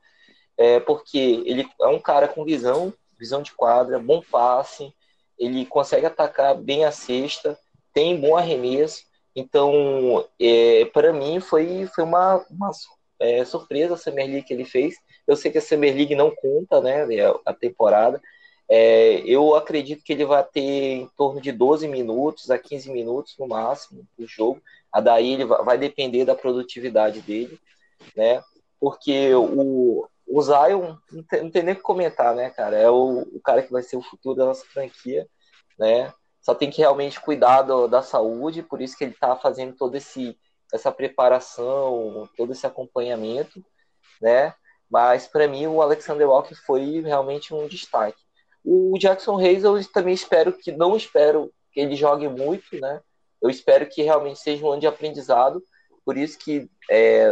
É, 0.57 0.81
porque 0.81 1.43
ele 1.45 1.69
é 1.81 1.87
um 1.89 1.99
cara 1.99 2.29
com 2.29 2.45
visão, 2.45 2.93
visão 3.23 3.41
de 3.41 3.53
quadra, 3.53 4.01
bom 4.01 4.21
passe, 4.21 4.93
ele 5.39 5.65
consegue 5.65 6.05
atacar 6.05 6.57
bem 6.57 6.85
a 6.85 6.91
cesta, 6.91 7.57
tem 7.95 8.21
bom 8.21 8.37
arremesso. 8.37 9.05
Então, 9.35 10.27
é, 10.41 10.85
para 10.87 11.13
mim, 11.13 11.39
foi, 11.39 11.87
foi 11.95 12.03
uma, 12.03 12.45
uma 12.51 12.73
é, 13.21 13.45
surpresa 13.45 13.95
a 13.95 13.97
Summer 13.97 14.27
League 14.27 14.43
que 14.43 14.53
ele 14.53 14.65
fez. 14.65 14.97
Eu 15.25 15.37
sei 15.37 15.53
que 15.53 15.59
a 15.59 15.63
Summer 15.63 15.95
League 15.95 16.17
não 16.17 16.35
conta 16.35 16.81
né, 16.81 17.07
a 17.47 17.55
temporada, 17.55 18.21
é, 18.69 19.21
eu 19.27 19.55
acredito 19.55 20.03
que 20.03 20.13
ele 20.13 20.25
vai 20.25 20.43
ter 20.43 20.61
em 20.61 21.09
torno 21.17 21.41
de 21.41 21.53
12 21.53 21.87
minutos 21.87 22.51
a 22.51 22.59
15 22.59 22.91
minutos 22.91 23.37
no 23.39 23.47
máximo 23.47 24.05
do 24.19 24.27
jogo. 24.27 24.61
A 24.91 25.01
daí 25.01 25.35
ele 25.35 25.45
vai, 25.45 25.63
vai 25.63 25.79
depender 25.79 26.25
da 26.25 26.35
produtividade 26.35 27.21
dele, 27.21 27.61
né? 28.17 28.43
Porque 28.81 29.33
o, 29.35 30.09
o 30.33 30.41
Zion 30.41 30.97
não 31.13 31.23
tem, 31.23 31.43
não 31.43 31.51
tem 31.51 31.63
nem 31.63 31.75
o 31.75 31.77
que 31.77 31.83
comentar, 31.83 32.35
né, 32.35 32.49
cara? 32.49 32.75
É 32.75 32.89
o, 32.89 33.21
o, 33.21 33.41
cara 33.45 33.63
que 33.63 33.71
vai 33.71 33.83
ser 33.83 33.97
o 33.99 34.03
futuro 34.03 34.35
da 34.35 34.47
nossa 34.47 34.65
franquia, 34.65 35.29
né? 35.79 36.11
Só 36.41 36.55
tem 36.55 36.71
que 36.71 36.81
realmente 36.81 37.21
cuidar 37.21 37.61
do, 37.63 37.87
da 37.87 38.01
saúde, 38.01 38.63
por 38.63 38.81
isso 38.81 38.97
que 38.97 39.05
ele 39.05 39.13
está 39.13 39.37
fazendo 39.37 39.77
todo 39.77 39.95
esse 39.95 40.37
essa 40.73 40.91
preparação, 40.91 42.27
todo 42.35 42.53
esse 42.53 42.67
acompanhamento, 42.67 43.63
né? 44.23 44.55
Mas 44.91 45.27
para 45.27 45.47
mim 45.47 45.67
o 45.67 45.83
Alexander 45.83 46.27
Walker 46.27 46.55
foi 46.55 47.03
realmente 47.03 47.53
um 47.53 47.69
destaque. 47.69 48.23
O 48.65 48.97
Jackson 48.99 49.37
Reis 49.37 49.65
eu 49.65 49.79
também 49.93 50.15
espero 50.15 50.51
que, 50.51 50.73
não 50.73 50.97
espero 50.97 51.53
que 51.73 51.81
ele 51.81 51.95
jogue 51.95 52.27
muito, 52.27 52.81
né? 52.81 53.03
Eu 53.43 53.51
espero 53.51 53.87
que 53.87 54.01
realmente 54.01 54.41
seja 54.41 54.65
um 54.65 54.71
ano 54.71 54.81
de 54.81 54.87
aprendizado, 54.87 55.63
por 56.07 56.17
isso 56.17 56.39
que 56.39 56.71
é, 56.91 57.31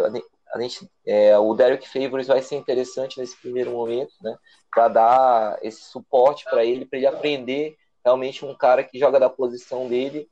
a 0.53 0.61
gente, 0.61 0.90
é, 1.07 1.38
o 1.38 1.55
Derek 1.55 1.88
Favors 1.88 2.26
vai 2.26 2.42
ser 2.42 2.57
interessante 2.57 3.18
nesse 3.18 3.36
primeiro 3.36 3.70
momento, 3.70 4.12
né? 4.20 4.36
Para 4.72 4.88
dar 4.88 5.59
esse 5.62 5.82
suporte 5.82 6.44
para 6.44 6.64
ele, 6.64 6.84
para 6.84 6.98
ele 6.98 7.07
aprender 7.07 7.76
realmente 8.05 8.44
um 8.44 8.55
cara 8.55 8.82
que 8.82 8.98
joga 8.98 9.20
da 9.20 9.30
posição 9.30 9.88
dele. 9.88 10.28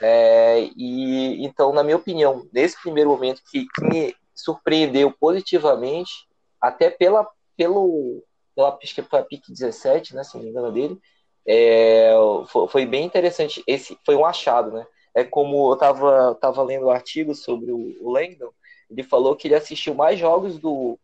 É, 0.00 0.68
e 0.76 1.44
então, 1.44 1.72
na 1.72 1.82
minha 1.82 1.96
opinião, 1.96 2.46
nesse 2.52 2.80
primeiro 2.80 3.10
momento 3.10 3.42
que, 3.50 3.66
que 3.66 3.84
me 3.84 4.16
surpreendeu 4.34 5.10
positivamente, 5.10 6.12
até 6.60 6.90
pela, 6.90 7.28
pelo, 7.56 8.22
pela 8.54 8.76
que 8.78 9.02
foi 9.02 9.18
a 9.18 9.24
PIC 9.24 9.52
17, 9.52 10.14
né, 10.14 10.22
se 10.22 10.36
não 10.36 10.44
me 10.44 10.50
engano 10.50 10.72
dele, 10.72 10.98
é, 11.46 12.12
foi, 12.46 12.68
foi, 12.68 12.86
bem 12.86 13.04
interessante. 13.04 13.62
Esse 13.66 13.98
foi 14.04 14.14
um 14.14 14.24
achado, 14.24 14.70
né? 14.70 14.86
É 15.14 15.24
como 15.24 15.72
eu 15.72 15.76
tava, 15.76 16.34
tava 16.40 16.62
lendo 16.62 16.86
um 16.86 16.90
artigo 16.90 17.34
sobre 17.34 17.72
o, 17.72 17.96
o 18.00 18.12
Langdon, 18.12 18.50
ele 18.90 19.02
falou 19.02 19.36
que 19.36 19.48
ele 19.48 19.54
assistiu 19.54 19.94
mais 19.94 20.18
jogos 20.18 20.58
do, 20.58 20.98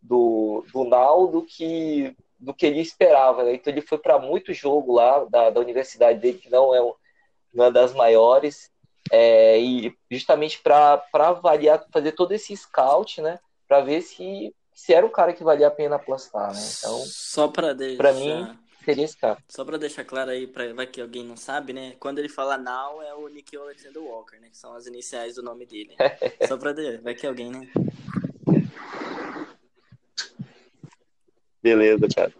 do, 0.00 0.64
do 0.72 0.84
Now 0.84 1.26
do 1.26 1.42
que, 1.42 2.14
do 2.38 2.52
que 2.52 2.66
ele 2.66 2.80
esperava. 2.80 3.44
Né? 3.44 3.54
Então 3.54 3.72
ele 3.72 3.80
foi 3.80 3.98
para 3.98 4.18
muito 4.18 4.52
jogo 4.52 4.92
lá 4.92 5.24
da, 5.24 5.50
da 5.50 5.60
universidade 5.60 6.18
dele, 6.18 6.38
que 6.38 6.50
não 6.50 6.74
é 6.74 6.80
uma 7.52 7.70
das 7.70 7.92
maiores, 7.92 8.70
é, 9.10 9.58
e 9.58 9.94
justamente 10.10 10.60
para 10.60 11.02
avaliar, 11.14 11.84
fazer 11.92 12.12
todo 12.12 12.32
esse 12.32 12.56
scout, 12.56 13.20
né? 13.20 13.40
Para 13.66 13.80
ver 13.80 14.02
se 14.02 14.54
se 14.72 14.94
era 14.94 15.04
o 15.04 15.10
cara 15.10 15.34
que 15.34 15.44
valia 15.44 15.66
a 15.66 15.70
pena 15.70 15.96
apostar, 15.96 16.54
né? 16.54 16.60
Então, 16.78 16.98
só 17.04 17.48
para 17.48 17.74
deixar... 17.74 17.98
Para 17.98 18.12
mim, 18.14 18.58
seria 18.90 19.04
esse 19.04 19.16
cara. 19.16 19.42
Só 19.48 19.64
para 19.64 19.78
deixar 19.78 20.04
claro 20.04 20.30
aí, 20.30 20.46
para 20.46 20.74
vai 20.74 20.86
que 20.86 21.00
alguém 21.00 21.24
não 21.24 21.36
sabe, 21.36 21.72
né? 21.72 21.96
Quando 21.98 22.18
ele 22.18 22.28
fala 22.28 22.58
Now 22.58 23.02
é 23.02 23.14
o 23.14 23.28
Nick 23.28 23.56
Alexander 23.56 24.02
Walker, 24.02 24.38
né? 24.38 24.50
Que 24.50 24.56
são 24.56 24.74
as 24.74 24.86
iniciais 24.86 25.36
do 25.36 25.42
nome 25.42 25.66
dele. 25.66 25.94
só 26.46 26.56
para 26.56 26.74
vai 27.02 27.14
que 27.14 27.26
alguém, 27.26 27.50
né? 27.50 27.68
Beleza, 31.62 32.08
cara. 32.14 32.32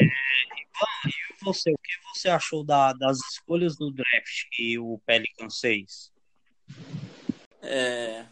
É, 0.00 0.04
Ivan, 0.04 1.08
e 1.08 1.44
você, 1.44 1.70
o 1.70 1.78
que 1.78 2.18
você 2.18 2.28
achou 2.28 2.64
da, 2.64 2.92
das 2.92 3.18
escolhas 3.32 3.76
do 3.76 3.90
draft 3.90 4.46
e 4.58 4.78
o 4.78 5.00
Pelican 5.06 5.48
6? 5.48 6.12
É, 7.62 8.26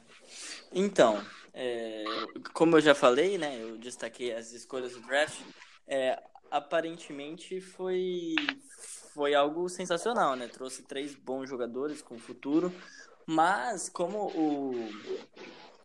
então, 0.72 1.24
é, 1.54 2.04
como 2.52 2.76
eu 2.76 2.80
já 2.80 2.94
falei, 2.94 3.38
né, 3.38 3.58
eu 3.60 3.78
destaquei 3.78 4.32
as 4.34 4.52
escolhas 4.52 4.92
do 4.92 5.00
draft, 5.00 5.40
é, 5.86 6.22
aparentemente 6.50 7.60
foi, 7.60 8.34
foi 9.14 9.34
algo 9.34 9.68
sensacional, 9.68 10.36
né? 10.36 10.48
Trouxe 10.48 10.82
três 10.82 11.14
bons 11.14 11.48
jogadores 11.48 12.02
com 12.02 12.18
futuro, 12.18 12.72
mas 13.26 13.88
como 13.88 14.26
o, 14.28 14.74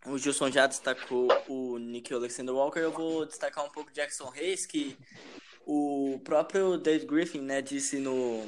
o 0.07 0.17
Gilson 0.17 0.49
já 0.51 0.67
destacou 0.67 1.27
o 1.47 1.77
Nick 1.77 2.13
Alexander 2.13 2.53
Walker, 2.53 2.79
eu 2.79 2.91
vou 2.91 3.25
destacar 3.25 3.65
um 3.65 3.69
pouco 3.69 3.91
Jackson 3.91 4.29
Reis, 4.29 4.65
que 4.65 4.97
o 5.65 6.19
próprio 6.23 6.77
Dave 6.77 7.05
Griffin 7.05 7.41
né, 7.41 7.61
disse 7.61 7.97
no, 7.97 8.45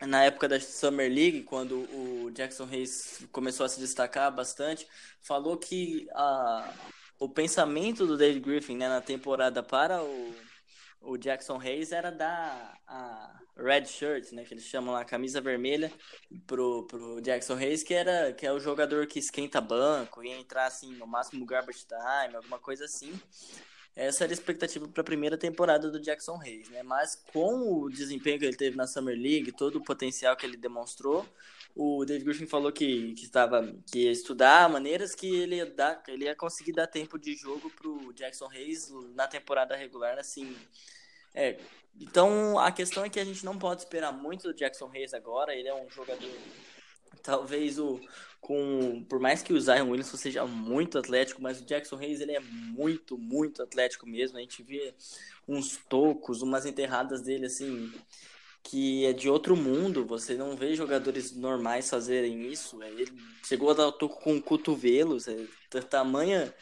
na 0.00 0.24
época 0.24 0.48
da 0.48 0.58
Summer 0.58 1.12
League, 1.12 1.42
quando 1.42 1.80
o 1.92 2.30
Jackson 2.32 2.64
Hayes 2.64 3.24
começou 3.30 3.66
a 3.66 3.68
se 3.68 3.80
destacar 3.80 4.34
bastante, 4.34 4.86
falou 5.20 5.56
que 5.56 6.08
a, 6.14 6.72
o 7.18 7.28
pensamento 7.28 8.06
do 8.06 8.16
David 8.16 8.40
Griffin 8.40 8.76
né, 8.76 8.88
na 8.88 9.00
temporada 9.00 9.62
para 9.62 10.02
o, 10.02 10.34
o 11.00 11.16
Jackson 11.16 11.58
Hayes 11.58 11.92
era 11.92 12.10
dar 12.10 12.78
a 12.86 13.40
red 13.56 13.86
shirt, 13.86 14.32
né, 14.32 14.44
que 14.44 14.54
eles 14.54 14.64
chamam 14.64 14.94
lá, 14.94 15.04
camisa 15.04 15.40
vermelha, 15.40 15.92
pro, 16.46 16.86
pro 16.86 17.20
Jackson 17.20 17.54
Hayes, 17.54 17.82
que, 17.82 17.94
era, 17.94 18.32
que 18.32 18.46
é 18.46 18.52
o 18.52 18.60
jogador 18.60 19.06
que 19.06 19.18
esquenta 19.18 19.60
banco, 19.60 20.22
ia 20.22 20.38
entrar 20.38 20.66
assim, 20.66 20.92
no 20.94 21.06
máximo 21.06 21.44
garbage 21.44 21.86
time, 21.86 22.36
alguma 22.36 22.58
coisa 22.58 22.84
assim. 22.84 23.18
Essa 23.94 24.24
era 24.24 24.32
a 24.32 24.34
expectativa 24.34 24.86
para 24.88 25.00
a 25.00 25.04
primeira 25.04 25.36
temporada 25.36 25.90
do 25.90 26.00
Jackson 26.00 26.40
Hayes, 26.40 26.68
né? 26.70 26.82
Mas 26.82 27.16
com 27.32 27.82
o 27.82 27.90
desempenho 27.90 28.38
que 28.38 28.44
ele 28.44 28.56
teve 28.56 28.76
na 28.76 28.86
Summer 28.86 29.16
League, 29.16 29.52
todo 29.52 29.76
o 29.76 29.84
potencial 29.84 30.36
que 30.36 30.46
ele 30.46 30.56
demonstrou, 30.56 31.26
o 31.74 32.04
David 32.04 32.24
Griffin 32.24 32.46
falou 32.46 32.72
que, 32.72 33.14
que 33.14 33.24
estava 33.24 33.74
que 33.90 34.00
ia 34.00 34.12
estudar 34.12 34.68
maneiras 34.68 35.14
que 35.14 35.26
ele 35.26 35.56
ia 35.56 35.66
dar, 35.66 36.02
ele 36.08 36.24
ia 36.24 36.34
conseguir 36.34 36.72
dar 36.72 36.86
tempo 36.86 37.18
de 37.18 37.34
jogo 37.34 37.70
para 37.70 37.88
o 37.88 38.12
Jackson 38.12 38.48
Hayes 38.50 38.90
na 39.14 39.26
temporada 39.26 39.76
regular, 39.76 40.18
assim. 40.18 40.56
É, 41.34 41.58
então 41.98 42.58
a 42.58 42.72
questão 42.72 43.04
é 43.04 43.08
que 43.08 43.20
a 43.20 43.24
gente 43.24 43.44
não 43.44 43.58
pode 43.58 43.82
esperar 43.82 44.12
muito 44.12 44.48
do 44.48 44.54
Jackson 44.54 44.90
Hayes 44.92 45.14
agora. 45.14 45.54
Ele 45.54 45.68
é 45.68 45.74
um 45.74 45.88
jogador 45.90 46.30
talvez 47.22 47.78
o 47.78 48.00
com 48.40 49.04
por 49.08 49.20
mais 49.20 49.42
que 49.42 49.52
o 49.52 49.60
Zion 49.60 49.90
Williamson 49.90 50.16
seja 50.16 50.46
muito 50.46 50.98
atlético, 50.98 51.42
mas 51.42 51.60
o 51.60 51.64
Jackson 51.64 51.96
Hayes 51.96 52.20
ele 52.20 52.32
é 52.32 52.40
muito, 52.40 53.18
muito 53.18 53.62
atlético 53.62 54.06
mesmo. 54.06 54.38
A 54.38 54.40
gente 54.40 54.62
vê 54.62 54.94
uns 55.46 55.76
tocos, 55.88 56.42
umas 56.42 56.64
enterradas 56.64 57.20
dele 57.22 57.46
assim 57.46 57.92
que 58.62 59.06
é 59.06 59.12
de 59.12 59.28
outro 59.28 59.56
mundo. 59.56 60.04
Você 60.06 60.34
não 60.34 60.56
vê 60.56 60.74
jogadores 60.74 61.34
normais 61.34 61.88
fazerem 61.88 62.46
isso. 62.50 62.82
É, 62.82 62.88
ele 62.90 63.12
chegou 63.44 63.70
a 63.70 63.74
dar 63.74 63.88
o 63.88 63.92
toco 63.92 64.20
com 64.20 64.40
cotovelos, 64.40 65.26
é, 65.28 65.46
tamanha 65.88 66.54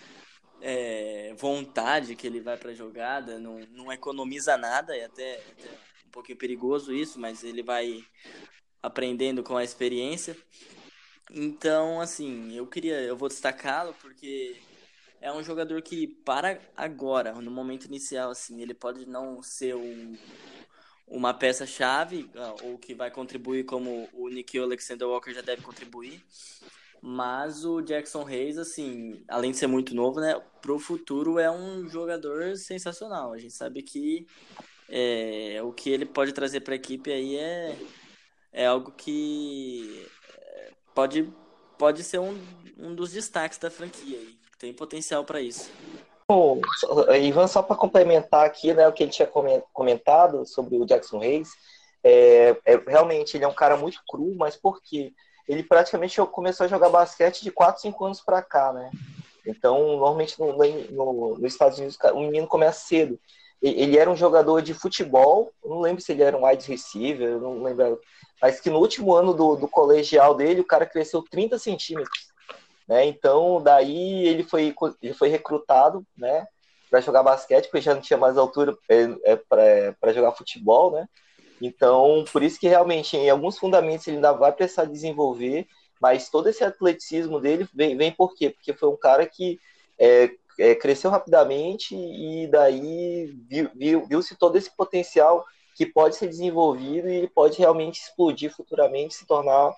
é, 0.60 1.34
vontade 1.36 2.16
que 2.16 2.26
ele 2.26 2.40
vai 2.40 2.56
para 2.56 2.70
a 2.70 2.74
jogada, 2.74 3.38
não, 3.38 3.60
não 3.70 3.92
economiza 3.92 4.56
nada, 4.56 4.96
é 4.96 5.04
até, 5.04 5.36
até 5.36 5.68
um 6.06 6.10
pouquinho 6.10 6.38
perigoso 6.38 6.92
isso, 6.92 7.18
mas 7.18 7.44
ele 7.44 7.62
vai 7.62 8.04
aprendendo 8.82 9.42
com 9.42 9.56
a 9.56 9.64
experiência. 9.64 10.36
Então, 11.30 12.00
assim, 12.00 12.54
eu 12.56 12.66
queria, 12.66 13.00
eu 13.02 13.16
vou 13.16 13.28
destacá-lo 13.28 13.94
porque 14.00 14.56
é 15.20 15.30
um 15.32 15.42
jogador 15.42 15.82
que 15.82 16.06
para 16.06 16.60
agora, 16.76 17.32
no 17.34 17.50
momento 17.50 17.84
inicial, 17.86 18.30
assim, 18.30 18.62
ele 18.62 18.72
pode 18.72 19.06
não 19.06 19.42
ser 19.42 19.74
um, 19.74 20.16
uma 21.10 21.32
peça-chave 21.34 22.30
ah, 22.36 22.54
ou 22.62 22.78
que 22.78 22.94
vai 22.94 23.10
contribuir 23.10 23.64
como 23.64 24.08
o 24.12 24.28
Nikhil 24.28 24.62
Alexander 24.62 25.08
Walker 25.08 25.32
já 25.32 25.40
deve 25.40 25.62
contribuir, 25.62 26.22
mas 27.00 27.64
o 27.64 27.80
Jackson 27.80 28.24
Reis, 28.24 28.58
assim, 28.58 29.22
além 29.28 29.52
de 29.52 29.56
ser 29.56 29.66
muito 29.66 29.94
novo, 29.94 30.20
né, 30.20 30.40
pro 30.60 30.78
futuro 30.78 31.38
é 31.38 31.50
um 31.50 31.88
jogador 31.88 32.56
sensacional. 32.56 33.32
A 33.32 33.38
gente 33.38 33.54
sabe 33.54 33.82
que 33.82 34.26
é, 34.88 35.60
o 35.62 35.72
que 35.72 35.90
ele 35.90 36.04
pode 36.04 36.32
trazer 36.32 36.60
para 36.60 36.74
a 36.74 36.76
equipe 36.76 37.12
aí 37.12 37.36
é 37.36 37.76
é 38.52 38.66
algo 38.66 38.90
que 38.92 40.06
é, 40.36 40.72
pode, 40.94 41.32
pode 41.78 42.02
ser 42.02 42.18
um, 42.18 42.36
um 42.76 42.94
dos 42.94 43.12
destaques 43.12 43.58
da 43.58 43.70
franquia 43.70 44.18
aí. 44.18 44.38
Tem 44.58 44.72
potencial 44.72 45.24
para 45.24 45.40
isso. 45.40 45.70
Bom, 46.30 46.60
Ivan, 47.22 47.46
só 47.46 47.62
para 47.62 47.74
complementar 47.74 48.44
aqui 48.44 48.74
né, 48.74 48.86
o 48.86 48.92
que 48.92 49.02
ele 49.02 49.10
tinha 49.10 49.26
comentado 49.72 50.44
sobre 50.44 50.76
o 50.76 50.84
Jackson 50.84 51.18
Reis, 51.18 51.48
é, 52.04 52.54
é, 52.66 52.76
realmente 52.86 53.34
ele 53.34 53.44
é 53.44 53.48
um 53.48 53.54
cara 53.54 53.78
muito 53.78 54.02
cru, 54.06 54.34
mas 54.36 54.54
por 54.54 54.82
quê? 54.82 55.14
Ele 55.48 55.62
praticamente 55.62 56.20
começou 56.26 56.66
a 56.66 56.68
jogar 56.68 56.90
basquete 56.90 57.40
de 57.40 57.50
4, 57.50 57.80
5 57.80 58.04
anos 58.04 58.20
para 58.20 58.42
cá, 58.42 58.74
né? 58.74 58.90
Então, 59.46 59.96
normalmente 59.96 60.38
no, 60.38 60.52
no, 60.52 61.38
nos 61.38 61.52
Estados 61.52 61.78
Unidos, 61.78 61.96
o 62.12 62.20
menino 62.20 62.46
começa 62.46 62.86
cedo. 62.86 63.18
Ele 63.62 63.96
era 63.96 64.10
um 64.10 64.16
jogador 64.16 64.60
de 64.60 64.74
futebol, 64.74 65.50
não 65.64 65.80
lembro 65.80 66.02
se 66.02 66.12
ele 66.12 66.22
era 66.22 66.36
um 66.36 66.46
wide 66.46 66.68
receiver, 66.68 67.38
não 67.40 67.62
lembro, 67.62 67.98
mas 68.40 68.60
que 68.60 68.68
no 68.68 68.78
último 68.78 69.14
ano 69.14 69.32
do, 69.32 69.56
do 69.56 69.66
colegial 69.66 70.34
dele, 70.34 70.60
o 70.60 70.66
cara 70.66 70.84
cresceu 70.84 71.24
30 71.28 71.58
centímetros. 71.58 72.27
Né? 72.88 73.06
Então, 73.06 73.60
daí 73.62 74.26
ele 74.26 74.42
foi, 74.42 74.74
ele 75.02 75.12
foi 75.12 75.28
recrutado 75.28 76.04
né, 76.16 76.46
para 76.90 77.00
jogar 77.00 77.22
basquete, 77.22 77.66
porque 77.66 77.82
já 77.82 77.94
não 77.94 78.00
tinha 78.00 78.16
mais 78.16 78.38
altura 78.38 78.76
é, 78.88 79.08
é, 79.24 79.36
para 79.36 80.12
jogar 80.12 80.32
futebol. 80.32 80.92
Né? 80.92 81.06
Então, 81.60 82.24
por 82.32 82.42
isso 82.42 82.58
que 82.58 82.66
realmente, 82.66 83.16
em 83.16 83.28
alguns 83.28 83.58
fundamentos, 83.58 84.06
ele 84.06 84.16
ainda 84.16 84.32
vai 84.32 84.52
precisar 84.52 84.86
desenvolver, 84.86 85.66
mas 86.00 86.30
todo 86.30 86.48
esse 86.48 86.64
atleticismo 86.64 87.40
dele 87.40 87.68
vem, 87.74 87.96
vem 87.96 88.10
por 88.10 88.34
quê? 88.34 88.50
Porque 88.50 88.72
foi 88.72 88.88
um 88.88 88.96
cara 88.96 89.26
que 89.26 89.58
é, 89.98 90.30
é, 90.58 90.74
cresceu 90.74 91.10
rapidamente 91.10 91.94
e 91.94 92.46
daí 92.46 93.34
viu-se 93.48 93.72
viu, 93.74 94.06
viu 94.06 94.20
todo 94.38 94.56
esse 94.56 94.74
potencial 94.76 95.44
que 95.74 95.84
pode 95.84 96.16
ser 96.16 96.28
desenvolvido 96.28 97.08
e 97.08 97.16
ele 97.16 97.28
pode 97.28 97.58
realmente 97.58 98.00
explodir 98.00 98.52
futuramente, 98.54 99.14
se 99.14 99.26
tornar 99.26 99.72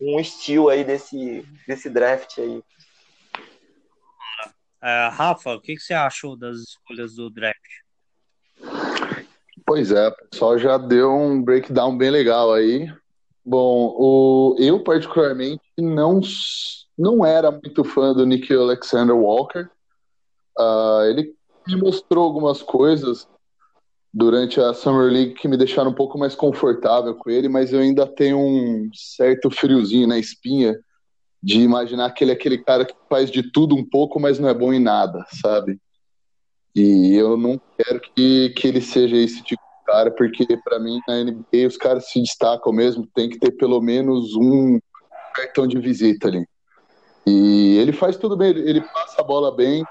um 0.00 0.18
estilo 0.20 0.68
aí 0.68 0.84
desse, 0.84 1.44
desse 1.66 1.88
draft 1.88 2.38
aí. 2.38 2.62
Uh, 4.82 5.10
Rafa, 5.12 5.54
o 5.54 5.60
que, 5.60 5.74
que 5.76 5.80
você 5.80 5.94
achou 5.94 6.36
das 6.36 6.58
escolhas 6.58 7.14
do 7.14 7.30
draft? 7.30 7.58
Pois 9.66 9.90
é, 9.90 10.08
o 10.08 10.28
pessoal 10.28 10.58
já 10.58 10.76
deu 10.76 11.10
um 11.10 11.42
breakdown 11.42 11.96
bem 11.96 12.10
legal 12.10 12.52
aí. 12.52 12.92
Bom, 13.44 13.94
o, 13.96 14.56
eu 14.58 14.82
particularmente 14.82 15.62
não, 15.78 16.20
não 16.98 17.24
era 17.24 17.50
muito 17.50 17.82
fã 17.82 18.12
do 18.12 18.26
Nick 18.26 18.52
Alexander 18.52 19.16
Walker. 19.16 19.68
Uh, 20.58 21.02
ele 21.08 21.34
me 21.66 21.76
mostrou 21.76 22.24
algumas 22.24 22.62
coisas 22.62 23.26
durante 24.14 24.60
a 24.60 24.72
Summer 24.72 25.10
League 25.10 25.34
que 25.34 25.48
me 25.48 25.56
deixaram 25.56 25.90
um 25.90 25.94
pouco 25.94 26.16
mais 26.16 26.36
confortável 26.36 27.16
com 27.16 27.28
ele, 27.28 27.48
mas 27.48 27.72
eu 27.72 27.80
ainda 27.80 28.06
tenho 28.06 28.38
um 28.38 28.88
certo 28.94 29.50
friozinho 29.50 30.06
na 30.06 30.16
espinha 30.16 30.78
de 31.42 31.60
imaginar 31.60 32.12
que 32.12 32.22
ele 32.22 32.30
é 32.30 32.34
aquele 32.34 32.58
cara 32.58 32.84
que 32.84 32.94
faz 33.10 33.28
de 33.28 33.50
tudo 33.50 33.74
um 33.74 33.84
pouco, 33.84 34.20
mas 34.20 34.38
não 34.38 34.48
é 34.48 34.54
bom 34.54 34.72
em 34.72 34.78
nada, 34.78 35.26
sabe? 35.42 35.80
E 36.76 37.16
eu 37.16 37.36
não 37.36 37.60
quero 37.76 38.00
que, 38.00 38.50
que 38.50 38.68
ele 38.68 38.80
seja 38.80 39.16
esse 39.16 39.42
tipo 39.42 39.60
cara, 39.84 40.10
porque 40.10 40.46
para 40.64 40.78
mim 40.78 40.98
na 41.06 41.22
NBA 41.22 41.66
os 41.66 41.76
caras 41.76 42.08
se 42.08 42.20
destacam 42.20 42.72
mesmo, 42.72 43.06
tem 43.14 43.28
que 43.28 43.38
ter 43.38 43.50
pelo 43.50 43.82
menos 43.82 44.34
um 44.34 44.78
cartão 45.34 45.66
de 45.66 45.78
visita 45.78 46.28
ali. 46.28 46.46
E 47.26 47.76
ele 47.78 47.92
faz 47.92 48.16
tudo 48.16 48.36
bem, 48.36 48.50
ele 48.50 48.80
passa 48.80 49.20
a 49.20 49.24
bola 49.24 49.54
bem, 49.54 49.74
ele 49.74 49.84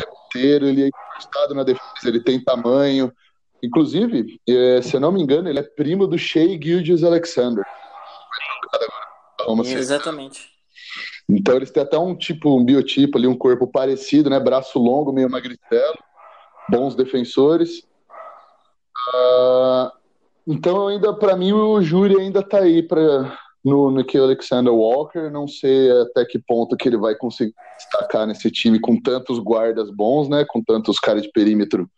é 0.00 0.10
um 0.10 0.26
inteiro, 0.26 0.66
ele 0.66 0.84
é 0.84 0.88
encostado 0.88 1.54
na 1.54 1.64
defesa, 1.64 2.08
ele 2.08 2.20
tem 2.20 2.42
tamanho. 2.42 3.12
Inclusive, 3.62 4.40
é, 4.48 4.80
se 4.82 4.94
eu 4.94 5.00
não 5.00 5.12
me 5.12 5.20
engano, 5.20 5.48
ele 5.48 5.58
é 5.58 5.62
primo 5.62 6.06
do 6.06 6.18
Shea 6.18 6.58
Gildius 6.60 7.02
Alexander. 7.02 7.64
Exatamente. 9.78 10.50
Então 11.28 11.56
eles 11.56 11.70
têm 11.70 11.82
até 11.82 11.98
um 11.98 12.16
tipo, 12.16 12.56
um 12.56 12.64
biotipo 12.64 13.18
ali, 13.18 13.26
um 13.26 13.36
corpo 13.36 13.66
parecido, 13.66 14.30
né? 14.30 14.40
Braço 14.40 14.78
longo, 14.78 15.12
meio 15.12 15.28
magricelo, 15.28 15.98
bons 16.68 16.94
defensores. 16.94 17.86
Uh, 19.14 19.90
então, 20.46 20.88
ainda 20.88 21.12
para 21.12 21.36
mim, 21.36 21.52
o 21.52 21.80
júri 21.82 22.18
ainda 22.18 22.40
está 22.40 22.60
aí 22.60 22.82
para 22.82 23.36
no, 23.62 23.90
no 23.90 24.04
que 24.04 24.16
Alexander 24.16 24.72
Walker. 24.72 25.30
Não 25.30 25.46
sei 25.46 25.90
até 26.00 26.24
que 26.24 26.38
ponto 26.38 26.76
que 26.76 26.88
ele 26.88 26.96
vai 26.96 27.14
conseguir 27.14 27.54
destacar 27.76 28.26
nesse 28.26 28.50
time 28.50 28.80
com 28.80 28.98
tantos 28.98 29.38
guardas 29.38 29.90
bons, 29.90 30.28
né? 30.28 30.46
Com 30.48 30.62
tantos 30.62 30.98
caras 30.98 31.22
de 31.22 31.30
perímetro 31.30 31.88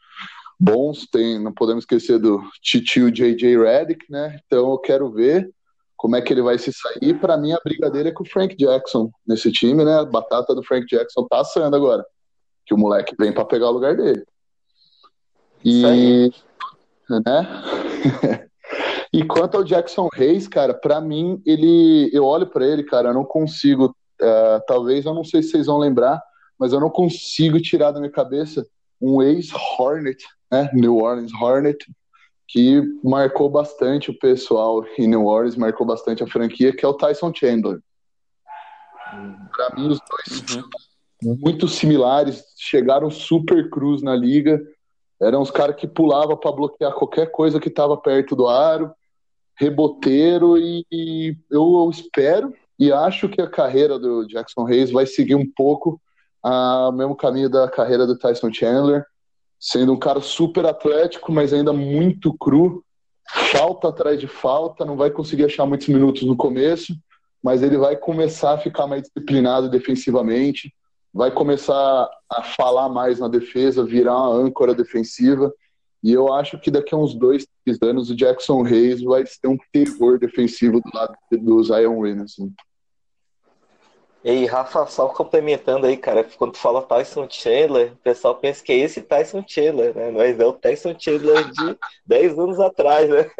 bons. 0.60 1.06
Tem, 1.10 1.38
não 1.38 1.52
podemos 1.52 1.84
esquecer 1.84 2.18
do 2.18 2.42
Titio 2.62 3.10
JJ 3.10 3.56
Redick, 3.56 4.04
né? 4.10 4.38
Então, 4.46 4.70
eu 4.70 4.78
quero 4.78 5.10
ver 5.10 5.50
como 5.96 6.16
é 6.16 6.20
que 6.20 6.32
ele 6.32 6.42
vai 6.42 6.58
se 6.58 6.72
sair. 6.72 7.18
Para 7.18 7.36
mim, 7.36 7.52
a 7.52 7.60
briga 7.64 7.90
dele 7.90 8.10
é 8.10 8.12
com 8.12 8.22
o 8.22 8.28
Frank 8.28 8.54
Jackson 8.56 9.10
nesse 9.26 9.50
time, 9.50 9.84
né? 9.84 10.00
A 10.00 10.04
batata 10.04 10.54
do 10.54 10.62
Frank 10.62 10.86
Jackson 10.86 11.26
tá 11.28 11.40
assando 11.40 11.74
agora. 11.74 12.04
Que 12.66 12.74
o 12.74 12.78
moleque 12.78 13.14
vem 13.18 13.32
para 13.32 13.44
pegar 13.44 13.68
o 13.68 13.72
lugar 13.72 13.96
dele. 13.96 14.24
E 15.64 16.30
né? 17.18 18.48
e 19.12 19.24
quanto 19.24 19.56
ao 19.56 19.64
Jackson 19.64 20.08
Reis, 20.12 20.46
cara, 20.46 20.72
para 20.72 21.00
mim, 21.00 21.42
ele. 21.44 22.10
Eu 22.12 22.24
olho 22.24 22.46
para 22.46 22.66
ele, 22.66 22.84
cara, 22.84 23.08
eu 23.08 23.14
não 23.14 23.24
consigo. 23.24 23.94
Uh, 24.20 24.60
talvez, 24.66 25.06
eu 25.06 25.14
não 25.14 25.24
sei 25.24 25.42
se 25.42 25.50
vocês 25.50 25.66
vão 25.66 25.78
lembrar, 25.78 26.22
mas 26.58 26.72
eu 26.72 26.80
não 26.80 26.90
consigo 26.90 27.60
tirar 27.60 27.90
da 27.90 27.98
minha 27.98 28.12
cabeça 28.12 28.66
um 29.00 29.22
ex-Hornet, 29.22 30.24
né? 30.50 30.70
New 30.72 30.96
Orleans 30.98 31.32
Hornet, 31.40 31.78
que 32.48 32.82
marcou 33.02 33.48
bastante 33.48 34.10
o 34.10 34.18
pessoal 34.18 34.84
em 34.98 35.06
New 35.06 35.26
Orleans, 35.26 35.56
marcou 35.56 35.86
bastante 35.86 36.22
a 36.22 36.26
franquia, 36.26 36.74
que 36.74 36.84
é 36.84 36.88
o 36.88 36.94
Tyson 36.94 37.32
Chandler. 37.34 37.80
Para 39.56 39.76
mim, 39.76 39.88
os 39.88 40.00
dois 40.00 40.56
uhum. 41.22 41.38
muito 41.40 41.68
similares, 41.68 42.44
chegaram 42.56 43.10
super 43.10 43.68
cruz 43.70 44.02
na 44.02 44.14
liga 44.14 44.60
eram 45.20 45.42
os 45.42 45.50
caras 45.50 45.76
que 45.76 45.86
pulavam 45.86 46.36
para 46.36 46.52
bloquear 46.52 46.94
qualquer 46.94 47.30
coisa 47.30 47.60
que 47.60 47.68
estava 47.68 47.96
perto 47.96 48.34
do 48.34 48.48
aro, 48.48 48.90
reboteiro, 49.54 50.56
e, 50.56 50.86
e, 50.90 51.36
eu 51.50 51.88
espero 51.90 52.54
e 52.78 52.90
acho 52.90 53.28
que 53.28 53.42
a 53.42 53.50
carreira 53.50 53.98
do 53.98 54.26
Jackson 54.26 54.64
Reis 54.64 54.90
vai 54.90 55.04
seguir 55.04 55.34
um 55.34 55.46
pouco 55.46 56.00
o 56.44 56.92
mesmo 56.92 57.14
caminho 57.16 57.50
da 57.50 57.68
carreira 57.68 58.06
do 58.06 58.18
Tyson 58.18 58.52
Chandler, 58.52 59.04
sendo 59.58 59.92
um 59.92 59.98
cara 59.98 60.20
super 60.20 60.64
atlético, 60.64 61.30
mas 61.30 61.52
ainda 61.52 61.72
muito 61.72 62.32
cru, 62.38 62.82
falta 63.52 63.88
atrás 63.88 64.18
de 64.18 64.26
falta, 64.26 64.84
não 64.84 64.96
vai 64.96 65.10
conseguir 65.10 65.44
achar 65.44 65.66
muitos 65.66 65.88
minutos 65.88 66.22
no 66.22 66.36
começo, 66.36 66.94
mas 67.42 67.62
ele 67.62 67.76
vai 67.76 67.96
começar 67.96 68.54
a 68.54 68.58
ficar 68.58 68.86
mais 68.86 69.02
disciplinado 69.02 69.68
defensivamente, 69.68 70.74
vai 71.12 71.30
começar 71.30 72.08
a 72.30 72.42
falar 72.42 72.88
mais 72.88 73.18
na 73.18 73.28
defesa, 73.28 73.84
virar 73.84 74.16
uma 74.16 74.34
âncora 74.34 74.74
defensiva. 74.74 75.52
E 76.02 76.12
eu 76.12 76.32
acho 76.32 76.58
que 76.58 76.70
daqui 76.70 76.94
a 76.94 76.98
uns 76.98 77.14
dois, 77.14 77.46
três 77.64 77.78
anos 77.82 78.10
o 78.10 78.16
Jackson 78.16 78.62
Reis 78.62 79.02
vai 79.02 79.26
ser 79.26 79.48
um 79.48 79.58
terror 79.72 80.18
defensivo 80.18 80.80
do 80.80 80.90
lado 80.94 81.14
do 81.30 81.62
Zion 81.62 81.98
Williamson. 81.98 82.50
E 84.22 84.30
aí, 84.30 84.44
Rafa, 84.44 84.86
só 84.86 85.08
complementando 85.08 85.86
aí, 85.86 85.96
cara, 85.96 86.22
quando 86.36 86.52
tu 86.52 86.58
fala 86.58 86.82
Tyson 86.82 87.26
Chandler, 87.30 87.92
o 87.92 87.96
pessoal 87.96 88.34
pensa 88.34 88.62
que 88.62 88.70
é 88.70 88.76
esse 88.76 89.00
Tyson 89.00 89.42
Chandler, 89.46 89.96
né? 89.96 90.10
Mas 90.10 90.38
é 90.38 90.44
o 90.44 90.52
Tyson 90.52 90.94
Chandler 90.98 91.50
de 91.50 91.78
10 92.04 92.38
anos 92.38 92.60
atrás, 92.60 93.08
né? 93.08 93.30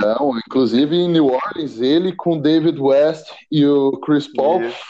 Não, 0.00 0.38
inclusive 0.38 0.96
em 0.96 1.10
New 1.10 1.26
Orleans, 1.26 1.78
ele 1.78 2.14
com 2.14 2.40
David 2.40 2.80
West 2.80 3.30
e 3.50 3.66
o 3.66 3.98
Chris 3.98 4.32
Paul 4.32 4.62
Isso. 4.62 4.80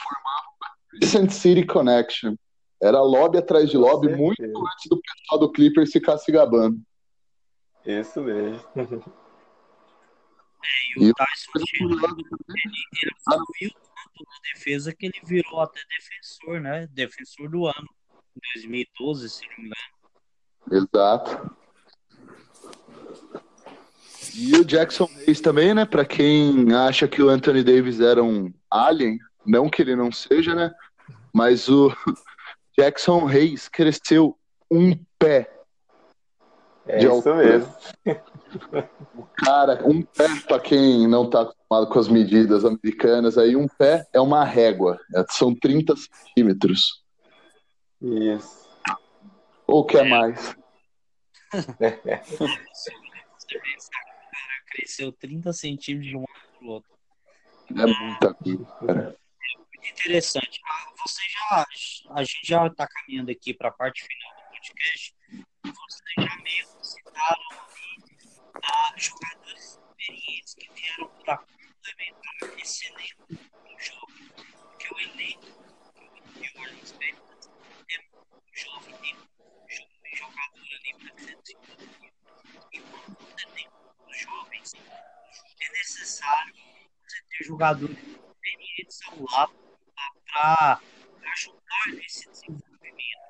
Crescent 1.01 1.31
City 1.31 1.67
Connection. 1.67 2.37
Era 2.81 3.01
lobby 3.01 3.39
atrás 3.39 3.69
de 3.69 3.77
lobby, 3.77 4.15
muito 4.15 4.41
antes 4.43 4.89
do 4.89 5.01
pessoal 5.01 5.41
do 5.41 5.51
Clippers 5.51 5.91
ficar 5.91 6.17
se 6.19 6.31
gabando. 6.31 6.79
Isso 7.85 8.21
mesmo. 8.21 8.61
É, 8.77 8.83
e 10.99 11.11
o 11.11 11.15
Tyson 11.15 11.51
ele, 11.57 11.67
ele 11.85 11.95
evoluiu 13.27 13.71
tanto 14.17 14.25
na 14.25 14.55
defesa 14.55 14.95
que 14.95 15.07
ele 15.07 15.21
virou 15.25 15.61
até 15.61 15.81
defensor, 15.99 16.61
né? 16.61 16.89
Defensor 16.93 17.49
do 17.49 17.67
ano, 17.67 17.89
em 18.37 18.41
2012, 18.55 19.29
se 19.29 19.43
não 19.49 19.65
me 19.65 19.71
engano. 19.71 20.87
Exato. 20.95 21.57
E 24.35 24.57
o 24.57 24.65
Jackson 24.65 25.09
Hayes 25.17 25.41
também, 25.41 25.75
né? 25.75 25.85
Para 25.85 26.05
quem 26.05 26.73
acha 26.75 27.07
que 27.09 27.23
o 27.23 27.29
Anthony 27.29 27.63
Davis 27.63 28.01
era 28.01 28.23
um 28.23 28.53
alien, 28.71 29.19
não 29.45 29.71
que 29.71 29.83
ele 29.83 29.97
não 29.97 30.11
seja, 30.11 30.55
né? 30.55 30.75
Mas 31.33 31.69
o 31.69 31.91
Jackson 32.79 33.25
Reis 33.25 33.69
cresceu 33.69 34.39
um 34.71 34.95
pé. 35.19 35.53
É 36.87 36.99
isso 36.99 37.35
mesmo. 37.35 37.75
O 39.15 39.25
cara, 39.39 39.83
um 39.85 40.03
pé, 40.03 40.29
para 40.47 40.61
quem 40.61 41.09
não 41.09 41.25
está 41.25 41.51
acostumado 41.67 41.89
com 41.89 41.99
as 41.99 42.09
medidas 42.09 42.65
americanas, 42.65 43.37
aí 43.37 43.57
um 43.57 43.67
pé 43.69 44.07
é 44.13 44.21
uma 44.21 44.45
régua. 44.45 44.99
É, 45.15 45.25
são 45.31 45.55
30 45.55 45.95
centímetros. 45.97 47.03
Isso. 48.01 48.67
Ou 49.67 49.85
quer 49.85 50.09
mais? 50.09 50.57
cresceu 54.71 55.13
30 55.13 55.53
centímetros 55.53 56.11
de 56.11 56.17
um 56.17 56.21
lado 56.21 56.59
pro 56.59 56.69
outro. 56.69 56.91
É 57.71 57.87
muita 57.87 58.35
coisa, 58.35 58.65
cara 58.87 59.17
interessante. 59.91 60.61
Ah, 60.65 60.93
você 60.99 61.23
já, 61.29 61.67
a 62.15 62.23
gente 62.23 62.41
já 62.45 62.67
está 62.67 62.87
caminhando 62.87 63.31
aqui 63.31 63.55
para 63.55 63.69
a 63.69 63.73
parte 63.73 64.05
final 64.05 64.35
do 64.35 64.49
podcast. 64.51 65.15
Vocês 65.63 66.29
já 66.29 66.37
meio 66.43 66.67
citaram 66.83 67.43
ali 67.51 68.21
ah, 68.65 68.95
jogadores 68.97 69.81
experientes 69.99 70.55
que 70.55 70.73
vieram 70.73 71.09
para 71.25 71.39
complementar 71.39 72.59
esse 72.61 72.87
elenco 72.89 73.27
do 73.29 73.39
jogo. 73.79 74.13
Porque 74.71 74.95
o 74.95 74.99
elenco 74.99 75.47
do 75.95 76.41
New 76.41 76.53
Orleans 76.57 76.93
necessário 85.97 86.55
você 87.03 87.23
ter 87.29 87.46
jogadores 87.57 87.97
ao 89.07 89.25
lado 89.33 89.55
para 90.31 90.81
ajudar 91.33 91.87
nesse 91.95 92.31
desenvolvimento. 92.31 93.27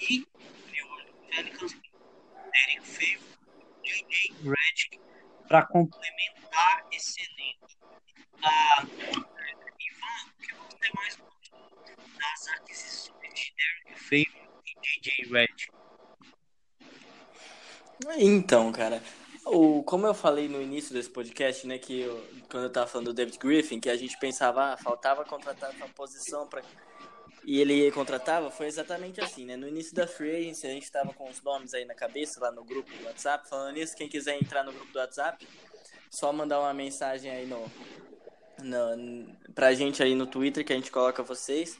E 0.00 0.22
o 0.22 1.26
Pelicans 1.28 1.72
Derek 1.72 2.86
Favor, 2.86 3.38
J.J. 3.82 4.34
Redick 4.44 5.00
para 5.48 5.66
complementar 5.66 6.86
esse 6.92 7.20
elenco. 7.20 7.66
Ah, 8.44 8.84
Ivan, 8.84 10.22
o 10.28 10.40
que 10.40 10.54
você 10.54 10.90
mais 10.94 11.16
gostou 11.16 11.68
das 12.16 12.48
aquisições 12.48 13.34
de 13.34 13.54
Derek 13.56 14.00
Favor 14.00 14.62
e 14.66 14.74
J.J. 14.86 15.32
Redick? 15.32 15.74
Então, 18.18 18.70
cara, 18.70 19.02
como 19.84 20.06
eu 20.06 20.14
falei 20.14 20.48
no 20.48 20.60
início 20.60 20.92
desse 20.92 21.10
podcast, 21.10 21.66
né, 21.66 21.78
que 21.78 22.00
eu, 22.00 22.24
quando 22.50 22.64
eu 22.64 22.70
tava 22.70 22.86
falando 22.86 23.06
do 23.06 23.14
David 23.14 23.38
Griffin, 23.38 23.80
que 23.80 23.90
a 23.90 23.96
gente 23.96 24.18
pensava, 24.18 24.72
ah, 24.72 24.76
faltava 24.76 25.24
contratar 25.24 25.70
uma 25.72 25.88
posição 25.88 26.46
para 26.46 26.62
e 27.46 27.60
ele 27.60 27.92
contratava, 27.92 28.50
foi 28.50 28.66
exatamente 28.66 29.20
assim, 29.20 29.44
né? 29.44 29.54
No 29.54 29.68
início 29.68 29.94
da 29.94 30.06
free 30.06 30.34
agency, 30.34 30.66
a 30.66 30.70
gente 30.70 30.90
tava 30.90 31.12
com 31.12 31.28
os 31.28 31.42
nomes 31.42 31.74
aí 31.74 31.84
na 31.84 31.94
cabeça, 31.94 32.40
lá 32.40 32.50
no 32.50 32.64
grupo 32.64 32.90
do 32.96 33.04
WhatsApp. 33.04 33.46
Falando 33.46 33.74
nisso, 33.74 33.94
quem 33.94 34.08
quiser 34.08 34.40
entrar 34.40 34.64
no 34.64 34.72
grupo 34.72 34.90
do 34.90 34.98
WhatsApp, 34.98 35.46
só 36.10 36.32
mandar 36.32 36.58
uma 36.60 36.72
mensagem 36.72 37.30
aí 37.30 37.46
no, 37.46 37.70
no 38.62 39.36
pra 39.54 39.74
gente 39.74 40.02
aí 40.02 40.14
no 40.14 40.26
Twitter, 40.26 40.64
que 40.64 40.72
a 40.72 40.76
gente 40.76 40.90
coloca 40.90 41.22
vocês. 41.22 41.78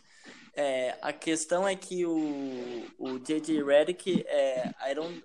É, 0.54 0.96
a 1.00 1.12
questão 1.12 1.66
é 1.66 1.74
que 1.74 2.04
o, 2.04 2.86
o 2.98 3.18
J.J. 3.18 3.62
Redick, 3.64 4.24
é, 4.26 4.70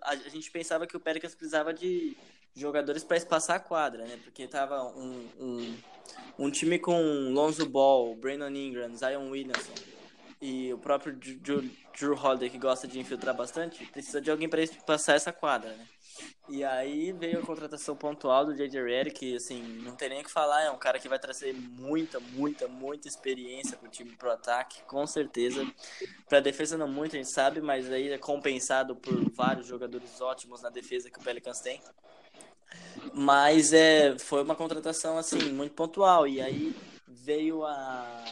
a, 0.01 0.15
gente 0.29 0.49
pensava 0.49 0.87
que 0.87 0.97
o 0.97 0.99
Pelicans 0.99 1.35
precisava 1.35 1.73
de 1.73 2.17
jogadores 2.55 3.03
para 3.03 3.17
espaçar 3.17 3.57
a 3.57 3.59
quadra, 3.59 4.05
né? 4.05 4.19
Porque 4.23 4.47
tava 4.47 4.83
um, 4.83 5.27
um, 5.39 5.77
um 6.37 6.51
time 6.51 6.79
com 6.79 7.31
Lonzo 7.31 7.67
Ball, 7.67 8.15
Brandon 8.15 8.49
Ingram, 8.49 8.95
Zion 8.95 9.29
Williamson 9.29 9.73
e 10.41 10.71
o 10.73 10.77
próprio 10.77 11.13
Drew, 11.15 11.69
Drew 11.97 12.13
Holiday, 12.13 12.49
que 12.49 12.57
gosta 12.57 12.87
de 12.87 12.99
infiltrar 12.99 13.35
bastante, 13.35 13.85
precisa 13.87 14.21
de 14.21 14.31
alguém 14.31 14.47
para 14.47 14.61
passar 14.85 15.15
essa 15.15 15.33
quadra, 15.33 15.71
né? 15.71 15.85
E 16.47 16.63
aí 16.63 17.11
veio 17.11 17.39
a 17.39 17.45
contratação 17.45 17.95
pontual 17.95 18.45
do 18.45 18.55
J.J. 18.55 18.81
Redick, 18.81 19.19
que, 19.19 19.35
assim, 19.35 19.61
não 19.83 19.95
tem 19.95 20.09
nem 20.09 20.21
o 20.21 20.23
que 20.23 20.31
falar, 20.31 20.63
é 20.63 20.71
um 20.71 20.77
cara 20.77 20.97
que 20.97 21.07
vai 21.07 21.19
trazer 21.19 21.53
muita, 21.53 22.19
muita, 22.19 22.67
muita 22.67 23.07
experiência 23.07 23.77
pro 23.77 23.89
time 23.89 24.11
pro 24.15 24.31
ataque, 24.31 24.81
com 24.83 25.05
certeza. 25.05 25.65
Pra 26.27 26.39
defesa 26.39 26.77
não 26.77 26.87
muito, 26.87 27.15
a 27.15 27.19
gente 27.19 27.31
sabe, 27.31 27.61
mas 27.61 27.91
aí 27.91 28.09
é 28.09 28.17
compensado 28.17 28.95
por 28.95 29.29
vários 29.31 29.67
jogadores 29.67 30.19
ótimos 30.19 30.61
na 30.61 30.69
defesa 30.69 31.09
que 31.09 31.19
o 31.19 31.23
Pelicans 31.23 31.59
tem. 31.59 31.81
Mas 33.13 33.73
é, 33.73 34.17
foi 34.19 34.43
uma 34.43 34.55
contratação, 34.55 35.17
assim, 35.17 35.51
muito 35.51 35.73
pontual, 35.73 36.27
e 36.27 36.41
aí 36.41 36.75
veio 37.07 37.65
a, 37.65 38.23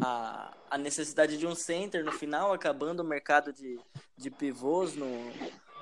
a, 0.00 0.52
a 0.70 0.78
necessidade 0.78 1.36
de 1.36 1.46
um 1.46 1.54
center 1.54 2.04
no 2.04 2.12
final, 2.12 2.52
acabando 2.52 3.00
o 3.00 3.04
mercado 3.04 3.52
de, 3.52 3.78
de 4.16 4.30
pivôs 4.30 4.94
no, 4.94 5.08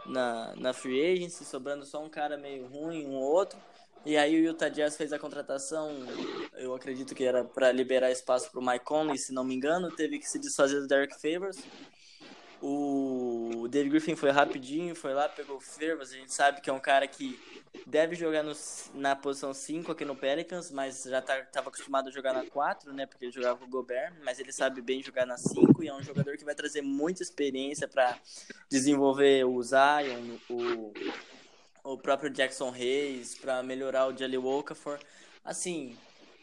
na, 0.06 0.54
na 0.56 0.72
free 0.72 1.00
agency, 1.00 1.44
sobrando 1.44 1.84
só 1.84 2.02
um 2.02 2.08
cara 2.08 2.36
meio 2.36 2.66
ruim, 2.66 3.06
um 3.06 3.16
outro. 3.16 3.58
E 4.04 4.16
aí 4.16 4.34
o 4.34 4.44
Utah 4.44 4.68
Jazz 4.68 4.96
fez 4.96 5.12
a 5.12 5.18
contratação, 5.18 5.90
eu 6.54 6.74
acredito 6.74 7.14
que 7.14 7.24
era 7.24 7.44
para 7.44 7.70
liberar 7.70 8.10
espaço 8.10 8.50
para 8.50 8.60
o 8.60 8.66
Mike 8.66 8.84
Conley, 8.84 9.16
se 9.16 9.32
não 9.32 9.44
me 9.44 9.54
engano, 9.54 9.92
teve 9.92 10.18
que 10.18 10.28
se 10.28 10.40
desfazer 10.40 10.80
do 10.80 10.88
Derek 10.88 11.14
Favors. 11.20 11.58
O 12.60 13.68
David 13.68 13.90
Griffin 13.90 14.16
foi 14.16 14.30
rapidinho, 14.30 14.94
foi 14.94 15.14
lá, 15.14 15.28
pegou 15.28 15.56
o 15.56 15.60
Favors, 15.60 16.12
a 16.12 16.16
gente 16.16 16.32
sabe 16.32 16.60
que 16.60 16.68
é 16.68 16.72
um 16.72 16.80
cara 16.80 17.06
que 17.06 17.38
deve 17.86 18.14
jogar 18.14 18.42
no, 18.42 18.52
na 18.94 19.16
posição 19.16 19.52
5 19.52 19.92
aqui 19.92 20.04
no 20.04 20.14
Pelicans, 20.14 20.70
mas 20.70 21.04
já 21.04 21.18
estava 21.18 21.42
tá, 21.44 21.60
acostumado 21.60 22.08
a 22.08 22.12
jogar 22.12 22.32
na 22.32 22.44
4, 22.44 22.92
né? 22.92 23.06
Porque 23.06 23.24
ele 23.24 23.32
jogava 23.32 23.58
com 23.58 23.64
o 23.64 23.68
Gobert, 23.68 24.14
mas 24.24 24.38
ele 24.38 24.52
sabe 24.52 24.80
bem 24.80 25.02
jogar 25.02 25.26
na 25.26 25.36
5 25.36 25.82
e 25.82 25.88
é 25.88 25.94
um 25.94 26.02
jogador 26.02 26.36
que 26.36 26.44
vai 26.44 26.54
trazer 26.54 26.82
muita 26.82 27.22
experiência 27.22 27.88
para 27.88 28.18
desenvolver 28.68 29.44
o 29.44 29.62
Zion, 29.62 30.38
o, 30.48 30.92
o 31.82 31.98
próprio 31.98 32.30
Jackson 32.30 32.70
Hayes, 32.70 33.34
para 33.34 33.62
melhorar 33.62 34.06
o 34.06 34.16
Jelly 34.16 34.38
Okafor. 34.38 34.98
Assim, 35.44 35.96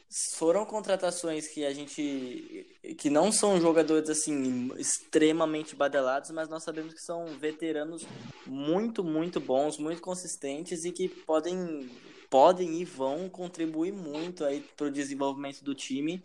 foram 0.09 0.65
contratações 0.65 1.47
que 1.47 1.63
a 1.63 1.71
gente 1.71 2.65
que 2.97 3.09
não 3.09 3.31
são 3.31 3.61
jogadores 3.61 4.09
assim 4.09 4.71
extremamente 4.77 5.75
badalados, 5.75 6.31
mas 6.31 6.49
nós 6.49 6.63
sabemos 6.63 6.93
que 6.93 7.01
são 7.01 7.27
veteranos 7.37 8.05
muito, 8.45 9.03
muito 9.03 9.39
bons, 9.39 9.77
muito 9.77 10.01
consistentes 10.01 10.83
e 10.83 10.91
que 10.91 11.07
podem 11.07 11.89
podem 12.29 12.81
e 12.81 12.85
vão 12.85 13.29
contribuir 13.29 13.91
muito 13.91 14.43
aí 14.43 14.61
para 14.75 14.87
o 14.87 14.91
desenvolvimento 14.91 15.63
do 15.63 15.75
time 15.75 16.23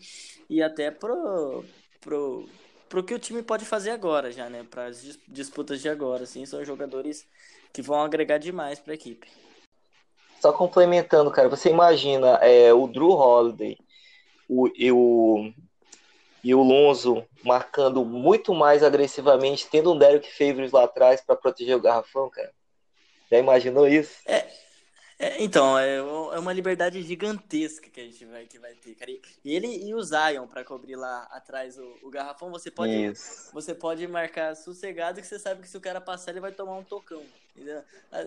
e 0.49 0.63
até 0.63 0.91
pro 0.91 1.65
pro 2.01 2.49
pro 2.89 3.05
que 3.05 3.15
o 3.15 3.19
time 3.19 3.43
pode 3.43 3.65
fazer 3.65 3.91
agora 3.91 4.31
já, 4.31 4.49
né, 4.49 4.65
para 4.71 4.87
as 4.87 5.19
disputas 5.29 5.81
de 5.83 5.89
agora, 5.89 6.25
assim, 6.25 6.47
são 6.47 6.65
jogadores 6.65 7.27
que 7.73 7.83
vão 7.83 8.01
agregar 8.01 8.39
demais 8.39 8.79
para 8.79 8.93
a 8.93 8.95
equipe. 8.95 9.27
Só 10.45 10.53
complementando, 10.53 11.31
cara, 11.31 11.49
você 11.49 11.71
imagina 11.71 12.33
é, 12.43 12.71
o 12.71 12.87
Drew 12.87 13.13
Holiday 13.13 13.79
o, 14.47 14.69
e, 14.77 14.93
o, 14.93 15.51
e 16.45 16.55
o 16.55 16.63
Lonzo 16.63 17.25
marcando 17.43 18.05
muito 18.05 18.53
mais 18.53 18.83
agressivamente, 18.83 19.67
tendo 19.71 19.91
um 19.91 19.97
Derek 19.97 20.31
Favors 20.31 20.71
lá 20.71 20.85
atrás 20.85 21.23
para 21.23 21.35
proteger 21.35 21.75
o 21.75 21.81
garrafão, 21.81 22.29
cara. 22.29 22.53
Já 23.31 23.39
imaginou 23.39 23.89
isso? 23.89 24.19
É, 24.27 24.47
é, 25.19 25.43
então, 25.43 25.79
é, 25.79 25.97
é 25.97 26.39
uma 26.39 26.53
liberdade 26.53 27.01
gigantesca 27.03 27.89
que 27.89 28.01
a 28.01 28.05
gente 28.05 28.25
vai, 28.25 28.47
que 28.47 28.59
vai 28.59 28.75
ter, 28.75 28.95
cara. 28.95 29.11
E 29.11 29.55
ele 29.55 29.87
e 29.87 29.95
o 29.95 30.03
Zion 30.03 30.47
para 30.47 30.65
cobrir 30.65 30.97
lá 30.97 31.29
atrás 31.31 31.79
o, 31.79 31.97
o, 32.03 32.11
garrafão, 32.11 32.51
você 32.51 32.71
pode, 32.71 33.13
você 33.53 33.75
pode 33.75 34.07
marcar 34.09 34.57
sossegado 34.57 35.21
que 35.21 35.27
você 35.27 35.39
sabe 35.39 35.63
que 35.63 35.69
se 35.69 35.77
o 35.77 35.81
cara 35.81 36.01
passar, 36.01 36.33
ele 36.33 36.41
vai 36.41 36.53
tomar 36.53 36.77
um 36.77 36.83
tocão. 36.83 37.23
Entendeu? 37.55 37.83
Ah, 38.11 38.25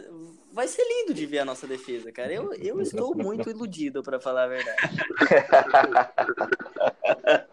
vai 0.53 0.67
ser 0.69 0.83
lindo 0.83 1.13
de 1.13 1.25
ver 1.25 1.39
a 1.39 1.45
nossa 1.45 1.67
defesa, 1.67 2.09
cara. 2.11 2.31
Eu, 2.31 2.53
eu 2.53 2.81
estou 2.81 3.13
muito 3.13 3.49
iludido, 3.49 4.01
para 4.01 4.21
falar 4.21 4.43
a 4.43 4.47
verdade. 4.47 4.77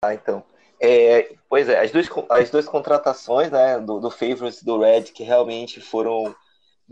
ah, 0.00 0.14
então. 0.14 0.44
É, 0.80 1.34
pois 1.48 1.68
é, 1.68 1.80
as 1.80 1.90
duas, 1.90 2.08
as 2.28 2.50
duas 2.50 2.66
contratações 2.66 3.50
né, 3.50 3.80
do, 3.80 3.98
do 4.00 4.10
Favors 4.10 4.60
e 4.60 4.64
do 4.64 4.80
Red 4.80 5.04
que 5.04 5.22
realmente 5.22 5.80
foram 5.80 6.34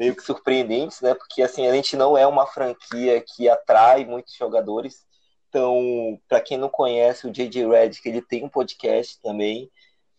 meio 0.00 0.16
que 0.16 0.22
surpreendentes, 0.22 1.02
né? 1.02 1.12
Porque 1.12 1.42
assim, 1.42 1.66
a 1.66 1.74
gente 1.74 1.94
não 1.94 2.16
é 2.16 2.26
uma 2.26 2.46
franquia 2.46 3.20
que 3.20 3.50
atrai 3.50 4.06
muitos 4.06 4.34
jogadores. 4.34 5.04
Então, 5.50 6.18
para 6.26 6.40
quem 6.40 6.56
não 6.56 6.70
conhece 6.70 7.26
o 7.26 7.30
JJ 7.30 7.66
Redick, 7.68 8.08
ele 8.08 8.22
tem 8.22 8.42
um 8.42 8.48
podcast 8.48 9.20
também, 9.20 9.70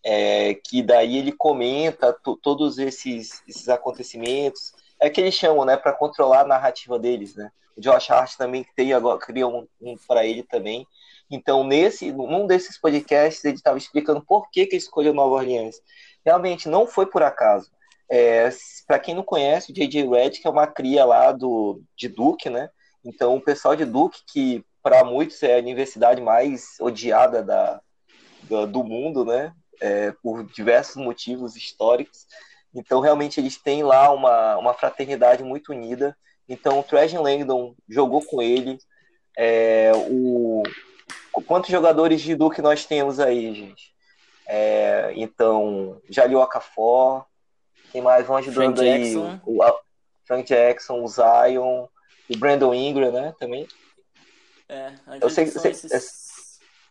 é, 0.06 0.54
que 0.54 0.84
daí 0.84 1.18
ele 1.18 1.32
comenta 1.32 2.16
todos 2.44 2.78
esses, 2.78 3.42
esses 3.48 3.68
acontecimentos. 3.70 4.72
É 5.00 5.10
que 5.10 5.20
eles 5.20 5.34
chamam, 5.34 5.66
né, 5.66 5.76
para 5.76 5.94
controlar 5.94 6.42
a 6.42 6.48
narrativa 6.48 7.00
deles, 7.00 7.34
né? 7.36 7.52
O 7.76 7.82
Josh 7.82 8.12
Hart 8.12 8.36
também 8.36 8.64
tem 8.76 8.94
agora 8.94 9.18
cria 9.18 9.48
um, 9.48 9.68
um 9.82 9.98
para 10.08 10.24
ele 10.24 10.44
também. 10.44 10.86
Então, 11.28 11.64
nesse, 11.64 12.12
num 12.12 12.46
desses 12.46 12.78
podcasts, 12.78 13.44
ele 13.44 13.56
estava 13.56 13.80
explicando 13.80 14.22
por 14.22 14.48
que 14.52 14.68
que 14.68 14.76
escolheu 14.76 15.12
Nova 15.12 15.34
Orleans. 15.38 15.82
Realmente 16.24 16.70
não 16.70 16.86
foi 16.86 17.08
por 17.08 17.24
acaso. 17.24 17.72
É, 18.12 18.50
para 18.86 19.00
quem 19.00 19.16
não 19.16 19.24
conhece, 19.24 19.72
o 19.72 19.74
J.J. 19.74 20.06
Redick 20.06 20.46
é 20.46 20.50
uma 20.50 20.68
cria 20.68 21.06
lá 21.06 21.32
do, 21.32 21.82
de 21.96 22.10
Duke, 22.10 22.50
né? 22.50 22.70
Então, 23.06 23.38
o 23.38 23.42
pessoal 23.42 23.74
de 23.74 23.86
Duke, 23.86 24.20
que 24.28 24.66
para 24.84 25.06
muitos 25.06 25.42
é 25.44 25.56
a 25.56 25.60
universidade 25.60 26.22
mais 26.22 26.76
odiada 26.82 27.42
da, 27.42 27.80
do, 28.44 28.68
do 28.68 28.84
mundo, 28.84 29.24
né? 29.24 29.54
É, 29.80 30.12
por 30.22 30.44
diversos 30.44 30.98
motivos 30.98 31.56
históricos. 31.56 32.28
Então, 32.76 33.00
realmente, 33.00 33.40
eles 33.40 33.56
têm 33.58 33.82
lá 33.82 34.12
uma, 34.12 34.58
uma 34.58 34.74
fraternidade 34.74 35.42
muito 35.42 35.72
unida. 35.72 36.16
Então, 36.50 36.80
o 36.80 36.84
Trajan 36.84 37.22
Langdon 37.22 37.74
jogou 37.88 38.22
com 38.26 38.42
ele. 38.42 38.78
É, 39.38 39.90
o, 40.10 40.64
quantos 41.48 41.70
jogadores 41.70 42.20
de 42.20 42.36
Duke 42.36 42.62
nós 42.62 42.86
temos 42.86 43.22
aí, 43.22 43.56
gente? 43.56 43.94
É, 44.46 45.14
então, 45.16 46.02
Jalil 46.10 46.40
Okafor, 46.40 47.26
quem 47.92 48.02
mais 48.02 48.26
vão 48.26 48.38
ajudando 48.38 48.78
Frank 48.78 48.82
aí? 48.82 49.04
Jackson. 49.04 49.40
O, 49.46 49.64
o 49.64 49.80
Frank 50.26 50.48
Jackson, 50.48 51.04
o 51.04 51.08
Zion, 51.08 51.88
o 52.30 52.38
Brandon 52.38 52.74
Ingram, 52.74 53.12
né? 53.12 53.34
Também. 53.40 53.68
É, 54.70 54.94
eu 55.22 55.30
sei 55.30 55.46
que 55.46 55.58
esses, 55.58 55.84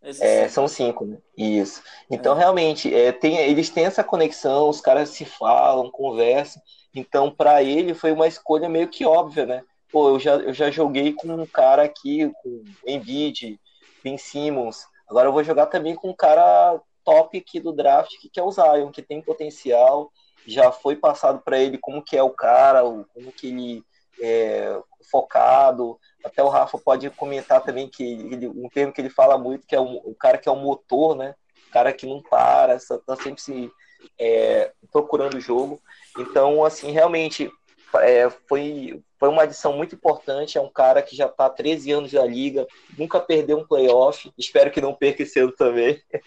esses 0.03 0.21
é, 0.21 0.43
cinco. 0.43 0.51
são 0.51 0.69
cinco, 0.69 1.07
né? 1.07 1.19
Isso. 1.37 1.83
Então, 2.11 2.35
é. 2.35 2.39
realmente, 2.39 2.95
é, 2.95 3.11
tem, 3.11 3.39
eles 3.39 3.71
têm 3.71 3.87
essa 3.87 4.05
conexão, 4.05 4.69
os 4.69 4.81
caras 4.81 5.11
se 5.11 5.25
falam, 5.25 5.91
conversam. 5.91 6.63
Então, 6.95 7.31
para 7.31 7.63
ele, 7.63 7.95
foi 7.95 8.13
uma 8.13 8.29
escolha 8.29 8.69
meio 8.69 8.89
que 8.89 9.05
óbvia, 9.05 9.47
né? 9.47 9.63
Pô, 9.91 10.11
eu 10.11 10.21
já, 10.21 10.35
eu 10.37 10.53
já 10.53 10.71
joguei 10.71 11.13
com 11.13 11.29
um 11.29 11.47
cara 11.47 11.83
aqui, 11.83 12.31
com 12.43 12.65
Embiid, 12.87 13.59
Ben 14.05 14.19
Simmons. 14.19 14.87
Agora 15.09 15.29
eu 15.29 15.33
vou 15.33 15.43
jogar 15.43 15.67
também 15.67 15.95
com 15.95 16.11
um 16.11 16.15
cara 16.15 16.81
top 17.05 17.39
aqui 17.39 17.59
do 17.59 17.73
draft, 17.73 18.13
que 18.33 18.39
é 18.39 18.43
o 18.43 18.53
Zion, 18.53 18.91
que 18.91 19.03
tem 19.03 19.21
potencial, 19.21 20.13
já 20.47 20.73
foi 20.73 20.97
passado 20.97 21.41
para 21.45 21.59
ele 21.59 21.79
como 21.79 22.03
que 22.03 22.17
é 22.17 22.23
o 22.23 22.31
cara, 22.31 22.83
como 22.83 23.33
que 23.33 23.49
ele 23.49 23.85
é, 24.21 24.79
focado. 25.11 25.99
Até 26.25 26.43
o 26.43 26.49
Rafa 26.49 26.79
pode 26.79 27.09
comentar 27.11 27.63
também 27.63 27.89
que 27.89 28.05
ele, 28.05 28.49
um 28.49 28.69
termo 28.69 28.93
que 28.93 29.01
ele 29.01 29.11
fala 29.11 29.39
muito, 29.39 29.67
que 29.67 29.75
é 29.75 29.81
o, 29.81 29.97
o 30.05 30.15
cara 30.15 30.39
que 30.39 30.49
é 30.49 30.53
o 30.53 30.57
motor, 30.57 31.17
né? 31.17 31.35
O 31.69 31.73
cara 31.73 31.93
que 31.93 32.07
não 32.07 32.23
para, 32.23 32.77
está 32.77 33.17
sempre 33.17 33.41
se 33.41 33.71
é, 34.19 34.73
procurando 34.93 35.37
o 35.37 35.41
jogo. 35.41 35.81
Então, 36.19 36.65
assim, 36.65 36.91
realmente 36.91 37.51
é, 37.97 38.31
foi, 38.49 39.03
foi 39.19 39.29
uma 39.29 39.43
adição 39.43 39.73
muito 39.77 39.95
importante. 39.95 40.57
É 40.57 40.61
um 40.61 40.71
cara 40.71 41.03
que 41.03 41.17
já 41.17 41.27
está 41.27 41.47
há 41.47 41.51
13 41.51 41.93
anos 41.93 42.13
na 42.13 42.25
liga, 42.25 42.67
nunca 42.97 43.21
perdeu 43.21 43.59
um 43.59 43.67
playoff. 43.67 44.33
Espero 44.39 44.71
que 44.71 44.81
não 44.81 44.95
perca 44.95 45.23
esse 45.23 45.39
ano 45.39 45.53
também. 45.53 46.01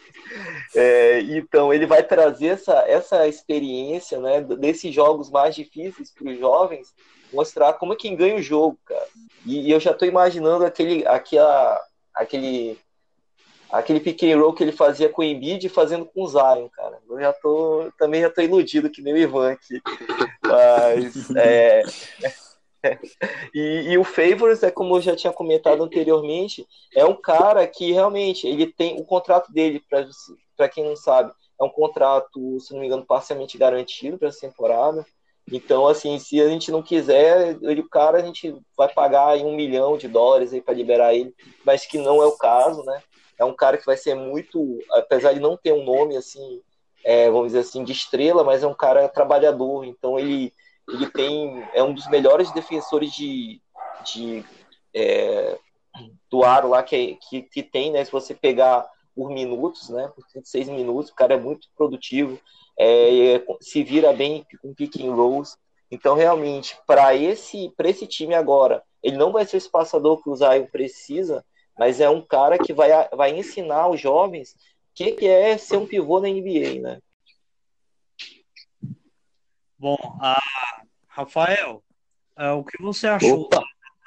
É, 0.75 1.19
então, 1.19 1.71
ele 1.71 1.85
vai 1.85 2.01
trazer 2.01 2.47
essa, 2.47 2.73
essa 2.87 3.27
experiência 3.27 4.19
né, 4.19 4.41
desses 4.41 4.91
jogos 4.91 5.29
mais 5.29 5.53
difíceis 5.53 6.09
para 6.09 6.27
os 6.27 6.39
jovens, 6.39 6.95
mostrar 7.31 7.73
como 7.73 7.93
é 7.93 7.95
que 7.95 8.15
ganha 8.15 8.37
o 8.37 8.41
jogo, 8.41 8.79
cara. 8.83 9.07
E, 9.45 9.67
e 9.67 9.71
eu 9.71 9.79
já 9.79 9.91
estou 9.91 10.07
imaginando 10.07 10.65
aquele, 10.65 11.05
aquela, 11.05 11.79
aquele 12.15 12.79
aquele 13.73 13.99
pick 13.99 14.23
and 14.23 14.39
roll 14.39 14.53
que 14.53 14.63
ele 14.63 14.71
fazia 14.71 15.09
com 15.09 15.23
o 15.23 15.25
Embiid 15.25 15.67
fazendo 15.67 16.05
com 16.05 16.23
o 16.23 16.27
Zion, 16.27 16.69
cara. 16.69 16.99
Eu 17.09 17.19
já 17.19 17.33
tô, 17.33 17.91
também 17.97 18.21
já 18.21 18.29
tô 18.29 18.41
iludido 18.41 18.89
que 18.89 19.01
nem 19.01 19.13
o 19.13 19.17
Ivan 19.17 19.51
aqui. 19.51 19.81
Mas, 20.53 21.29
é... 21.35 21.83
e, 23.55 23.91
e, 23.91 23.97
o 23.97 24.03
Favors, 24.03 24.61
é 24.61 24.69
como 24.69 24.97
eu 24.97 25.01
já 25.01 25.15
tinha 25.15 25.31
comentado 25.31 25.83
anteriormente, 25.83 26.67
é 26.93 27.05
um 27.05 27.15
cara 27.15 27.65
que 27.65 27.91
realmente, 27.91 28.45
ele 28.47 28.67
tem 28.67 28.99
o 28.99 29.05
contrato 29.05 29.51
dele, 29.51 29.81
para 30.57 30.69
quem 30.69 30.83
não 30.83 30.95
sabe, 30.95 31.31
é 31.59 31.63
um 31.63 31.69
contrato, 31.69 32.59
se 32.59 32.73
não 32.73 32.81
me 32.81 32.87
engano, 32.87 33.05
parcialmente 33.05 33.57
garantido 33.57 34.17
para 34.17 34.27
essa 34.27 34.41
temporada. 34.41 35.05
Então, 35.51 35.87
assim, 35.87 36.19
se 36.19 36.41
a 36.41 36.47
gente 36.47 36.71
não 36.71 36.81
quiser, 36.81 37.57
ele, 37.61 37.81
o 37.81 37.89
cara, 37.89 38.17
a 38.17 38.21
gente 38.21 38.53
vai 38.77 38.87
pagar 38.93 39.37
um 39.37 39.55
milhão 39.55 39.97
de 39.97 40.07
dólares 40.07 40.53
aí 40.53 40.61
para 40.61 40.73
liberar 40.73 41.13
ele, 41.13 41.33
mas 41.65 41.85
que 41.85 41.97
não 41.97 42.21
é 42.21 42.25
o 42.25 42.37
caso, 42.37 42.83
né? 42.83 43.01
é 43.37 43.45
um 43.45 43.55
cara 43.55 43.77
que 43.77 43.85
vai 43.85 43.97
ser 43.97 44.15
muito, 44.15 44.79
apesar 44.91 45.33
de 45.33 45.39
não 45.39 45.57
ter 45.57 45.73
um 45.73 45.83
nome 45.83 46.15
assim, 46.15 46.61
é, 47.03 47.29
vamos 47.29 47.47
dizer 47.47 47.59
assim, 47.59 47.83
de 47.83 47.91
estrela, 47.91 48.43
mas 48.43 48.63
é 48.63 48.67
um 48.67 48.73
cara 48.73 49.09
trabalhador. 49.09 49.85
Então 49.85 50.17
ele, 50.17 50.53
ele 50.89 51.09
tem 51.09 51.63
é 51.73 51.83
um 51.83 51.93
dos 51.93 52.07
melhores 52.09 52.51
defensores 52.51 53.11
de, 53.11 53.61
de 54.05 54.45
é, 54.93 55.57
do 56.29 56.43
aro 56.43 56.69
lá 56.69 56.83
que, 56.83 57.17
que, 57.29 57.41
que 57.43 57.63
tem, 57.63 57.91
né? 57.91 58.03
Se 58.03 58.11
você 58.11 58.33
pegar 58.33 58.87
por 59.15 59.29
minutos, 59.29 59.89
né? 59.89 60.11
Por 60.15 60.25
36 60.27 60.69
minutos, 60.69 61.11
o 61.11 61.15
cara 61.15 61.35
é 61.35 61.39
muito 61.39 61.67
produtivo, 61.75 62.39
é, 62.77 63.43
se 63.61 63.83
vira 63.83 64.11
bem 64.13 64.45
com 64.61 64.73
pick 64.73 64.99
and 65.01 65.13
rolls. 65.13 65.57
Então, 65.91 66.15
realmente, 66.15 66.75
para 66.87 67.15
esse, 67.15 67.71
esse 67.83 68.07
time 68.07 68.33
agora, 68.33 68.81
ele 69.03 69.15
não 69.15 69.31
vai 69.31 69.45
ser 69.45 69.57
o 69.57 69.59
espaçador 69.59 70.23
que 70.23 70.29
o 70.29 70.35
Zion 70.35 70.65
precisa, 70.65 71.45
mas 71.77 71.99
é 71.99 72.09
um 72.09 72.21
cara 72.21 72.57
que 72.57 72.73
vai, 72.73 72.89
vai 73.09 73.37
ensinar 73.37 73.87
os 73.89 73.99
jovens 73.99 74.55
que, 74.93 75.11
que 75.13 75.27
é 75.27 75.57
ser 75.57 75.77
um 75.77 75.87
pivô 75.87 76.19
na 76.19 76.29
NBA, 76.29 76.81
né? 76.81 76.99
Bom, 79.77 79.97
Rafael, 81.07 81.83
uh, 82.39 82.53
o 82.57 82.63
que 82.63 82.81
você 82.81 83.07
achou 83.07 83.41
Opa. 83.41 83.57
das 83.57 83.65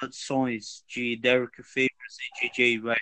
adições 0.09 0.83
de 0.87 1.15
Derek 1.17 1.61
Favors 1.61 2.17
e 2.19 2.47
DJ 2.47 2.79
Red? 2.79 2.95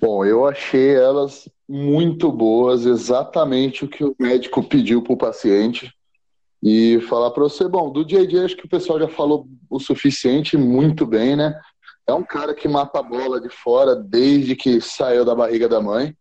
Bom, 0.00 0.24
eu 0.24 0.46
achei 0.46 0.94
elas 0.94 1.48
muito 1.68 2.30
boas, 2.30 2.84
exatamente 2.84 3.84
o 3.84 3.88
que 3.88 4.04
o 4.04 4.14
médico 4.18 4.62
pediu 4.62 5.02
para 5.02 5.12
o 5.12 5.16
paciente. 5.16 5.92
E 6.62 7.00
falar 7.08 7.30
para 7.30 7.44
você, 7.44 7.66
bom, 7.66 7.90
do 7.90 8.04
JJ 8.04 8.44
acho 8.44 8.56
que 8.56 8.66
o 8.66 8.68
pessoal 8.68 8.98
já 8.98 9.08
falou 9.08 9.48
o 9.70 9.80
suficiente, 9.80 10.56
muito 10.56 11.06
bem, 11.06 11.34
né? 11.34 11.58
É 12.06 12.12
um 12.12 12.22
cara 12.22 12.54
que 12.54 12.66
mata 12.66 12.98
a 12.98 13.02
bola 13.02 13.40
de 13.40 13.48
fora 13.48 13.94
desde 13.94 14.56
que 14.56 14.80
saiu 14.80 15.24
da 15.24 15.34
barriga 15.34 15.68
da 15.68 15.80
mãe. 15.80 16.16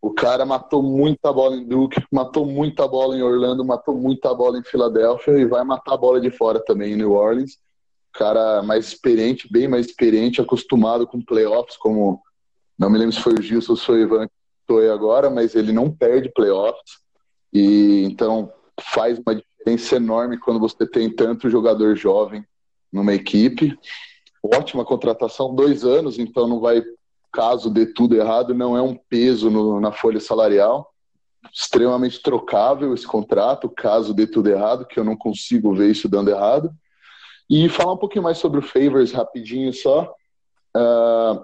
O 0.00 0.12
cara 0.12 0.46
matou 0.46 0.82
muita 0.82 1.32
bola 1.32 1.56
em 1.56 1.66
Duke, 1.66 2.02
matou 2.12 2.46
muita 2.46 2.86
bola 2.86 3.16
em 3.16 3.22
Orlando, 3.22 3.64
matou 3.64 3.94
muita 3.96 4.32
bola 4.34 4.58
em 4.58 4.62
Filadélfia 4.62 5.32
e 5.32 5.44
vai 5.44 5.64
matar 5.64 5.94
a 5.94 5.96
bola 5.96 6.20
de 6.20 6.30
fora 6.30 6.62
também 6.64 6.92
em 6.92 6.96
New 6.96 7.12
Orleans. 7.12 7.58
Cara 8.12 8.62
mais 8.62 8.86
experiente, 8.86 9.50
bem 9.50 9.68
mais 9.68 9.86
experiente, 9.86 10.40
acostumado 10.40 11.06
com 11.06 11.20
playoffs, 11.20 11.76
como 11.76 12.22
não 12.78 12.88
me 12.88 12.98
lembro 12.98 13.14
se 13.14 13.20
foi 13.20 13.34
o 13.34 13.42
Gilson 13.42 13.72
ou 13.72 13.76
se 13.76 13.84
foi 13.84 13.98
o 13.98 14.02
Ivan 14.02 14.26
que 14.26 14.34
estou 14.60 14.92
agora, 14.92 15.28
mas 15.28 15.54
ele 15.54 15.72
não 15.72 15.90
perde 15.90 16.32
playoffs. 16.32 16.98
E 17.52 18.04
então 18.04 18.52
faz 18.80 19.18
uma 19.18 19.34
diferença 19.34 19.96
enorme 19.96 20.38
quando 20.38 20.60
você 20.60 20.86
tem 20.86 21.10
tanto 21.10 21.50
jogador 21.50 21.94
jovem 21.96 22.44
numa 22.92 23.12
equipe 23.14 23.76
ótima 24.54 24.84
contratação, 24.84 25.54
dois 25.54 25.84
anos, 25.84 26.18
então 26.18 26.46
não 26.46 26.60
vai, 26.60 26.82
caso 27.32 27.70
dê 27.70 27.86
tudo 27.86 28.16
errado, 28.16 28.54
não 28.54 28.76
é 28.76 28.82
um 28.82 28.94
peso 28.94 29.50
no, 29.50 29.80
na 29.80 29.92
folha 29.92 30.20
salarial. 30.20 30.92
Extremamente 31.52 32.20
trocável 32.20 32.92
esse 32.92 33.06
contrato, 33.06 33.68
caso 33.68 34.12
dê 34.12 34.26
tudo 34.26 34.48
errado, 34.48 34.86
que 34.86 34.98
eu 34.98 35.04
não 35.04 35.16
consigo 35.16 35.74
ver 35.74 35.90
isso 35.90 36.08
dando 36.08 36.30
errado. 36.30 36.70
E 37.48 37.68
falar 37.68 37.92
um 37.92 37.98
pouquinho 37.98 38.24
mais 38.24 38.38
sobre 38.38 38.58
o 38.58 38.62
Favors 38.62 39.12
rapidinho 39.12 39.72
só. 39.72 40.12
Uh, 40.76 41.40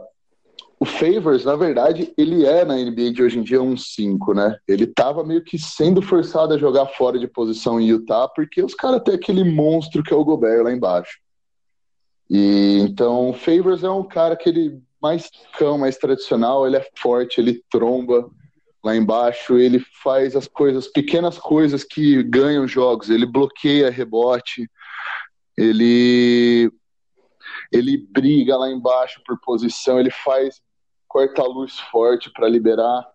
o 0.82 0.84
Favors, 0.84 1.44
na 1.44 1.54
verdade, 1.54 2.12
ele 2.18 2.44
é 2.44 2.64
na 2.64 2.74
NBA 2.74 3.12
de 3.12 3.22
hoje 3.22 3.38
em 3.38 3.42
dia 3.44 3.62
um 3.62 3.76
5, 3.76 4.34
né? 4.34 4.56
Ele 4.66 4.84
tava 4.84 5.22
meio 5.22 5.44
que 5.44 5.56
sendo 5.56 6.02
forçado 6.02 6.52
a 6.52 6.58
jogar 6.58 6.86
fora 6.86 7.20
de 7.20 7.28
posição 7.28 7.80
em 7.80 7.86
Utah, 7.86 8.26
porque 8.26 8.60
os 8.60 8.74
caras 8.74 9.00
têm 9.04 9.14
aquele 9.14 9.44
monstro 9.44 10.02
que 10.02 10.12
é 10.12 10.16
o 10.16 10.24
Gobert 10.24 10.64
lá 10.64 10.72
embaixo. 10.72 11.20
E 12.32 12.78
então, 12.80 13.34
Favors 13.34 13.84
é 13.84 13.90
um 13.90 14.02
cara 14.02 14.34
que 14.34 14.48
ele 14.48 14.82
mais 15.02 15.30
cão, 15.58 15.76
mais 15.76 15.98
tradicional, 15.98 16.66
ele 16.66 16.76
é 16.76 16.86
forte, 16.96 17.38
ele 17.38 17.62
tromba 17.70 18.30
lá 18.82 18.96
embaixo, 18.96 19.58
ele 19.58 19.84
faz 20.02 20.34
as 20.34 20.48
coisas, 20.48 20.88
pequenas 20.88 21.38
coisas 21.38 21.84
que 21.84 22.22
ganham 22.22 22.66
jogos, 22.66 23.10
ele 23.10 23.26
bloqueia 23.26 23.90
rebote, 23.90 24.66
ele 25.58 26.72
ele 27.70 27.98
briga 27.98 28.56
lá 28.56 28.70
embaixo 28.70 29.20
por 29.26 29.38
posição, 29.38 30.00
ele 30.00 30.10
faz 30.10 30.62
corta-luz 31.06 31.78
forte 31.90 32.30
para 32.32 32.48
liberar. 32.48 33.06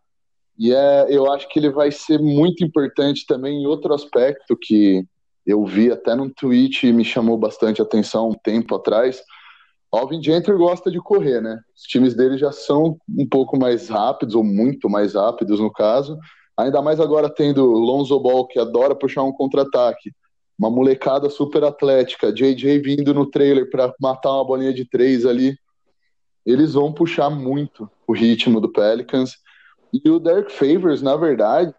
E 0.60 0.72
é, 0.72 1.08
eu 1.10 1.32
acho 1.32 1.48
que 1.50 1.58
ele 1.58 1.72
vai 1.72 1.92
ser 1.92 2.20
muito 2.20 2.64
importante 2.64 3.26
também 3.26 3.64
em 3.64 3.66
outro 3.66 3.94
aspecto 3.96 4.56
que 4.56 5.04
eu 5.48 5.66
vi 5.66 5.90
até 5.90 6.14
num 6.14 6.30
tweet 6.30 6.86
e 6.86 6.92
me 6.92 7.06
chamou 7.06 7.38
bastante 7.38 7.82
atenção 7.82 8.30
um 8.30 8.34
tempo 8.34 8.76
atrás. 8.76 9.24
Alvin 9.90 10.22
Gentry 10.22 10.54
gosta 10.58 10.92
de 10.92 11.00
correr, 11.00 11.42
né? 11.42 11.58
Os 11.74 11.84
times 11.84 12.14
dele 12.14 12.38
já 12.38 12.52
são 12.52 12.98
um 13.08 13.26
pouco 13.26 13.58
mais 13.58 13.88
rápidos, 13.88 14.36
ou 14.36 14.44
muito 14.44 14.90
mais 14.90 15.16
rápidos 15.16 15.62
no 15.62 15.72
caso. 15.72 16.18
Ainda 16.58 16.82
mais 16.82 17.00
agora 17.00 17.30
tendo 17.30 17.66
Lonzo 17.66 18.20
Ball, 18.20 18.46
que 18.46 18.60
adora 18.60 18.94
puxar 18.94 19.24
um 19.24 19.32
contra-ataque. 19.32 20.12
Uma 20.60 20.70
molecada 20.70 21.30
super 21.30 21.64
atlética, 21.64 22.34
JJ 22.34 22.80
vindo 22.80 23.14
no 23.14 23.26
trailer 23.26 23.70
para 23.70 23.94
matar 24.02 24.34
uma 24.34 24.44
bolinha 24.44 24.74
de 24.74 24.84
três 24.84 25.26
ali. 25.26 25.58
Eles 26.46 26.74
vão 26.74 26.92
puxar 26.92 27.30
muito 27.30 27.90
o 28.06 28.14
ritmo 28.14 28.60
do 28.60 28.70
Pelicans. 28.70 29.38
E 29.94 30.10
o 30.10 30.20
Derek 30.20 30.52
Favors, 30.52 31.02
na 31.02 31.16
verdade, 31.16 31.74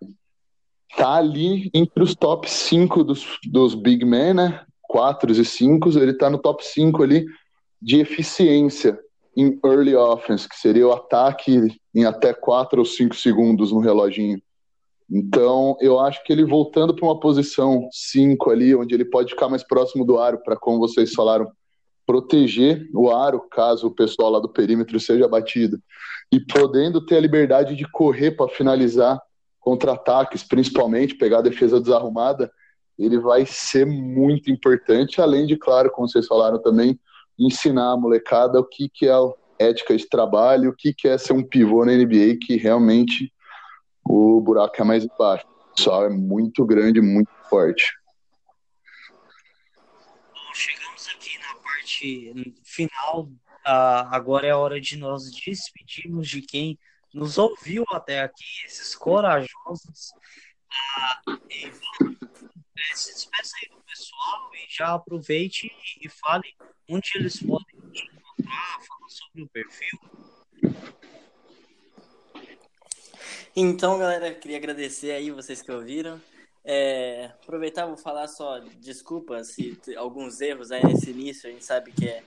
tá 0.97 1.17
ali 1.17 1.71
entre 1.75 2.03
os 2.03 2.15
top 2.15 2.51
5 2.51 3.05
dos, 3.05 3.27
dos 3.51 3.75
big 3.75 4.05
men, 4.05 4.35
né? 4.35 4.65
4 4.83 5.31
e 5.31 5.45
5, 5.45 5.91
ele 5.99 6.15
tá 6.15 6.31
no 6.31 6.39
top 6.39 6.65
5 6.65 7.03
ali 7.03 7.27
de 7.81 8.01
eficiência 8.01 8.99
em 9.37 9.59
early 9.65 9.95
offense, 9.95 10.49
que 10.49 10.57
seria 10.57 10.89
o 10.89 10.93
ataque 10.93 11.79
em 11.95 12.05
até 12.05 12.33
4 12.33 12.79
ou 12.79 12.85
5 12.85 13.15
segundos 13.15 13.71
no 13.71 13.79
reloginho. 13.79 14.41
Então, 15.11 15.77
eu 15.81 16.01
acho 16.01 16.23
que 16.25 16.33
ele 16.33 16.45
voltando 16.45 16.95
para 16.95 17.07
uma 17.07 17.21
posição 17.21 17.89
5 17.91 18.51
ali, 18.51 18.75
onde 18.75 18.95
ele 18.95 19.05
pode 19.05 19.31
ficar 19.31 19.49
mais 19.49 19.63
próximo 19.63 20.05
do 20.05 20.19
aro, 20.19 20.43
para, 20.43 20.57
como 20.57 20.79
vocês 20.79 21.15
falaram, 21.15 21.51
proteger 22.05 22.89
o 22.95 23.11
aro 23.11 23.41
caso 23.51 23.87
o 23.87 23.95
pessoal 23.95 24.31
lá 24.31 24.41
do 24.41 24.49
perímetro 24.49 24.99
seja 24.99 25.29
batido, 25.29 25.79
e 26.33 26.41
podendo 26.41 27.05
ter 27.05 27.17
a 27.17 27.21
liberdade 27.21 27.77
de 27.77 27.91
correr 27.91 28.33
para 28.33 28.49
finalizar 28.49 29.21
contra-ataques, 29.61 30.43
principalmente, 30.43 31.15
pegar 31.15 31.39
a 31.39 31.43
defesa 31.43 31.81
desarrumada, 31.81 32.51
ele 32.99 33.19
vai 33.19 33.47
ser 33.47 33.87
muito 33.87 34.51
importante, 34.51 35.21
além 35.21 35.47
de, 35.47 35.57
claro, 35.57 35.91
como 35.91 36.09
vocês 36.09 36.27
falaram 36.27 36.61
também, 36.61 36.99
ensinar 37.39 37.93
a 37.93 37.97
molecada 37.97 38.59
o 38.59 38.65
que, 38.65 38.89
que 38.89 39.09
é 39.09 39.15
ética 39.59 39.97
de 39.97 40.09
trabalho, 40.09 40.71
o 40.71 40.75
que, 40.75 40.93
que 40.93 41.07
é 41.07 41.17
ser 41.17 41.33
um 41.33 41.43
pivô 41.43 41.85
na 41.85 41.93
NBA, 41.93 42.39
que 42.45 42.57
realmente 42.57 43.33
o 44.05 44.41
buraco 44.41 44.81
é 44.81 44.85
mais 44.85 45.07
baixo. 45.19 45.47
O 45.47 45.75
pessoal 45.77 46.07
é 46.07 46.09
muito 46.09 46.65
grande, 46.65 47.01
muito 47.01 47.31
forte. 47.49 47.87
Bom, 50.33 50.55
chegamos 50.55 51.09
aqui 51.09 51.39
na 51.39 51.55
parte 51.63 52.61
final. 52.65 53.29
Uh, 53.67 54.09
agora 54.11 54.47
é 54.47 54.51
a 54.51 54.59
hora 54.59 54.81
de 54.81 54.97
nós 54.97 55.31
despedirmos 55.31 56.29
de 56.29 56.41
quem 56.43 56.79
nos 57.13 57.39
ouviu 57.39 57.85
até 57.91 58.21
aqui, 58.21 58.45
esses 58.67 58.95
corajosos. 58.95 60.13
Ah, 60.97 61.21
é, 61.51 62.95
se 62.95 63.13
despeça 63.13 63.57
aí 63.63 63.69
do 63.71 63.83
pessoal 63.83 64.51
e 64.55 64.67
já 64.69 64.95
aproveite 64.95 65.71
e 66.01 66.09
fale 66.09 66.55
onde 66.89 67.11
eles 67.17 67.43
podem 67.43 67.81
te 67.93 68.05
encontrar, 68.05 68.81
fala 68.87 69.09
sobre 69.09 69.43
o 69.43 69.49
perfil. 69.49 69.99
Então, 73.57 73.99
galera, 73.99 74.33
queria 74.35 74.57
agradecer 74.57 75.11
aí 75.11 75.31
vocês 75.31 75.61
que 75.63 75.73
ouviram. 75.73 76.21
É, 76.65 77.33
aproveitar, 77.43 77.87
vou 77.87 77.97
falar 77.97 78.29
só 78.29 78.59
desculpa 78.59 79.43
se 79.43 79.81
alguns 79.97 80.41
erros 80.41 80.71
aí 80.71 80.85
nesse 80.85 81.11
início, 81.11 81.49
a 81.49 81.53
gente 81.53 81.65
sabe 81.65 81.93
que 81.93 82.07
é, 82.07 82.23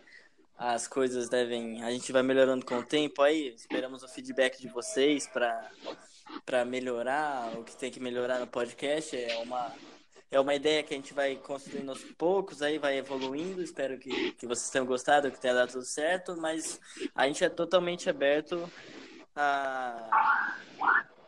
as 0.63 0.87
coisas 0.87 1.27
devem, 1.27 1.81
a 1.83 1.89
gente 1.89 2.11
vai 2.11 2.21
melhorando 2.21 2.63
com 2.63 2.75
o 2.75 2.83
tempo 2.83 3.23
aí, 3.23 3.47
esperamos 3.47 4.03
o 4.03 4.07
feedback 4.07 4.61
de 4.61 4.67
vocês 4.67 5.25
para 5.25 6.63
melhorar 6.65 7.57
o 7.57 7.63
que 7.63 7.75
tem 7.75 7.89
que 7.89 7.99
melhorar 7.99 8.39
no 8.39 8.45
podcast, 8.45 9.17
é 9.17 9.37
uma 9.39 9.73
é 10.29 10.39
uma 10.39 10.53
ideia 10.53 10.83
que 10.83 10.93
a 10.93 10.97
gente 10.97 11.15
vai 11.15 11.35
construindo 11.35 11.89
aos 11.89 12.03
poucos, 12.03 12.61
aí 12.61 12.77
vai 12.77 12.97
evoluindo. 12.97 13.61
Espero 13.61 13.99
que, 13.99 14.31
que 14.31 14.47
vocês 14.47 14.69
tenham 14.69 14.85
gostado, 14.85 15.29
que 15.29 15.37
tenha 15.37 15.53
dado 15.53 15.73
tudo 15.73 15.83
certo, 15.83 16.37
mas 16.37 16.79
a 17.13 17.27
gente 17.27 17.43
é 17.43 17.49
totalmente 17.49 18.09
aberto 18.09 18.71
a, 19.35 20.47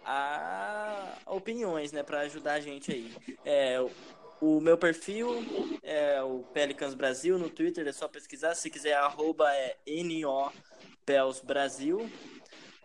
a 0.06 1.18
opiniões, 1.26 1.92
né, 1.92 2.02
para 2.02 2.22
ajudar 2.22 2.54
a 2.54 2.60
gente 2.62 2.94
aí. 2.94 3.14
É, 3.44 3.78
o 4.44 4.60
meu 4.60 4.78
perfil 4.78 5.30
é 5.82 6.22
o 6.22 6.40
Pelicans 6.54 6.94
Brasil 6.94 7.40
no 7.40 7.50
Twitter, 7.50 7.88
é 7.88 7.94
só 7.94 8.10
pesquisar. 8.10 8.54
Se 8.56 8.70
quiser, 8.70 8.94
arroba 8.94 9.50
é 9.54 9.78
Brasil. 11.46 12.12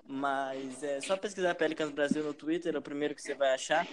Mas 0.07 0.85
é 0.85 1.01
só 1.01 1.17
pesquisar 1.17 1.57
Pelicans 1.57 1.91
Brasil 1.91 2.23
no 2.23 2.33
Twitter, 2.33 2.77
é 2.77 2.79
o 2.79 2.83
primeiro 2.83 3.13
que 3.13 3.21
você 3.21 3.35
vai 3.35 3.53
achar. 3.53 3.85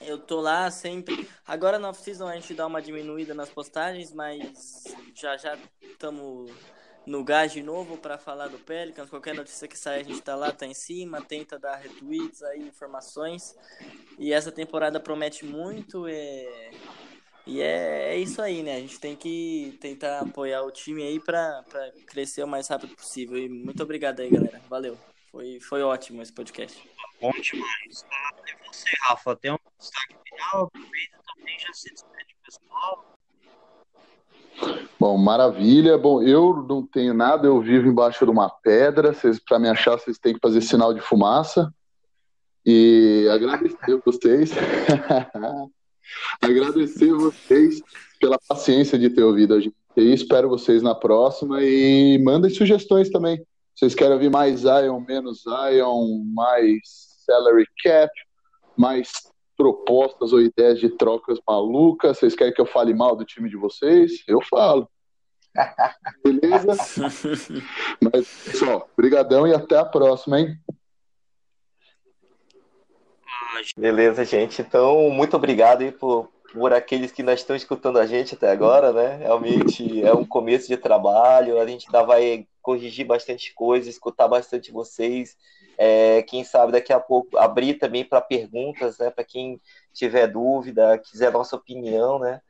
Eu 0.00 0.18
tô 0.18 0.40
lá 0.40 0.70
sempre. 0.70 1.28
Agora 1.46 1.78
na 1.78 1.90
off-season 1.90 2.26
a 2.26 2.34
gente 2.34 2.54
dá 2.54 2.66
uma 2.66 2.80
diminuída 2.80 3.34
nas 3.34 3.50
postagens, 3.50 4.14
mas 4.14 4.84
já 5.14 5.36
já 5.36 5.58
estamos 5.82 6.50
no 7.06 7.24
gás 7.24 7.52
de 7.52 7.62
novo 7.62 7.96
para 7.96 8.18
falar 8.18 8.48
do 8.48 8.58
Pelicans. 8.58 9.10
Qualquer 9.10 9.34
notícia 9.34 9.66
que 9.66 9.78
sair, 9.78 10.00
a 10.00 10.04
gente 10.04 10.20
tá 10.20 10.34
lá, 10.34 10.52
tá 10.52 10.66
em 10.66 10.74
cima, 10.74 11.22
tenta 11.22 11.58
dar 11.58 11.76
retweets 11.76 12.42
aí, 12.42 12.60
informações. 12.60 13.56
E 14.18 14.32
essa 14.32 14.52
temporada 14.52 15.00
promete 15.00 15.44
muito. 15.44 16.06
É... 16.06 16.70
E 17.46 17.60
é, 17.60 18.14
é 18.14 18.16
isso 18.18 18.40
aí, 18.40 18.62
né? 18.62 18.76
A 18.76 18.80
gente 18.80 19.00
tem 19.00 19.16
que 19.16 19.76
tentar 19.80 20.20
apoiar 20.20 20.62
o 20.62 20.70
time 20.70 21.02
aí 21.02 21.18
para 21.18 21.64
crescer 22.06 22.44
o 22.44 22.48
mais 22.48 22.68
rápido 22.68 22.94
possível. 22.94 23.38
E 23.38 23.48
muito 23.48 23.82
obrigado 23.82 24.20
aí, 24.20 24.30
galera. 24.30 24.60
Valeu. 24.68 24.96
Foi, 25.30 25.58
foi 25.60 25.82
ótimo 25.82 26.22
esse 26.22 26.32
podcast. 26.32 26.88
Bom 27.20 27.32
demais. 27.32 28.04
E 28.46 28.66
você, 28.66 28.90
Rafa, 29.02 29.36
tem 29.36 29.52
um 29.52 29.58
destaque 29.78 30.16
final? 30.24 30.66
Aproveita 30.66 31.18
também, 31.34 31.58
já 31.58 31.72
se 31.72 31.90
despede 31.90 32.36
pessoal. 32.44 33.16
Bom, 34.98 35.16
maravilha. 35.16 35.96
Bom, 35.96 36.22
eu 36.22 36.64
não 36.68 36.86
tenho 36.86 37.14
nada, 37.14 37.46
eu 37.46 37.60
vivo 37.60 37.88
embaixo 37.88 38.24
de 38.24 38.30
uma 38.30 38.50
pedra. 38.50 39.16
Para 39.48 39.58
me 39.58 39.68
achar, 39.68 39.98
vocês 39.98 40.18
têm 40.18 40.34
que 40.34 40.40
fazer 40.40 40.60
sinal 40.60 40.92
de 40.92 41.00
fumaça. 41.00 41.72
E 42.64 43.26
agradecer 43.32 43.92
a 43.92 44.00
vocês. 44.04 44.52
agradecer 46.42 47.10
a 47.12 47.16
vocês 47.16 47.82
pela 48.20 48.38
paciência 48.46 48.98
de 48.98 49.08
ter 49.08 49.22
ouvido 49.22 49.54
a 49.54 49.60
gente. 49.60 49.74
E 49.96 50.12
espero 50.12 50.48
vocês 50.48 50.82
na 50.82 50.94
próxima 50.94 51.62
e 51.62 52.18
mandem 52.22 52.50
sugestões 52.50 53.10
também. 53.10 53.44
Vocês 53.74 53.94
querem 53.94 54.12
ouvir 54.12 54.30
mais 54.30 54.60
Zion, 54.60 55.00
menos 55.00 55.42
Zion, 55.42 56.22
mais 56.34 56.80
salary 57.26 57.64
cap, 57.82 58.12
mais 58.76 59.10
propostas 59.60 60.32
ou 60.32 60.40
ideias 60.40 60.80
de 60.80 60.88
trocas 60.88 61.38
malucas? 61.46 62.16
Vocês 62.16 62.34
querem 62.34 62.54
que 62.54 62.62
eu 62.62 62.64
fale 62.64 62.94
mal 62.94 63.14
do 63.14 63.26
time 63.26 63.50
de 63.50 63.58
vocês? 63.58 64.24
Eu 64.26 64.40
falo. 64.40 64.88
Beleza? 66.24 66.72
Mas, 68.00 68.26
pessoal, 68.42 68.88
brigadão 68.96 69.46
e 69.46 69.52
até 69.52 69.76
a 69.76 69.84
próxima, 69.84 70.40
hein? 70.40 70.58
Beleza, 73.76 74.24
gente. 74.24 74.62
Então, 74.62 75.10
muito 75.10 75.36
obrigado 75.36 75.82
aí 75.82 75.92
por, 75.92 76.30
por 76.54 76.72
aqueles 76.72 77.12
que 77.12 77.20
ainda 77.20 77.34
estão 77.34 77.54
escutando 77.54 77.98
a 77.98 78.06
gente 78.06 78.36
até 78.36 78.50
agora, 78.50 78.94
né? 78.94 79.16
Realmente 79.16 80.02
é 80.02 80.14
um 80.14 80.24
começo 80.24 80.68
de 80.68 80.78
trabalho, 80.78 81.60
a 81.60 81.66
gente 81.66 81.86
ainda 81.86 82.02
vai 82.02 82.46
corrigir 82.62 83.06
bastante 83.06 83.52
coisas, 83.52 83.92
escutar 83.92 84.26
bastante 84.26 84.72
vocês. 84.72 85.36
É, 85.82 86.20
quem 86.24 86.44
sabe 86.44 86.72
daqui 86.72 86.92
a 86.92 87.00
pouco 87.00 87.38
abrir 87.38 87.72
também 87.78 88.04
para 88.04 88.20
perguntas, 88.20 88.98
né? 88.98 89.08
Para 89.08 89.24
quem 89.24 89.58
tiver 89.94 90.26
dúvida, 90.26 90.98
quiser 90.98 91.32
nossa 91.32 91.56
opinião, 91.56 92.18
né? 92.18 92.42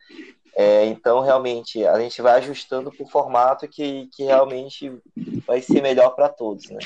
É, 0.57 0.87
então, 0.87 1.21
realmente, 1.21 1.87
a 1.87 2.01
gente 2.01 2.21
vai 2.21 2.39
ajustando 2.39 2.91
para 2.91 3.05
o 3.05 3.09
formato 3.09 3.69
que, 3.69 4.09
que 4.13 4.25
realmente 4.25 4.93
vai 5.47 5.63
ser 5.63 5.81
melhor 5.81 6.11
para 6.11 6.29
todos, 6.29 6.71
né? 6.71 6.81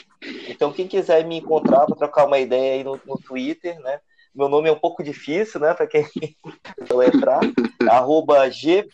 Então, 0.46 0.70
quem 0.70 0.86
quiser 0.86 1.24
me 1.24 1.38
encontrar 1.38 1.86
para 1.86 1.96
trocar 1.96 2.26
uma 2.26 2.38
ideia 2.38 2.74
aí 2.74 2.84
no, 2.84 3.00
no 3.06 3.16
Twitter, 3.16 3.80
né? 3.80 3.98
Meu 4.34 4.46
nome 4.46 4.68
é 4.68 4.72
um 4.72 4.78
pouco 4.78 5.02
difícil, 5.02 5.58
né? 5.60 5.72
Para 5.72 5.86
quem 5.86 6.04
entrar. 7.08 7.40
arroba 7.88 8.50
G 8.50 8.86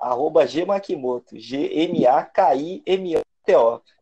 arroba 0.00 0.46
G 0.46 0.64
Makimoto, 0.64 1.38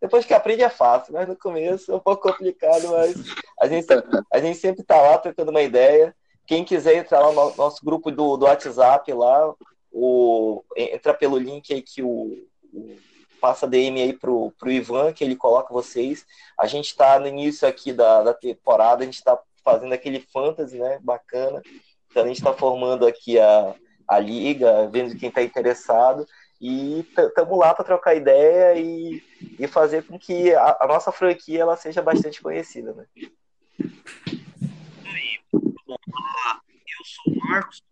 Depois 0.01 0.24
que 0.24 0.34
aprende 0.34 0.62
é 0.62 0.68
fácil, 0.68 1.12
mas 1.12 1.28
no 1.28 1.36
começo 1.36 1.91
é 1.91 1.95
um 1.95 2.01
pouco 2.01 2.28
complicado, 2.28 2.88
mas 2.91 3.14
a 3.61 3.66
gente, 3.66 3.86
a 4.32 4.38
gente 4.38 4.59
sempre 4.59 4.82
tá 4.82 5.01
lá 5.01 5.18
trocando 5.18 5.51
uma 5.51 5.62
ideia. 5.62 6.14
Quem 6.47 6.64
quiser 6.64 6.97
entrar 6.97 7.20
lá 7.20 7.32
no 7.32 7.57
nosso 7.57 7.84
grupo 7.84 8.11
do, 8.11 8.36
do 8.36 8.45
WhatsApp 8.45 9.12
lá, 9.12 9.55
o, 9.93 10.64
entra 10.76 11.14
pelo 11.14 11.38
link 11.38 11.72
aí 11.72 11.82
que 11.82 12.03
o, 12.03 12.47
o 12.72 12.97
passa 13.41 13.66
DM 13.66 14.01
aí 14.03 14.12
pro, 14.12 14.53
pro 14.59 14.70
Ivan, 14.70 15.12
que 15.12 15.24
ele 15.24 15.34
coloca 15.34 15.72
vocês. 15.72 16.26
A 16.59 16.66
gente 16.66 16.86
está 16.86 17.18
no 17.18 17.26
início 17.26 17.66
aqui 17.66 17.93
da, 17.93 18.22
da 18.22 18.34
temporada, 18.34 19.03
a 19.03 19.07
gente 19.07 19.16
está 19.16 19.38
fazendo 19.64 19.93
aquele 19.93 20.20
fantasy, 20.20 20.78
né? 20.78 20.99
Bacana. 21.03 21.62
Então 22.11 22.24
a 22.24 22.26
gente 22.26 22.38
está 22.38 22.53
formando 22.53 23.07
aqui 23.07 23.38
a, 23.38 23.74
a 24.07 24.18
liga, 24.18 24.88
vendo 24.88 25.16
quem 25.16 25.28
está 25.28 25.43
interessado. 25.43 26.26
E 26.61 27.00
estamos 27.00 27.58
lá 27.58 27.74
para 27.74 27.86
trocar 27.86 28.14
ideia 28.14 28.78
e, 28.78 29.22
e 29.58 29.66
fazer 29.66 30.06
com 30.06 30.18
que 30.18 30.54
a, 30.54 30.76
a, 30.80 30.86
nossa 30.86 31.11
franquia 31.11 31.62
ela 31.62 31.74
seja 31.74 32.02
bastante 32.02 32.42
conhecida. 32.42 32.92
Né? 32.92 33.06
Eu 35.54 37.04
sou 37.04 37.32
o 37.32 37.38
Marcos, 37.38 37.82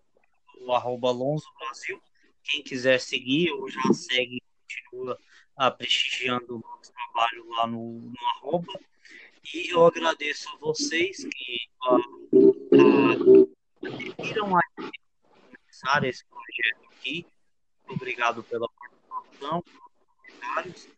do 0.60 0.72
arroba 0.72 1.08
Alonso 1.08 1.50
Brasil. 1.58 1.98
Quem 2.44 2.62
quiser 2.62 3.00
seguir, 3.00 3.50
ou 3.52 3.70
já 3.70 3.80
segue, 3.94 4.42
continua 4.62 5.18
ah, 5.56 5.70
prestigiando 5.70 6.56
o 6.56 6.60
nosso 6.60 6.92
trabalho 6.92 7.48
lá 7.48 7.66
no, 7.66 8.00
no 8.00 8.26
arroba. 8.36 8.78
E 9.54 9.72
eu 9.72 9.86
agradeço 9.86 10.46
a 10.50 10.58
vocês 10.58 11.24
que 11.24 11.68
uh, 11.84 12.36
uh, 12.36 13.50
a 14.56 14.62
começar 15.50 16.04
esse 16.04 16.22
projeto 16.26 16.92
aqui. 16.92 17.26
Obrigado 17.88 18.42
pela 18.44 18.68
participação, 18.68 19.62
comentários. 20.26 20.88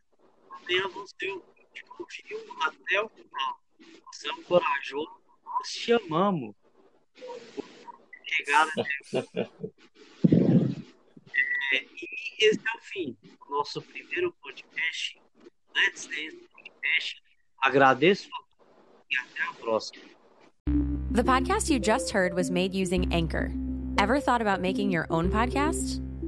Também 0.48 0.80
a 0.80 0.88
você 0.88 1.14
que 1.16 1.84
ouviu 1.98 2.62
até 2.62 3.02
o 3.02 3.08
final. 3.08 3.60
Você 4.12 4.28
é 4.28 4.32
um 4.32 4.42
corajoso, 4.42 5.10
nós 5.44 5.68
te 5.68 5.92
amamos. 5.92 6.54
Chegar 8.24 8.68
até 8.68 9.18
é, 11.72 11.84
E 11.84 12.44
esse 12.44 12.58
é 12.58 12.76
o 12.76 12.80
fim 12.80 13.16
do 13.22 13.50
nosso 13.50 13.82
primeiro 13.82 14.32
podcast. 14.42 15.20
Let's 15.74 16.06
Dance 16.06 16.36
Podcast 16.52 17.22
Agradeço 17.62 18.28
e 19.10 19.16
até 19.16 19.42
a 19.48 19.52
próxima. 19.54 20.04
The 21.12 21.24
podcast 21.24 21.70
you 21.70 21.78
just 21.78 22.10
heard 22.12 22.34
was 22.34 22.50
made 22.50 22.74
using 22.74 23.12
Anchor. 23.12 23.52
Ever 23.98 24.20
thought 24.20 24.40
about 24.40 24.60
making 24.60 24.90
your 24.90 25.06
own 25.10 25.30
podcast? 25.30 26.00